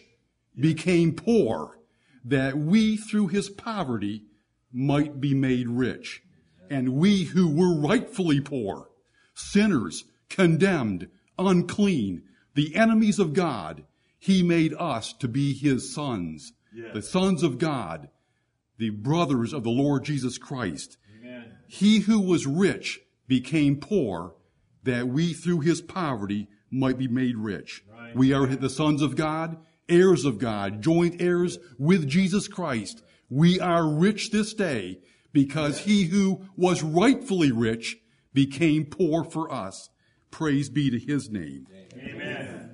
became 0.59 1.13
poor 1.13 1.79
that 2.23 2.57
we 2.57 2.95
through 2.95 3.27
his 3.27 3.49
poverty 3.49 4.23
might 4.71 5.19
be 5.19 5.33
made 5.33 5.67
rich. 5.67 6.23
And 6.69 6.93
we 6.95 7.25
who 7.25 7.53
were 7.53 7.75
rightfully 7.75 8.39
poor, 8.39 8.89
sinners, 9.35 10.05
condemned, 10.29 11.09
unclean, 11.37 12.23
the 12.55 12.75
enemies 12.75 13.19
of 13.19 13.33
God, 13.33 13.83
he 14.23 14.41
made 14.41 14.73
us 14.79 15.11
to 15.11 15.27
be 15.27 15.53
his 15.53 15.93
sons, 15.93 16.53
the 16.93 17.01
sons 17.01 17.43
of 17.43 17.57
God, 17.57 18.07
the 18.77 18.89
brothers 18.89 19.51
of 19.51 19.65
the 19.65 19.69
Lord 19.69 20.05
Jesus 20.05 20.37
Christ. 20.37 20.97
Amen. 21.19 21.51
He 21.67 21.99
who 21.99 22.21
was 22.21 22.47
rich 22.47 23.01
became 23.27 23.81
poor 23.81 24.33
that 24.83 25.09
we 25.09 25.33
through 25.33 25.59
his 25.59 25.81
poverty 25.81 26.47
might 26.71 26.97
be 26.97 27.09
made 27.09 27.35
rich. 27.35 27.83
Right. 27.91 28.15
We 28.15 28.31
are 28.31 28.47
the 28.47 28.69
sons 28.69 29.01
of 29.01 29.17
God, 29.17 29.57
heirs 29.89 30.23
of 30.23 30.39
God, 30.39 30.81
joint 30.81 31.21
heirs 31.21 31.59
with 31.77 32.07
Jesus 32.07 32.47
Christ. 32.47 33.03
We 33.29 33.59
are 33.59 33.85
rich 33.85 34.31
this 34.31 34.53
day 34.53 34.99
because 35.33 35.79
he 35.79 36.05
who 36.05 36.45
was 36.55 36.81
rightfully 36.81 37.51
rich 37.51 37.97
became 38.33 38.85
poor 38.85 39.25
for 39.25 39.51
us. 39.51 39.89
Praise 40.31 40.69
be 40.69 40.89
to 40.89 40.97
his 40.97 41.29
name. 41.29 41.67
Amen. 41.97 42.72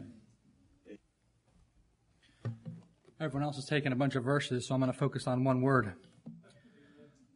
Everyone 3.22 3.43
else 3.43 3.57
has 3.57 3.65
taken 3.65 3.91
a 3.91 3.97
bunch 3.97 4.15
of 4.15 4.24
verses, 4.24 4.65
so 4.65 4.74
I'm 4.74 4.80
going 4.80 4.89
to 4.89 4.97
focus 4.97 5.28
on 5.28 5.43
one 5.43 5.61
word 5.61 5.91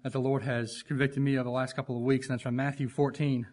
that 0.01 0.13
the 0.13 0.19
Lord 0.19 0.43
has 0.43 0.81
convicted 0.81 1.21
me 1.21 1.35
of 1.35 1.43
the 1.43 1.51
last 1.51 1.75
couple 1.75 1.97
of 1.97 2.03
weeks, 2.03 2.27
and 2.27 2.33
that's 2.33 2.43
from 2.43 2.55
Matthew 2.55 2.87
14. 2.87 3.45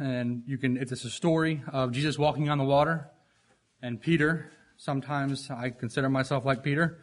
And 0.00 0.42
you 0.48 0.58
can, 0.58 0.76
it's 0.76 1.04
a 1.04 1.10
story 1.10 1.62
of 1.72 1.92
Jesus 1.92 2.18
walking 2.18 2.48
on 2.48 2.58
the 2.58 2.64
water, 2.64 3.08
and 3.82 4.00
Peter, 4.00 4.50
sometimes 4.76 5.48
I 5.48 5.70
consider 5.70 6.08
myself 6.08 6.44
like 6.44 6.64
Peter, 6.64 6.98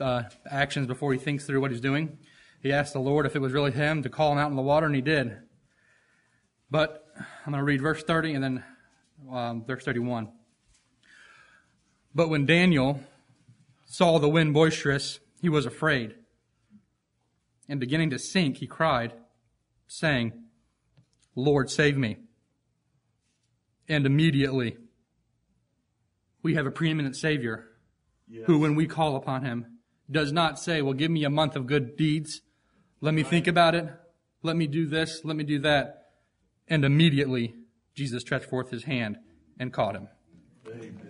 uh, 0.00 0.22
actions 0.50 0.86
before 0.86 1.12
he 1.12 1.18
thinks 1.18 1.44
through 1.44 1.60
what 1.60 1.72
he's 1.72 1.82
doing. 1.82 2.16
He 2.62 2.72
asked 2.72 2.94
the 2.94 3.00
Lord 3.00 3.26
if 3.26 3.36
it 3.36 3.40
was 3.40 3.52
really 3.52 3.72
him 3.72 4.02
to 4.02 4.08
call 4.08 4.32
him 4.32 4.38
out 4.38 4.48
in 4.48 4.56
the 4.56 4.62
water, 4.62 4.86
and 4.86 4.94
he 4.94 5.02
did. 5.02 5.36
But 6.70 7.04
I'm 7.44 7.52
going 7.52 7.60
to 7.60 7.64
read 7.64 7.82
verse 7.82 8.02
30 8.02 8.32
and 8.32 8.44
then 8.44 8.64
um, 9.30 9.62
verse 9.66 9.84
31. 9.84 10.28
But 12.18 12.30
when 12.30 12.46
Daniel 12.46 13.00
saw 13.86 14.18
the 14.18 14.28
wind 14.28 14.52
boisterous, 14.52 15.20
he 15.40 15.48
was 15.48 15.66
afraid. 15.66 16.16
And 17.68 17.78
beginning 17.78 18.10
to 18.10 18.18
sink, 18.18 18.56
he 18.56 18.66
cried, 18.66 19.12
saying, 19.86 20.32
Lord, 21.36 21.70
save 21.70 21.96
me. 21.96 22.16
And 23.88 24.04
immediately, 24.04 24.78
we 26.42 26.56
have 26.56 26.66
a 26.66 26.72
preeminent 26.72 27.14
Savior 27.14 27.68
who, 28.46 28.58
when 28.58 28.74
we 28.74 28.88
call 28.88 29.14
upon 29.14 29.44
him, 29.44 29.78
does 30.10 30.32
not 30.32 30.58
say, 30.58 30.82
Well, 30.82 30.94
give 30.94 31.12
me 31.12 31.22
a 31.22 31.30
month 31.30 31.54
of 31.54 31.68
good 31.68 31.96
deeds. 31.96 32.40
Let 33.00 33.14
me 33.14 33.22
think 33.22 33.46
about 33.46 33.76
it. 33.76 33.88
Let 34.42 34.56
me 34.56 34.66
do 34.66 34.88
this. 34.88 35.20
Let 35.22 35.36
me 35.36 35.44
do 35.44 35.60
that. 35.60 36.08
And 36.66 36.84
immediately, 36.84 37.54
Jesus 37.94 38.22
stretched 38.22 38.46
forth 38.46 38.70
his 38.70 38.82
hand 38.82 39.18
and 39.56 39.72
caught 39.72 39.94
him. 39.94 40.08
Amen. 40.66 41.07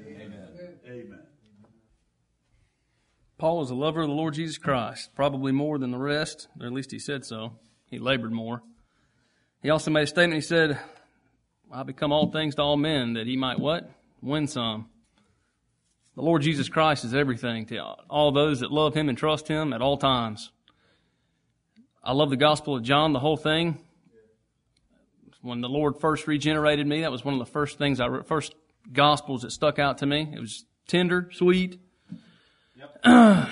Paul 3.39 3.59
was 3.59 3.71
a 3.71 3.75
lover 3.75 4.01
of 4.01 4.09
the 4.09 4.15
Lord 4.15 4.35
Jesus 4.35 4.59
Christ, 4.59 5.11
probably 5.15 5.53
more 5.53 5.79
than 5.79 5.93
the 5.93 5.99
rest, 5.99 6.49
or 6.61 6.67
at 6.67 6.73
least 6.73 6.91
he 6.91 6.99
said 6.99 7.25
so. 7.25 7.53
He 7.87 8.01
labored 8.01 8.33
more. 8.33 8.63
He 9.63 9.71
also 9.71 9.93
made 9.93 10.03
a 10.03 10.07
statement. 10.09 10.35
He 10.35 10.41
said, 10.41 10.79
I 11.71 11.85
become 11.85 12.11
all 12.11 12.33
things 12.33 12.57
to 12.57 12.63
all 12.63 12.77
men 12.77 13.13
that 13.13 13.29
he 13.29 13.37
might 13.37 13.61
what? 13.61 13.89
Win 14.21 14.49
some. 14.49 14.89
The 16.17 16.23
Lord 16.23 16.43
Jesus 16.43 16.69
Christ 16.69 17.05
is 17.05 17.15
everything 17.15 17.67
to 17.67 17.79
all 18.11 18.33
those 18.33 18.59
that 18.59 18.73
love 18.73 18.95
him 18.95 19.09
and 19.09 19.17
trust 19.17 19.47
him 19.47 19.73
at 19.73 19.83
all 19.83 19.97
times. 19.97 20.51
I 22.03 22.13
love 22.13 22.31
the 22.31 22.37
Gospel 22.37 22.75
of 22.75 22.83
John, 22.83 23.13
the 23.13 23.21
whole 23.21 23.37
thing. 23.37 23.79
When 25.43 25.61
the 25.61 25.69
Lord 25.69 26.01
first 26.01 26.27
regenerated 26.27 26.89
me, 26.89 27.03
that 27.03 27.13
was 27.13 27.25
one 27.25 27.35
of 27.35 27.39
the 27.39 27.53
first 27.53 27.79
things 27.79 28.01
I 28.01 28.23
first 28.23 28.57
Gospels 28.93 29.43
that 29.43 29.53
stuck 29.53 29.79
out 29.79 29.99
to 29.99 30.07
me. 30.07 30.29
It 30.35 30.41
was 30.41 30.65
tender, 30.89 31.31
sweet. 31.33 31.79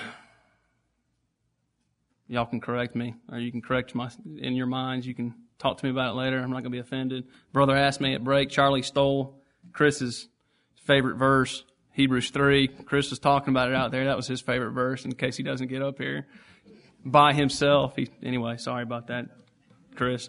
Y'all 2.29 2.47
can 2.47 2.61
correct 2.61 2.97
me, 2.97 3.15
or 3.31 3.39
you 3.39 3.53
can 3.53 3.63
correct 3.63 3.95
my 3.95 4.11
in 4.39 4.55
your 4.55 4.67
minds. 4.67 5.07
You 5.07 5.15
can 5.15 5.35
talk 5.59 5.79
to 5.79 5.85
me 5.85 5.91
about 5.91 6.15
it 6.15 6.19
later. 6.19 6.39
I'm 6.39 6.51
not 6.51 6.63
going 6.63 6.65
to 6.65 6.71
be 6.71 6.79
offended. 6.79 7.25
Brother 7.53 7.77
asked 7.77 8.01
me 8.01 8.15
at 8.15 8.25
break. 8.25 8.51
Charlie 8.51 8.83
stole 8.83 9.41
Chris's 9.73 10.29
favorite 10.85 11.17
verse, 11.17 11.65
Hebrews 11.93 12.31
three. 12.31 12.69
Chris 12.69 13.11
was 13.11 13.19
talking 13.19 13.51
about 13.51 13.69
it 13.69 13.75
out 13.75 13.93
there. 13.93 14.07
That 14.07 14.17
was 14.17 14.27
his 14.27 14.41
favorite 14.41 14.73
verse. 14.73 15.05
In 15.05 15.15
case 15.15 15.37
he 15.37 15.43
doesn't 15.43 15.69
get 15.69 15.83
up 15.83 15.99
here 15.99 16.27
by 17.05 17.33
himself. 17.33 17.95
He, 17.97 18.09
anyway, 18.23 18.57
sorry 18.57 18.83
about 18.83 19.07
that, 19.07 19.27
Chris. 19.95 20.29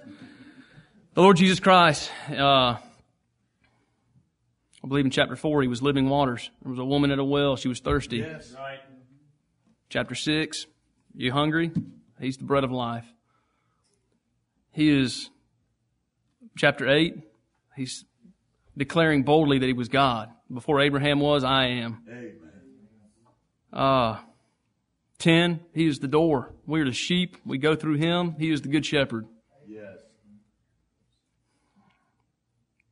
The 1.16 1.22
Lord 1.22 1.38
Jesus 1.38 1.60
Christ. 1.60 2.12
Uh, 2.30 2.78
I 4.84 4.88
believe 4.88 5.06
in 5.06 5.12
chapter 5.12 5.36
4, 5.36 5.64
he 5.64 5.68
was 5.68 5.82
living 5.82 6.08
waters. 6.08 6.52
There 6.62 6.70
was 6.70 6.80
a 6.80 6.86
woman 6.86 7.12
at 7.12 7.18
a 7.18 7.24
well. 7.24 7.56
She 7.56 7.68
was 7.68 7.80
thirsty. 7.80 8.18
Yes. 8.18 8.54
Right. 8.56 8.80
Chapter 9.90 10.16
6, 10.16 10.66
you 11.16 11.32
hungry? 11.32 11.72
He's 12.20 12.38
the 12.38 12.44
bread 12.44 12.64
of 12.64 12.72
life. 12.72 13.06
He 14.72 14.90
is, 14.90 15.30
chapter 16.58 16.90
8, 16.90 17.16
he's 17.76 18.04
declaring 18.76 19.24
boldly 19.24 19.60
that 19.60 19.66
he 19.66 19.74
was 19.74 19.88
God. 19.88 20.30
Before 20.54 20.82
Abraham 20.82 21.20
was, 21.20 21.44
I 21.44 21.68
am. 21.68 22.04
Amen. 22.10 22.38
Uh, 23.72 24.18
10, 25.20 25.62
he 25.74 25.88
is 25.88 26.00
the 26.00 26.08
door. 26.08 26.54
We 26.66 26.82
are 26.82 26.86
the 26.86 26.92
sheep. 26.92 27.38
We 27.46 27.58
go 27.58 27.76
through 27.76 27.96
him. 27.96 28.36
He 28.38 28.52
is 28.52 28.62
the 28.62 28.70
good 28.70 28.86
shepherd. 28.86 29.26
Yes. 29.68 29.98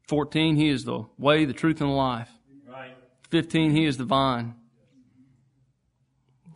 14, 0.07 0.55
he 0.55 0.69
is 0.69 0.85
the 0.85 1.05
way, 1.17 1.45
the 1.45 1.53
truth, 1.53 1.81
and 1.81 1.89
the 1.89 1.93
life. 1.93 2.29
Right. 2.67 2.95
15, 3.29 3.71
he 3.71 3.85
is 3.85 3.97
the 3.97 4.05
vine. 4.05 4.55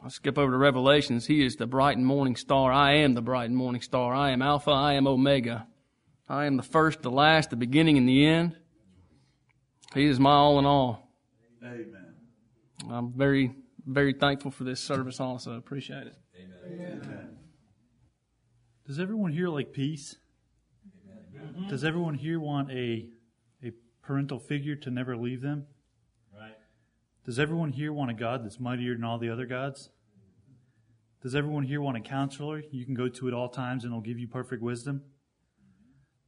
I'll 0.01 0.09
skip 0.09 0.37
over 0.37 0.51
to 0.51 0.57
Revelations. 0.57 1.25
He 1.27 1.43
is 1.43 1.55
the 1.55 1.67
bright 1.67 1.97
and 1.97 2.05
morning 2.05 2.35
star. 2.35 2.71
I 2.71 2.93
am 2.95 3.13
the 3.15 3.21
bright 3.21 3.49
and 3.49 3.57
morning 3.57 3.81
star. 3.81 4.13
I 4.13 4.31
am 4.31 4.41
Alpha. 4.41 4.71
I 4.71 4.93
am 4.93 5.07
Omega. 5.07 5.67
I 6.27 6.45
am 6.45 6.55
the 6.57 6.63
first, 6.63 7.01
the 7.01 7.11
last, 7.11 7.49
the 7.49 7.55
beginning, 7.57 7.97
and 7.97 8.07
the 8.07 8.25
end. 8.25 8.55
He 9.93 10.05
is 10.05 10.19
my 10.19 10.31
all 10.31 10.59
in 10.59 10.65
all. 10.65 11.09
Amen. 11.63 12.15
I'm 12.89 13.11
very, 13.11 13.55
very 13.85 14.13
thankful 14.13 14.51
for 14.51 14.63
this 14.63 14.79
service 14.79 15.19
also. 15.19 15.53
Appreciate 15.53 16.07
it. 16.07 16.15
Amen. 16.71 17.37
Does 18.87 18.99
everyone 18.99 19.33
here 19.33 19.49
like 19.49 19.73
peace? 19.73 20.15
Does 21.67 21.83
everyone 21.83 22.15
here 22.15 22.39
want 22.39 22.71
a 22.71 23.09
a 23.63 23.71
parental 24.01 24.39
figure 24.39 24.75
to 24.77 24.89
never 24.89 25.17
leave 25.17 25.41
them? 25.41 25.65
Does 27.29 27.37
everyone 27.37 27.73
here 27.73 27.93
want 27.93 28.09
a 28.09 28.15
God 28.15 28.43
that's 28.43 28.59
mightier 28.59 28.95
than 28.95 29.03
all 29.03 29.19
the 29.19 29.29
other 29.29 29.45
gods? 29.45 29.91
Does 31.21 31.35
everyone 31.35 31.61
here 31.61 31.79
want 31.79 31.95
a 31.95 31.99
counselor 31.99 32.63
you 32.71 32.83
can 32.85 32.95
go 32.95 33.07
to 33.07 33.27
at 33.27 33.35
all 33.35 33.49
times 33.49 33.83
and 33.83 33.91
it'll 33.91 34.01
give 34.01 34.17
you 34.17 34.27
perfect 34.27 34.63
wisdom? 34.63 35.03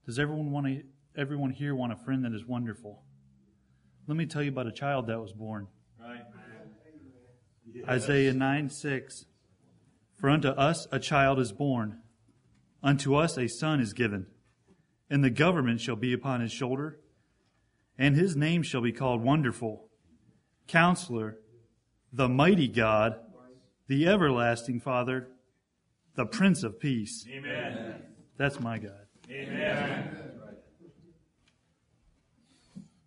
Does 0.06 0.20
everyone 0.20 0.52
want 0.52 0.68
a, 0.68 0.84
everyone 1.18 1.49
here 1.49 1.74
want 1.74 1.91
a 1.91 1.95
friend 1.95 2.24
that 2.24 2.34
is 2.34 2.45
wonderful? 2.45 3.02
Let 4.06 4.16
me 4.16 4.28
tell 4.28 4.43
you 4.43 4.52
about 4.52 4.68
a 4.68 4.72
child 4.72 5.08
that 5.08 5.20
was 5.20 5.34
born. 5.34 5.70
Right. 5.99 6.22
Isaiah 7.89 8.36
9 8.36 8.70
6. 8.70 9.26
For 10.20 10.30
unto 10.30 10.49
us 10.49 10.88
a 10.91 10.99
child 10.99 11.39
is 11.39 11.52
born, 11.52 11.97
unto 12.84 13.16
us 13.16 13.39
a 13.39 13.47
son 13.47 13.80
is 13.80 13.93
given, 13.93 14.28
and 15.10 15.24
the 15.24 15.32
government 15.32 15.82
shall 15.82 15.95
be 15.95 16.14
upon 16.14 16.41
his 16.41 16.52
shoulder, 16.52 16.99
and 17.97 18.16
his 18.16 18.36
name 18.36 18.62
shall 18.62 18.82
be 18.82 18.91
called 18.91 19.24
Wonderful, 19.24 19.88
Counselor, 20.68 21.38
the 22.14 22.30
Mighty 22.30 22.68
God, 22.68 23.20
the 23.88 24.07
Everlasting 24.07 24.80
Father, 24.80 25.28
the 26.16 26.26
Prince 26.26 26.64
of 26.64 26.80
Peace. 26.80 27.26
Amen. 27.30 27.95
That's 28.38 28.59
my 28.59 28.78
God. 28.78 29.05
Amen. 29.30 30.18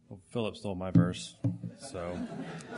Well, 0.08 0.20
Philip 0.30 0.56
stole 0.56 0.74
my 0.74 0.90
verse, 0.90 1.36
so 1.78 2.18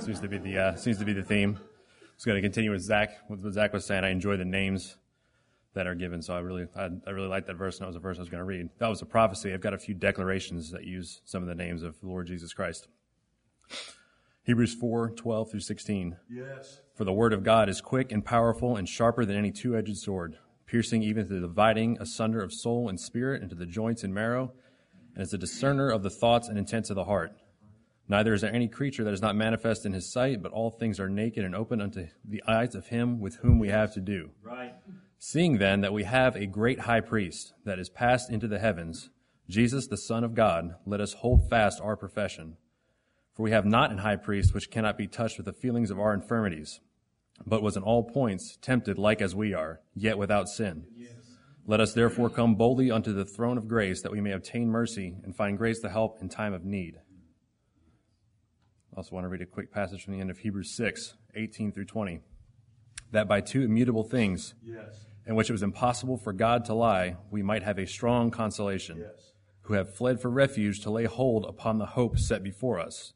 seems 0.01 0.21
to 0.21 0.29
be 0.29 0.39
the 0.39 0.59
uh, 0.59 0.77
seems 0.77 0.99
to 0.99 1.05
be 1.05 1.13
the 1.13 1.23
theme. 1.23 1.59
I 1.59 2.07
was 2.15 2.25
going 2.25 2.37
to 2.37 2.43
continue 2.43 2.71
with 2.71 2.83
Zach. 2.83 3.11
With 3.29 3.45
what 3.45 3.53
Zach 3.53 3.73
was 3.73 3.85
saying, 3.85 4.05
I 4.05 4.09
enjoy 4.09 4.37
the 4.37 4.45
names 4.45 4.97
that 5.75 5.87
are 5.87 5.95
given, 5.95 6.23
so 6.23 6.35
I 6.35 6.39
really 6.39 6.67
I, 6.75 6.89
I 7.07 7.11
really 7.11 7.29
like 7.29 7.47
that 7.47 7.57
verse, 7.57 7.77
and 7.77 7.83
that 7.83 7.89
was 7.89 7.95
the 7.95 8.01
verse 8.01 8.17
I 8.17 8.21
was 8.21 8.31
going 8.31 8.41
to 8.41 8.45
read. 8.45 8.71
That 8.79 8.89
was 8.89 9.03
a 9.03 9.07
prophecy. 9.07 9.53
I've 9.53 9.61
got 9.61 9.75
a 9.75 9.79
few 9.79 9.95
declarations 9.95 10.71
that 10.71 10.85
use 10.85 11.21
some 11.25 11.43
of 11.43 11.49
the 11.49 11.55
names 11.55 11.83
of 11.83 12.01
the 12.01 12.07
Lord 12.07 12.27
Jesus 12.27 12.55
Christ. 12.55 12.89
Hebrews 14.47 14.75
4, 14.75 15.11
12 15.11 15.51
through 15.51 15.59
16. 15.59 16.17
Yes. 16.31 16.81
For 16.95 17.03
the 17.03 17.13
word 17.13 17.33
of 17.33 17.43
God 17.43 17.69
is 17.69 17.81
quick 17.81 18.13
and 18.13 18.25
powerful 18.25 18.77
and 18.77 18.89
sharper 18.89 19.25
than 19.25 19.37
any 19.37 19.51
two-edged 19.51 19.97
sword, 19.99 20.39
piercing 20.67 21.03
even 21.03 21.27
to 21.27 21.35
the 21.35 21.41
dividing 21.41 21.99
asunder 22.01 22.41
of 22.41 22.53
soul 22.53 22.89
and 22.89 23.01
spirit 23.01 23.43
into 23.43 23.57
the 23.57 23.67
joints 23.67 24.05
and 24.05 24.15
marrow, 24.15 24.53
and 25.15 25.25
is 25.25 25.35
a 25.35 25.39
discerner 25.39 25.91
of 25.91 26.05
the 26.05 26.11
thoughts 26.11 26.47
and 26.47 26.57
intents 26.57 26.91
of 26.91 26.95
the 26.95 27.07
heart. 27.07 27.33
Neither 28.09 28.35
is 28.35 28.43
there 28.43 28.55
any 28.55 28.69
creature 28.69 29.03
that 29.03 29.13
is 29.13 29.21
not 29.21 29.35
manifest 29.35 29.85
in 29.85 29.93
his 29.93 30.09
sight, 30.09 30.41
but 30.45 30.53
all 30.53 30.71
things 30.71 31.01
are 31.01 31.09
naked 31.09 31.45
and 31.45 31.57
open 31.57 31.81
unto 31.81 32.07
the 32.25 32.45
eyes 32.47 32.77
of 32.77 32.87
him 32.87 33.19
with 33.19 33.39
whom 33.39 33.59
we 33.59 33.71
have 33.71 33.93
to 33.95 34.01
do. 34.01 34.31
Right. 34.45 34.75
Seeing 35.19 35.59
then 35.59 35.81
that 35.81 35.93
we 35.93 36.05
have 36.05 36.37
a 36.37 36.47
great 36.47 36.79
high 36.79 37.01
priest 37.01 37.53
that 37.65 37.81
is 37.81 37.89
passed 37.89 38.31
into 38.31 38.47
the 38.47 38.61
heavens, 38.61 39.11
Jesus 39.49 39.89
the 39.89 39.97
Son 39.97 40.23
of 40.23 40.35
God, 40.35 40.77
let 40.87 41.01
us 41.01 41.15
hold 41.15 41.51
fast 41.51 41.81
our 41.81 41.97
profession. 41.97 42.59
For 43.37 43.43
we 43.43 43.51
have 43.51 43.67
not 43.67 43.91
an 43.91 43.99
high 43.99 44.17
priest 44.17 44.55
which 44.55 44.71
cannot 44.71 44.97
be 44.97 45.07
touched 45.07 45.37
with 45.37 45.45
the 45.45 45.53
feelings 45.53 45.91
of 45.91 46.01
our 46.01 46.15
infirmities, 46.15 46.81
but 47.47 47.63
was 47.63 47.77
in 47.77 47.83
all 47.83 48.03
points 48.03 48.57
tempted 48.63 48.97
like 48.99 49.21
as 49.21 49.35
we 49.35 49.53
are, 49.53 49.81
yet 49.95 50.17
without 50.17 50.49
sin. 50.49 50.87
Let 51.67 51.81
us 51.81 51.93
therefore 51.93 52.31
come 52.31 52.55
boldly 52.55 52.91
unto 52.91 53.13
the 53.13 53.27
throne 53.27 53.59
of 53.59 53.69
grace 53.69 54.01
that 54.03 54.13
we 54.13 54.23
may 54.23 54.33
obtain 54.33 54.69
mercy 54.69 55.17
and 55.23 55.37
find 55.37 55.59
grace 55.59 55.81
to 55.81 55.91
help 55.91 56.23
in 56.23 56.31
time 56.31 56.55
of 56.55 56.65
need. 56.65 56.97
I 58.95 58.97
also 58.97 59.15
want 59.15 59.25
to 59.25 59.29
read 59.29 59.43
a 59.43 59.47
quick 59.47 59.71
passage 59.71 60.03
from 60.03 60.15
the 60.15 60.21
end 60.21 60.31
of 60.31 60.39
Hebrews 60.39 60.75
6, 60.75 61.15
18 61.35 61.73
through 61.73 61.85
20. 61.85 62.21
That 63.13 63.29
by 63.29 63.43
two 63.43 63.61
immutable 63.63 64.05
things, 64.05 64.55
Yes. 64.63 65.05
in 65.27 65.35
which 65.35 65.51
it 65.51 65.53
was 65.53 65.63
impossible 65.63 66.17
for 66.17 66.33
God 66.33 66.65
to 66.67 66.75
lie, 66.75 67.17
we 67.31 67.43
might 67.43 67.65
have 67.65 67.79
a 67.79 67.87
strong 67.87 68.31
consolation, 68.31 68.99
Yes. 68.99 69.33
who 69.63 69.75
have 69.75 69.95
fled 69.95 70.23
for 70.23 70.31
refuge 70.31 70.81
to 70.81 70.91
lay 70.91 71.05
hold 71.05 71.45
upon 71.45 71.77
the 71.79 71.87
hope 71.87 72.19
set 72.19 72.43
before 72.43 72.81
us, 72.81 73.13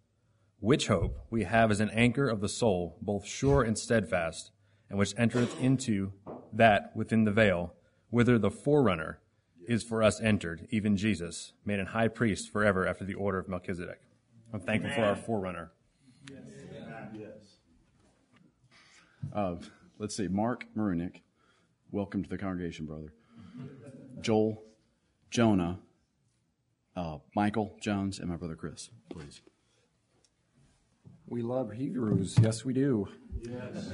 which 0.61 0.87
hope 0.89 1.19
we 1.31 1.45
have 1.45 1.71
as 1.71 1.81
an 1.81 1.91
anchor 1.91 2.29
of 2.29 2.41
the 2.41 2.49
soul, 2.49 2.97
both 3.01 3.27
sure 3.27 3.63
and 3.63 3.79
steadfast, 3.79 4.53
and 4.89 4.99
which 4.99 5.15
entereth 5.17 5.59
into 5.61 6.13
that 6.53 6.93
within 6.95 7.25
the 7.25 7.31
veil, 7.31 7.75
whither 8.11 8.39
the 8.39 8.51
forerunner 8.51 9.21
is 9.67 9.83
for 9.83 10.03
us 10.03 10.21
entered, 10.21 10.67
even 10.71 10.97
Jesus, 10.97 11.53
made 11.65 11.79
an 11.79 11.87
high 11.87 12.09
priest 12.09 12.53
forever 12.53 12.87
after 12.87 13.05
the 13.05 13.15
order 13.15 13.39
of 13.39 13.49
Melchizedek. 13.49 14.01
I'm 14.53 14.61
thankful 14.61 14.91
for 14.93 15.05
our 15.05 15.17
forerunner. 15.17 15.73
Yes. 16.31 16.41
Uh, 19.33 19.55
let's 19.99 20.17
see, 20.17 20.29
Mark 20.29 20.65
Marunik, 20.77 21.21
welcome 21.93 22.23
to 22.23 22.29
the 22.29 22.39
congregation, 22.39 22.85
brother. 22.85 23.13
Joel, 24.21 24.63
Jonah, 25.31 25.79
uh, 26.97 27.19
Michael 27.35 27.77
Jones, 27.81 28.19
and 28.19 28.29
my 28.29 28.37
brother 28.37 28.57
Chris, 28.57 28.91
please. 29.09 29.41
We 31.31 31.43
love 31.43 31.71
Hebrews. 31.71 32.37
Yes, 32.43 32.65
we 32.65 32.73
do. 32.73 33.07
Yes. 33.49 33.93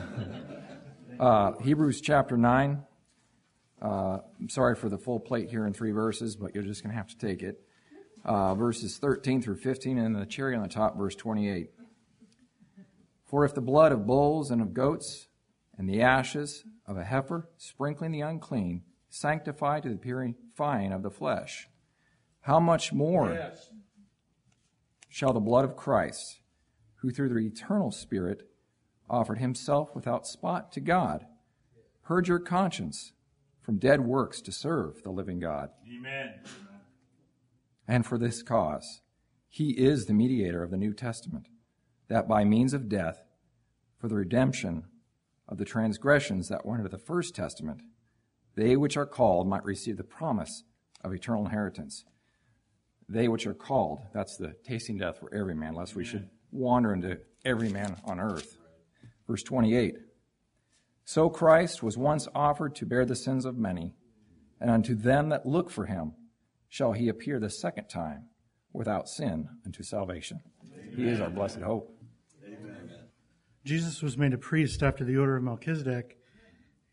Uh, 1.21 1.53
Hebrews 1.63 2.01
chapter 2.01 2.39
9. 2.39 2.83
Uh, 3.83 3.87
I'm 4.41 4.49
sorry 4.49 4.75
for 4.75 4.89
the 4.89 4.97
full 4.97 5.21
plate 5.21 5.51
here 5.51 5.67
in 5.67 5.75
three 5.75 5.91
verses, 5.91 6.35
but 6.35 6.55
you're 6.55 6.65
just 6.65 6.83
going 6.83 6.93
to 6.93 6.97
have 6.97 7.09
to 7.09 7.19
take 7.19 7.43
it. 7.43 7.61
Uh, 8.25 8.55
verses 8.55 8.97
13 8.97 9.43
through 9.43 9.57
15, 9.57 9.99
and 9.99 10.17
the 10.17 10.25
cherry 10.25 10.57
on 10.57 10.63
the 10.63 10.69
top, 10.69 10.97
verse 10.97 11.15
28. 11.15 11.69
For 13.27 13.45
if 13.45 13.55
the 13.55 13.61
blood 13.61 13.93
of 13.93 14.07
bulls 14.07 14.51
and 14.51 14.63
of 14.63 14.73
goats 14.73 15.29
and 15.77 15.87
the 15.89 16.01
ashes 16.01 16.65
of 16.87 16.97
a 16.97 17.05
heifer, 17.05 17.51
sprinkling 17.59 18.13
the 18.13 18.23
unclean, 18.23 18.83
sanctify 19.11 19.81
to 19.81 19.91
the 19.91 19.97
purifying 19.97 20.91
of 20.91 21.03
the 21.03 21.11
flesh, 21.11 21.69
how 22.41 22.61
much 22.61 22.95
more 22.95 23.35
Yes. 23.35 23.69
shall 25.11 25.35
the 25.35 25.41
blood 25.41 25.67
of 25.67 25.77
Christ, 25.77 26.41
who 27.07 27.13
through 27.13 27.29
the 27.29 27.39
eternal 27.39 27.93
Spirit 27.93 28.49
offered 29.09 29.39
himself 29.39 29.95
without 29.95 30.27
spot 30.27 30.73
to 30.73 30.81
God, 30.81 31.25
purge 32.03 32.29
your 32.29 32.41
conscience 32.41 33.13
from 33.63 33.79
dead 33.79 34.01
works 34.01 34.41
to 34.41 34.51
serve 34.51 35.05
the 35.05 35.11
living 35.11 35.39
God? 35.39 35.71
Amen. 35.89 36.35
And 37.87 38.05
for 38.05 38.19
this 38.19 38.43
cause, 38.43 39.03
he 39.49 39.71
is 39.71 40.07
the 40.07 40.15
mediator 40.15 40.65
of 40.65 40.73
the 40.73 40.77
New 40.77 40.93
Testament, 40.93 41.47
that 42.09 42.27
by 42.27 42.43
means 42.43 42.75
of 42.75 42.89
death, 42.89 43.23
for 44.01 44.09
the 44.09 44.17
redemption 44.17 44.83
of 45.49 45.59
the 45.59 45.65
transgressions 45.65 46.49
that 46.49 46.67
were 46.67 46.75
under 46.75 46.89
the 46.89 46.99
First 46.99 47.37
Testament, 47.37 47.83
they 48.57 48.77
which 48.77 48.97
are 48.97 49.07
called 49.07 49.47
might 49.47 49.65
receive 49.65 49.97
the 49.97 50.03
promise 50.03 50.65
of 51.05 51.15
eternal 51.15 51.45
inheritance. 51.45 52.05
They 53.09 53.29
which 53.29 53.47
are 53.47 53.55
called, 53.55 54.01
that's 54.13 54.37
the 54.37 54.57
tasting 54.65 54.99
death 54.99 55.21
for 55.21 55.33
every 55.33 55.55
man, 55.55 55.75
lest 55.75 55.95
we 55.95 56.05
should 56.05 56.31
wander 56.57 56.93
into 56.93 57.19
every 57.45 57.69
man 57.69 57.97
on 58.05 58.21
earth. 58.21 58.59
Verse 59.27 59.43
28 59.43 59.95
So 61.05 61.29
Christ 61.29 61.83
was 61.83 61.97
once 61.97 62.29
offered 62.35 62.75
to 62.77 62.87
bear 62.87 63.05
the 63.05 63.17
sins 63.17 63.45
of 63.45 63.57
many, 63.57 63.95
and 64.61 64.71
unto 64.71 64.95
them 64.95 65.29
that 65.31 65.47
look 65.47 65.71
for 65.71 65.87
him 65.87 66.15
shall 66.69 66.93
he 66.93 67.09
appear 67.09 67.39
the 67.39 67.51
second 67.51 67.89
time 67.89 68.29
without 68.73 69.09
sin 69.09 69.49
unto 69.65 69.83
salvation. 69.83 70.41
He 70.95 71.09
is 71.09 71.21
our 71.21 71.31
blessed 71.31 71.61
hope. 71.61 71.93
Jesus 73.65 74.01
was 74.01 74.17
made 74.17 74.33
a 74.33 74.39
priest 74.39 74.83
after 74.83 75.05
the 75.05 75.17
order 75.17 75.37
of 75.37 75.43
Melchizedek. 75.43 76.19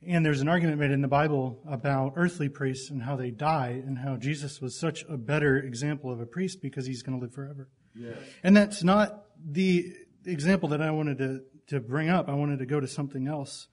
And 0.05 0.25
there's 0.25 0.41
an 0.41 0.49
argument 0.49 0.79
made 0.79 0.91
in 0.91 1.01
the 1.01 1.07
Bible 1.07 1.61
about 1.69 2.13
earthly 2.15 2.49
priests 2.49 2.89
and 2.89 3.03
how 3.03 3.15
they 3.15 3.31
die, 3.31 3.81
and 3.85 3.99
how 3.99 4.17
Jesus 4.17 4.59
was 4.59 4.77
such 4.77 5.05
a 5.07 5.15
better 5.15 5.57
example 5.57 6.11
of 6.11 6.19
a 6.19 6.25
priest 6.25 6.61
because 6.61 6.85
he's 6.85 7.03
going 7.03 7.17
to 7.17 7.23
live 7.23 7.33
forever. 7.33 7.69
Yes. 7.95 8.17
And 8.43 8.55
that's 8.55 8.83
not 8.83 9.25
the 9.43 9.93
example 10.25 10.69
that 10.69 10.81
I 10.81 10.91
wanted 10.91 11.17
to, 11.19 11.41
to 11.67 11.79
bring 11.79 12.09
up. 12.09 12.29
I 12.29 12.33
wanted 12.33 12.59
to 12.59 12.65
go 12.65 12.79
to 12.79 12.87
something 12.87 13.27
else. 13.27 13.67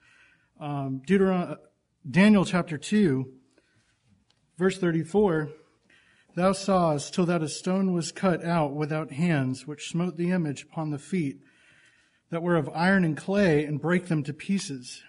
Um, 0.61 1.03
Deuteron- 1.07 1.57
Daniel 2.09 2.45
chapter 2.45 2.79
2, 2.79 3.31
verse 4.59 4.79
34 4.79 5.51
Thou 6.37 6.53
sawest 6.53 7.13
till 7.13 7.27
that 7.27 7.43
a 7.43 7.49
stone 7.49 7.93
was 7.93 8.13
cut 8.13 8.45
out 8.45 8.73
without 8.73 9.11
hands, 9.11 9.67
which 9.67 9.91
smote 9.91 10.17
the 10.17 10.31
image 10.31 10.63
upon 10.63 10.91
the 10.91 10.99
feet, 10.99 11.41
that 12.31 12.43
were 12.43 12.57
of 12.57 12.71
iron 12.73 13.05
and 13.05 13.17
clay, 13.17 13.65
and 13.65 13.81
brake 13.81 14.07
them 14.07 14.23
to 14.23 14.33
pieces. 14.33 15.03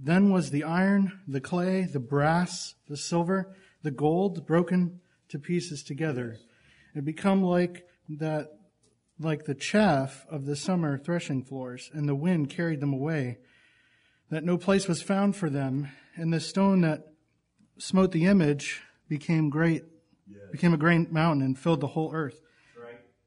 Then 0.00 0.30
was 0.30 0.50
the 0.50 0.64
iron, 0.64 1.20
the 1.28 1.40
clay, 1.40 1.84
the 1.84 2.00
brass, 2.00 2.74
the 2.88 2.96
silver, 2.96 3.54
the 3.82 3.92
gold 3.92 4.46
broken 4.46 5.00
to 5.28 5.38
pieces 5.38 5.84
together, 5.84 6.38
and 6.92 7.04
become 7.04 7.42
like 7.42 7.86
that, 8.08 8.48
like 9.18 9.44
the 9.44 9.54
chaff 9.54 10.26
of 10.30 10.46
the 10.46 10.56
summer 10.56 10.98
threshing 10.98 11.42
floors, 11.42 11.90
and 11.92 12.08
the 12.08 12.14
wind 12.14 12.50
carried 12.50 12.80
them 12.80 12.92
away. 12.92 13.38
that 14.30 14.44
no 14.44 14.56
place 14.56 14.88
was 14.88 15.02
found 15.02 15.36
for 15.36 15.48
them, 15.50 15.88
and 16.16 16.32
the 16.32 16.40
stone 16.40 16.80
that 16.80 17.04
smote 17.78 18.12
the 18.12 18.24
image 18.24 18.82
became 19.08 19.50
great, 19.50 19.84
became 20.50 20.74
a 20.74 20.78
great 20.78 21.12
mountain 21.12 21.42
and 21.42 21.58
filled 21.58 21.80
the 21.80 21.88
whole 21.88 22.12
earth. 22.12 22.40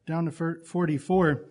Down 0.05 0.25
to 0.25 0.55
44. 0.65 1.45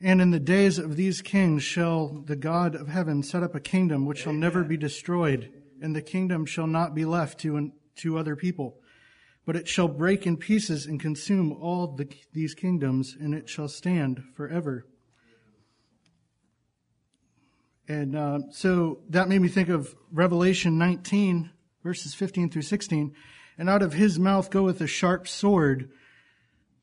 And 0.00 0.20
in 0.22 0.30
the 0.30 0.40
days 0.40 0.78
of 0.78 0.96
these 0.96 1.20
kings 1.22 1.62
shall 1.62 2.22
the 2.24 2.36
God 2.36 2.74
of 2.74 2.88
heaven 2.88 3.22
set 3.22 3.42
up 3.42 3.54
a 3.54 3.60
kingdom 3.60 4.06
which 4.06 4.18
shall 4.18 4.32
never 4.32 4.62
be 4.64 4.76
destroyed, 4.76 5.52
and 5.82 5.94
the 5.94 6.02
kingdom 6.02 6.46
shall 6.46 6.68
not 6.68 6.94
be 6.94 7.04
left 7.04 7.40
to, 7.40 7.72
to 7.96 8.18
other 8.18 8.36
people, 8.36 8.78
but 9.48 9.56
it 9.56 9.66
shall 9.66 9.88
break 9.88 10.26
in 10.26 10.36
pieces 10.36 10.84
and 10.84 11.00
consume 11.00 11.54
all 11.54 11.86
the, 11.86 12.06
these 12.34 12.52
kingdoms, 12.52 13.16
and 13.18 13.34
it 13.34 13.48
shall 13.48 13.66
stand 13.66 14.22
forever. 14.34 14.84
And 17.88 18.14
uh, 18.14 18.40
so 18.50 18.98
that 19.08 19.26
made 19.26 19.40
me 19.40 19.48
think 19.48 19.70
of 19.70 19.96
Revelation 20.12 20.76
19, 20.76 21.48
verses 21.82 22.12
15 22.12 22.50
through 22.50 22.60
16. 22.60 23.14
And 23.56 23.70
out 23.70 23.80
of 23.80 23.94
his 23.94 24.18
mouth 24.18 24.50
goeth 24.50 24.82
a 24.82 24.86
sharp 24.86 25.26
sword, 25.26 25.92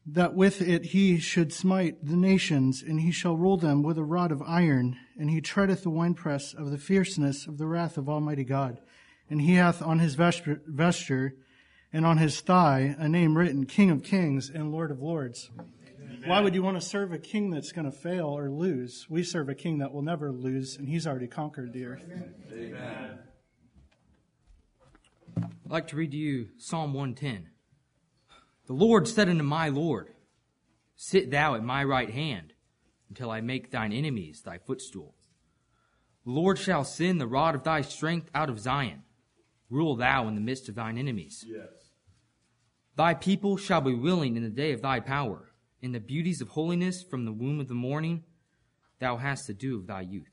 that 0.07 0.33
with 0.33 0.59
it 0.59 0.85
he 0.85 1.19
should 1.19 1.53
smite 1.53 2.03
the 2.03 2.17
nations, 2.17 2.81
and 2.81 2.99
he 2.99 3.11
shall 3.11 3.37
rule 3.37 3.57
them 3.57 3.83
with 3.83 3.99
a 3.99 4.03
rod 4.03 4.31
of 4.31 4.41
iron, 4.41 4.97
and 5.19 5.29
he 5.29 5.39
treadeth 5.39 5.83
the 5.83 5.91
winepress 5.91 6.55
of 6.55 6.71
the 6.71 6.79
fierceness 6.79 7.45
of 7.45 7.59
the 7.59 7.67
wrath 7.67 7.95
of 7.95 8.09
Almighty 8.09 8.43
God. 8.43 8.79
And 9.29 9.41
he 9.41 9.53
hath 9.53 9.83
on 9.83 9.99
his 9.99 10.15
vesture 10.15 11.35
and 11.95 12.05
on 12.05 12.17
his 12.17 12.41
thigh 12.41 12.93
a 12.99 13.07
name 13.07 13.37
written, 13.37 13.65
King 13.65 13.89
of 13.89 14.03
Kings 14.03 14.49
and 14.53 14.69
Lord 14.69 14.91
of 14.91 15.01
Lords. 15.01 15.49
Amen. 15.57 16.23
Why 16.25 16.41
would 16.41 16.53
you 16.53 16.61
want 16.61 16.75
to 16.75 16.85
serve 16.85 17.13
a 17.13 17.17
king 17.17 17.51
that's 17.51 17.71
going 17.71 17.89
to 17.89 17.97
fail 17.97 18.37
or 18.37 18.49
lose? 18.49 19.05
We 19.09 19.23
serve 19.23 19.47
a 19.47 19.55
king 19.55 19.77
that 19.77 19.93
will 19.93 20.01
never 20.01 20.29
lose, 20.29 20.75
and 20.75 20.89
he's 20.89 21.07
already 21.07 21.27
conquered 21.27 21.71
the 21.71 21.85
earth. 21.85 22.05
Amen. 22.51 23.19
I'd 25.37 25.71
like 25.71 25.87
to 25.87 25.95
read 25.95 26.11
to 26.11 26.17
you 26.17 26.49
Psalm 26.57 26.93
110. 26.93 27.47
The 28.67 28.73
Lord 28.73 29.07
said 29.07 29.29
unto 29.29 29.45
my 29.45 29.69
Lord, 29.69 30.09
Sit 30.97 31.31
thou 31.31 31.55
at 31.55 31.63
my 31.63 31.81
right 31.81 32.09
hand 32.09 32.51
until 33.07 33.31
I 33.31 33.39
make 33.39 33.71
thine 33.71 33.93
enemies 33.93 34.41
thy 34.41 34.57
footstool. 34.57 35.15
The 36.25 36.31
Lord 36.31 36.59
shall 36.59 36.83
send 36.83 37.21
the 37.21 37.27
rod 37.27 37.55
of 37.55 37.63
thy 37.63 37.79
strength 37.83 38.29
out 38.35 38.49
of 38.49 38.59
Zion. 38.59 39.03
Rule 39.69 39.95
thou 39.95 40.27
in 40.27 40.35
the 40.35 40.41
midst 40.41 40.67
of 40.67 40.75
thine 40.75 40.97
enemies. 40.97 41.45
Yes. 41.47 41.84
Thy 42.95 43.13
people 43.13 43.57
shall 43.57 43.81
be 43.81 43.93
willing 43.93 44.37
in 44.37 44.43
the 44.43 44.49
day 44.49 44.71
of 44.71 44.81
thy 44.81 44.99
power. 44.99 45.51
In 45.81 45.91
the 45.91 45.99
beauties 45.99 46.41
of 46.41 46.49
holiness 46.49 47.03
from 47.03 47.25
the 47.25 47.33
womb 47.33 47.59
of 47.59 47.67
the 47.67 47.73
morning, 47.73 48.23
thou 48.99 49.17
hast 49.17 49.47
the 49.47 49.53
dew 49.53 49.77
of 49.77 49.87
thy 49.87 50.01
youth. 50.01 50.31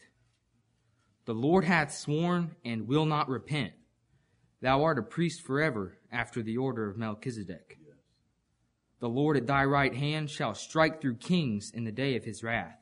The 1.24 1.34
Lord 1.34 1.64
hath 1.64 1.92
sworn 1.92 2.56
and 2.64 2.88
will 2.88 3.04
not 3.04 3.28
repent. 3.28 3.72
Thou 4.60 4.82
art 4.84 4.98
a 4.98 5.02
priest 5.02 5.42
forever 5.42 5.98
after 6.10 6.42
the 6.42 6.56
order 6.56 6.88
of 6.88 6.96
Melchizedek. 6.96 7.78
The 9.00 9.08
Lord 9.08 9.36
at 9.36 9.48
thy 9.48 9.64
right 9.64 9.94
hand 9.94 10.30
shall 10.30 10.54
strike 10.54 11.00
through 11.00 11.16
kings 11.16 11.72
in 11.74 11.82
the 11.82 11.90
day 11.90 12.14
of 12.14 12.24
his 12.24 12.44
wrath. 12.44 12.78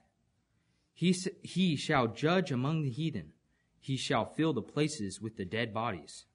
He, 0.93 1.17
he 1.43 1.77
shall 1.77 2.09
judge 2.09 2.53
among 2.53 2.83
the 2.83 2.91
heathen. 2.91 3.33
He 3.81 3.97
shall 3.97 4.27
fill 4.27 4.53
the 4.53 4.61
places 4.61 5.19
with 5.19 5.39
the 5.39 5.47
dead 5.47 5.73
bodies. 5.73 6.27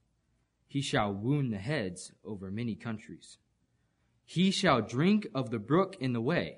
He 0.67 0.81
shall 0.81 1.13
wound 1.13 1.53
the 1.53 1.57
heads 1.57 2.11
over 2.23 2.51
many 2.51 2.75
countries. 2.75 3.37
He 4.25 4.51
shall 4.51 4.81
drink 4.81 5.27
of 5.33 5.51
the 5.51 5.59
brook 5.59 5.95
in 5.99 6.13
the 6.13 6.21
way. 6.21 6.57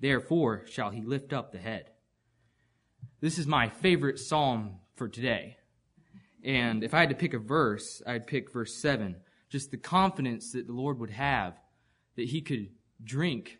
Therefore 0.00 0.64
shall 0.66 0.90
he 0.90 1.02
lift 1.02 1.32
up 1.32 1.52
the 1.52 1.58
head. 1.58 1.90
This 3.20 3.38
is 3.38 3.46
my 3.46 3.68
favorite 3.68 4.18
psalm 4.18 4.76
for 4.96 5.08
today. 5.08 5.58
And 6.42 6.82
if 6.82 6.94
I 6.94 7.00
had 7.00 7.10
to 7.10 7.14
pick 7.14 7.34
a 7.34 7.38
verse, 7.38 8.02
I'd 8.06 8.26
pick 8.26 8.50
verse 8.50 8.80
7. 8.80 9.16
Just 9.50 9.70
the 9.70 9.76
confidence 9.76 10.52
that 10.52 10.66
the 10.66 10.72
Lord 10.72 10.98
would 11.00 11.10
have 11.10 11.58
that 12.16 12.28
he 12.28 12.40
could 12.40 12.68
drink 13.02 13.58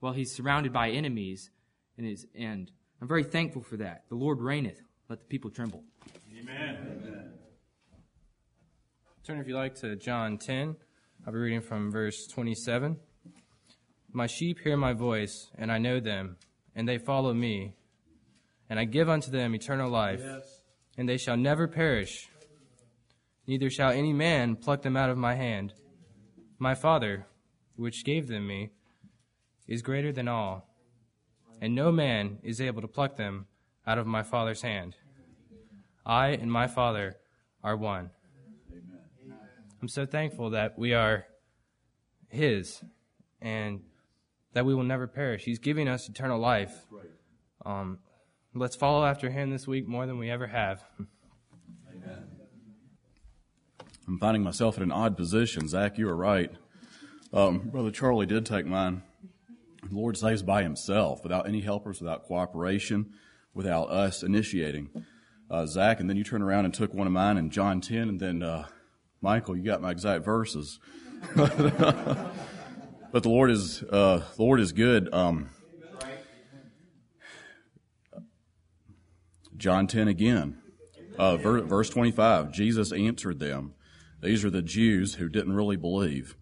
while 0.00 0.12
he's 0.12 0.34
surrounded 0.34 0.72
by 0.72 0.90
enemies. 0.90 1.50
And, 1.98 2.06
his, 2.06 2.26
and 2.34 2.70
I'm 3.02 3.08
very 3.08 3.24
thankful 3.24 3.62
for 3.62 3.76
that. 3.76 4.04
The 4.08 4.14
Lord 4.14 4.40
reigneth. 4.40 4.80
Let 5.08 5.20
the 5.20 5.26
people 5.26 5.50
tremble. 5.50 5.84
Amen. 6.38 7.07
Turn, 9.28 9.40
if 9.40 9.46
you 9.46 9.56
like, 9.56 9.74
to 9.74 9.94
John 9.94 10.38
10. 10.38 10.74
I'll 11.26 11.34
be 11.34 11.38
reading 11.38 11.60
from 11.60 11.90
verse 11.90 12.26
27. 12.28 12.96
My 14.10 14.26
sheep 14.26 14.60
hear 14.60 14.74
my 14.74 14.94
voice, 14.94 15.50
and 15.58 15.70
I 15.70 15.76
know 15.76 16.00
them, 16.00 16.38
and 16.74 16.88
they 16.88 16.96
follow 16.96 17.34
me. 17.34 17.74
And 18.70 18.80
I 18.80 18.86
give 18.86 19.10
unto 19.10 19.30
them 19.30 19.54
eternal 19.54 19.90
life, 19.90 20.22
yes. 20.24 20.62
and 20.96 21.06
they 21.06 21.18
shall 21.18 21.36
never 21.36 21.68
perish, 21.68 22.30
neither 23.46 23.68
shall 23.68 23.90
any 23.90 24.14
man 24.14 24.56
pluck 24.56 24.80
them 24.80 24.96
out 24.96 25.10
of 25.10 25.18
my 25.18 25.34
hand. 25.34 25.74
My 26.58 26.74
Father, 26.74 27.26
which 27.76 28.06
gave 28.06 28.28
them 28.28 28.46
me, 28.46 28.70
is 29.66 29.82
greater 29.82 30.10
than 30.10 30.28
all, 30.28 30.74
and 31.60 31.74
no 31.74 31.92
man 31.92 32.38
is 32.42 32.62
able 32.62 32.80
to 32.80 32.88
pluck 32.88 33.18
them 33.18 33.46
out 33.86 33.98
of 33.98 34.06
my 34.06 34.22
Father's 34.22 34.62
hand. 34.62 34.96
I 36.06 36.28
and 36.28 36.50
my 36.50 36.66
Father 36.66 37.16
are 37.62 37.76
one. 37.76 38.08
I'm 39.80 39.88
so 39.88 40.06
thankful 40.06 40.50
that 40.50 40.78
we 40.78 40.94
are 40.94 41.24
His 42.28 42.82
and 43.40 43.80
that 44.52 44.66
we 44.66 44.74
will 44.74 44.84
never 44.84 45.06
perish. 45.06 45.44
He's 45.44 45.60
giving 45.60 45.88
us 45.88 46.08
eternal 46.08 46.38
life. 46.38 46.74
Um, 47.64 47.98
let's 48.54 48.74
follow 48.74 49.04
after 49.04 49.30
Him 49.30 49.50
this 49.50 49.66
week 49.66 49.86
more 49.86 50.06
than 50.06 50.18
we 50.18 50.30
ever 50.30 50.46
have. 50.46 50.84
I'm 54.08 54.18
finding 54.18 54.42
myself 54.42 54.78
in 54.78 54.82
an 54.82 54.90
odd 54.90 55.18
position. 55.18 55.68
Zach, 55.68 55.98
you 55.98 56.06
were 56.06 56.16
right. 56.16 56.50
Um, 57.32 57.68
Brother 57.68 57.90
Charlie 57.90 58.24
did 58.24 58.46
take 58.46 58.64
mine. 58.64 59.02
The 59.82 59.94
Lord 59.94 60.16
saves 60.16 60.42
by 60.42 60.62
himself 60.62 61.22
without 61.22 61.46
any 61.46 61.60
helpers, 61.60 62.00
without 62.00 62.24
cooperation, 62.24 63.12
without 63.52 63.90
us 63.90 64.22
initiating. 64.22 64.88
Uh, 65.50 65.66
Zach, 65.66 66.00
and 66.00 66.08
then 66.08 66.16
you 66.16 66.24
turn 66.24 66.42
around 66.42 66.64
and 66.64 66.72
took 66.72 66.94
one 66.94 67.06
of 67.06 67.12
mine 67.12 67.36
in 67.36 67.50
John 67.50 67.82
10, 67.82 68.08
and 68.08 68.20
then 68.20 68.42
uh, 68.42 68.66
Michael, 69.20 69.56
you 69.56 69.64
got 69.64 69.82
my 69.82 69.90
exact 69.90 70.24
verses. 70.24 70.78
but 71.34 73.22
the 73.22 73.28
Lord 73.28 73.50
is 73.50 73.82
uh, 73.82 74.22
the 74.36 74.42
Lord 74.42 74.60
is 74.60 74.72
good. 74.72 75.12
Um, 75.12 75.50
John 79.56 79.88
10 79.88 80.06
again, 80.06 80.58
uh, 81.18 81.36
verse 81.36 81.90
25. 81.90 82.52
Jesus 82.52 82.92
answered 82.92 83.40
them. 83.40 83.74
These 84.22 84.44
are 84.44 84.50
the 84.50 84.62
Jews 84.62 85.14
who 85.14 85.28
didn't 85.28 85.52
really 85.52 85.76
believe. 85.76 86.36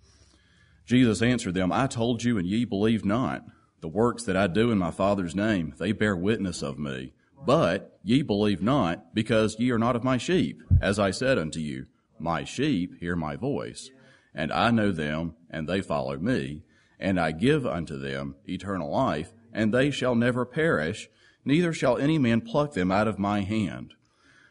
Jesus 0.84 1.22
answered 1.22 1.54
them, 1.54 1.72
I 1.72 1.86
told 1.86 2.22
you, 2.22 2.38
and 2.38 2.46
ye 2.46 2.64
believe 2.64 3.04
not. 3.04 3.42
The 3.80 3.88
works 3.88 4.24
that 4.24 4.36
I 4.36 4.46
do 4.46 4.70
in 4.70 4.78
my 4.78 4.90
Father's 4.90 5.34
name, 5.34 5.74
they 5.78 5.92
bear 5.92 6.16
witness 6.16 6.62
of 6.62 6.78
me. 6.78 7.12
But 7.44 7.98
ye 8.02 8.22
believe 8.22 8.62
not, 8.62 9.14
because 9.14 9.56
ye 9.58 9.70
are 9.70 9.78
not 9.78 9.96
of 9.96 10.04
my 10.04 10.16
sheep. 10.16 10.62
As 10.80 10.98
I 10.98 11.10
said 11.10 11.38
unto 11.38 11.60
you, 11.60 11.86
my 12.18 12.44
sheep 12.44 12.98
hear 13.00 13.16
my 13.16 13.36
voice, 13.36 13.90
and 14.34 14.52
I 14.52 14.70
know 14.70 14.92
them, 14.92 15.34
and 15.50 15.68
they 15.68 15.80
follow 15.80 16.18
me, 16.18 16.62
and 16.98 17.18
I 17.18 17.32
give 17.32 17.66
unto 17.66 17.98
them 17.98 18.36
eternal 18.46 18.90
life, 18.90 19.32
and 19.52 19.72
they 19.72 19.90
shall 19.90 20.14
never 20.14 20.44
perish, 20.44 21.08
neither 21.44 21.72
shall 21.72 21.96
any 21.98 22.18
man 22.18 22.40
pluck 22.40 22.74
them 22.74 22.90
out 22.90 23.08
of 23.08 23.18
my 23.18 23.40
hand. 23.40 23.94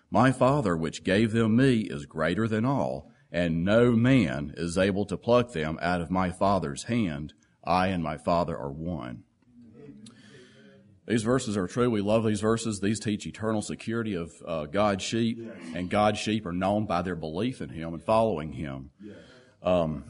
My 0.09 0.31
Father, 0.31 0.77
which 0.77 1.03
gave 1.03 1.31
them 1.31 1.55
me, 1.55 1.81
is 1.81 2.05
greater 2.05 2.47
than 2.47 2.65
all, 2.65 3.11
and 3.31 3.65
no 3.65 3.91
man 3.91 4.53
is 4.55 4.77
able 4.77 5.05
to 5.05 5.17
pluck 5.17 5.51
them 5.51 5.77
out 5.81 6.01
of 6.01 6.09
my 6.11 6.31
Father's 6.31 6.83
hand. 6.83 7.33
I 7.63 7.87
and 7.87 8.03
my 8.03 8.17
Father 8.17 8.57
are 8.57 8.71
one. 8.71 9.23
These 11.07 11.23
verses 11.23 11.55
are 11.55 11.67
true. 11.67 11.89
We 11.89 12.01
love 12.01 12.25
these 12.25 12.41
verses. 12.41 12.79
These 12.79 12.99
teach 12.99 13.27
eternal 13.27 13.61
security 13.61 14.15
of 14.15 14.31
uh, 14.45 14.65
God's 14.65 15.03
sheep, 15.03 15.39
and 15.75 15.89
God's 15.89 16.19
sheep 16.19 16.45
are 16.45 16.51
known 16.51 16.85
by 16.85 17.03
their 17.03 17.15
belief 17.15 17.61
in 17.61 17.69
Him 17.69 17.93
and 17.93 18.03
following 18.03 18.53
Him. 18.53 18.89
Um, 19.61 20.03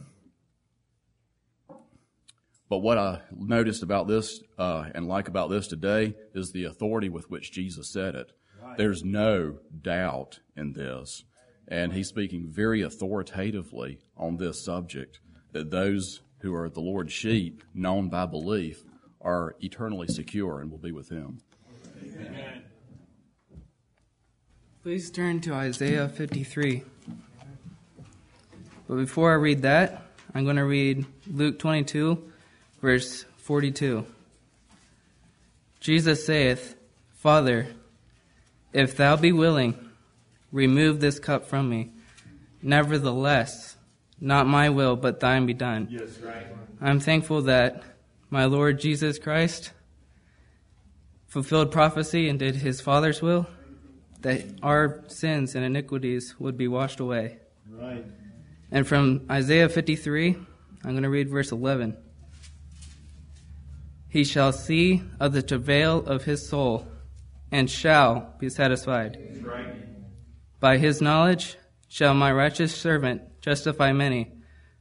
but 2.70 2.80
what 2.80 2.98
I 2.98 3.22
noticed 3.32 3.84
about 3.84 4.08
this 4.08 4.42
uh, 4.58 4.86
and 4.96 5.08
like 5.08 5.28
about 5.28 5.50
this 5.50 5.68
today 5.68 6.16
is 6.34 6.52
the 6.52 6.64
authority 6.64 7.10
with 7.10 7.30
which 7.30 7.52
Jesus 7.52 7.92
said 7.92 8.16
it. 8.16 8.32
There's 8.78 9.04
no 9.04 9.60
doubt 9.82 10.40
in 10.56 10.74
this. 10.74 11.24
And 11.68 11.94
he's 11.94 12.08
speaking 12.08 12.48
very 12.50 12.82
authoritatively 12.82 14.00
on 14.18 14.38
this 14.38 14.64
subject 14.64 15.20
that 15.52 15.72
those 15.72 16.22
who 16.40 16.54
are 16.54 16.70
the 16.70 16.82
Lord's 16.82 17.14
sheep, 17.14 17.64
known 17.74 18.10
by 18.10 18.26
belief, 18.26 18.84
are 19.26 19.56
eternally 19.60 20.08
secure 20.08 20.62
and 20.62 20.72
will 20.72 20.78
be 20.78 20.92
with 20.92 21.10
him. 21.10 21.40
Amen. 22.02 22.62
Please 24.84 25.10
turn 25.10 25.42
to 25.42 25.54
Isaiah 25.54 26.08
53. 26.08 26.84
But 28.88 28.96
before 28.96 29.32
I 29.32 29.36
read 29.36 29.64
that, 29.64 30.04
I'm 30.36 30.44
going 30.44 30.58
to 30.58 30.66
read 30.66 31.06
Luke 31.28 31.58
22, 31.58 32.32
verse 32.82 33.26
42. 33.38 34.06
Jesus 35.80 36.24
saith, 36.24 36.76
Father, 37.16 37.68
If 38.74 38.96
thou 38.96 39.16
be 39.16 39.32
willing, 39.32 39.90
remove 40.52 41.00
this 41.00 41.18
cup 41.18 41.48
from 41.48 41.70
me. 41.70 41.92
Nevertheless, 42.62 43.76
not 44.20 44.46
my 44.46 44.70
will, 44.70 44.96
but 44.96 45.20
thine 45.20 45.46
be 45.46 45.54
done. 45.54 45.88
Yes, 45.90 46.20
right. 46.20 46.46
I'm 46.82 47.00
thankful 47.00 47.44
that 47.44 47.84
my 48.36 48.44
Lord 48.44 48.82
Jesus 48.82 49.18
Christ 49.18 49.72
fulfilled 51.26 51.72
prophecy 51.72 52.28
and 52.28 52.38
did 52.38 52.54
his 52.54 52.82
Father's 52.82 53.22
will, 53.22 53.48
that 54.24 54.44
our 54.62 55.06
sins 55.08 55.56
and 55.56 55.64
iniquities 55.64 56.36
would 56.38 56.58
be 56.58 56.68
washed 56.68 57.00
away. 57.00 57.38
Right. 57.70 58.04
And 58.72 58.86
from 58.86 59.26
Isaiah 59.32 59.70
53, 59.70 60.36
I'm 60.84 60.92
going 60.92 61.04
to 61.04 61.10
read 61.10 61.30
verse 61.30 61.54
11. 61.54 61.96
He 64.10 64.26
shall 64.26 64.52
see 64.52 65.02
of 65.18 65.32
the 65.32 65.42
travail 65.42 66.06
of 66.06 66.26
his 66.26 66.46
soul 66.46 66.86
and 67.54 67.72
shall 67.72 68.34
be 68.38 68.50
satisfied. 68.50 69.18
Right. 69.42 69.76
By 70.60 70.78
his 70.78 71.02
knowledge 71.02 71.56
shall 71.88 72.14
my 72.14 72.34
righteous 72.34 72.76
servant 72.76 73.22
justify 73.40 73.94
many, 73.94 74.34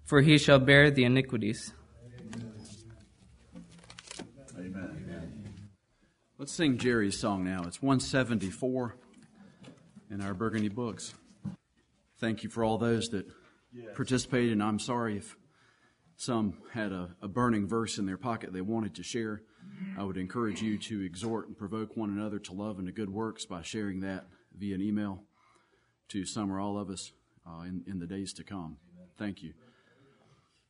for 0.05 0.23
he 0.23 0.39
shall 0.39 0.59
bear 0.59 0.91
the 0.91 1.05
iniquities. 1.05 1.73
Let's 6.45 6.53
sing 6.53 6.77
Jerry's 6.77 7.19
song 7.19 7.43
now. 7.43 7.63
It's 7.67 7.81
174 7.81 8.95
in 10.11 10.21
our 10.21 10.35
Burgundy 10.35 10.69
books. 10.69 11.15
Thank 12.19 12.45
you 12.45 12.51
for 12.51 12.63
all 12.63 12.77
those 12.77 13.09
that 13.13 13.25
participated, 13.95 14.53
and 14.53 14.63
I'm 14.63 14.79
sorry 14.79 15.17
if 15.17 15.39
some 16.19 16.59
had 16.71 16.93
a, 16.93 17.17
a 17.23 17.29
burning 17.29 17.67
verse 17.67 17.97
in 17.97 18.05
their 18.05 18.19
pocket 18.19 18.53
they 18.53 18.61
wanted 18.61 18.97
to 18.97 19.03
share. 19.03 19.41
I 19.97 20.03
would 20.03 20.19
encourage 20.19 20.61
you 20.61 20.77
to 20.77 21.01
exhort 21.01 21.49
and 21.49 21.57
provoke 21.57 21.97
one 21.97 22.11
another 22.11 22.39
to 22.41 22.53
love 22.53 22.77
and 22.77 22.89
to 22.89 22.93
good 22.93 23.09
works 23.09 23.47
by 23.47 23.63
sharing 23.63 24.01
that 24.01 24.27
via 24.55 24.75
an 24.75 24.83
email 24.83 25.23
to 26.09 26.27
some 26.27 26.53
or 26.53 26.61
all 26.61 26.79
of 26.79 26.91
us 26.91 27.11
uh, 27.47 27.63
in, 27.63 27.85
in 27.87 28.01
the 28.01 28.07
days 28.07 28.35
to 28.35 28.45
come. 28.45 28.77
Thank 29.17 29.43
you. 29.43 29.55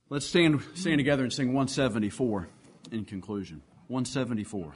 Let's 0.09 0.25
stand, 0.25 0.63
stand 0.75 1.01
together 1.01 1.25
and 1.25 1.33
sing 1.33 1.49
174 1.49 2.49
in 2.93 3.05
conclusion. 3.05 3.61
174. 3.89 4.73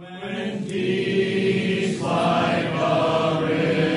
When 0.00 0.64
peace 0.64 2.00
like 2.00 2.64
a 2.64 3.46
river 3.46 3.89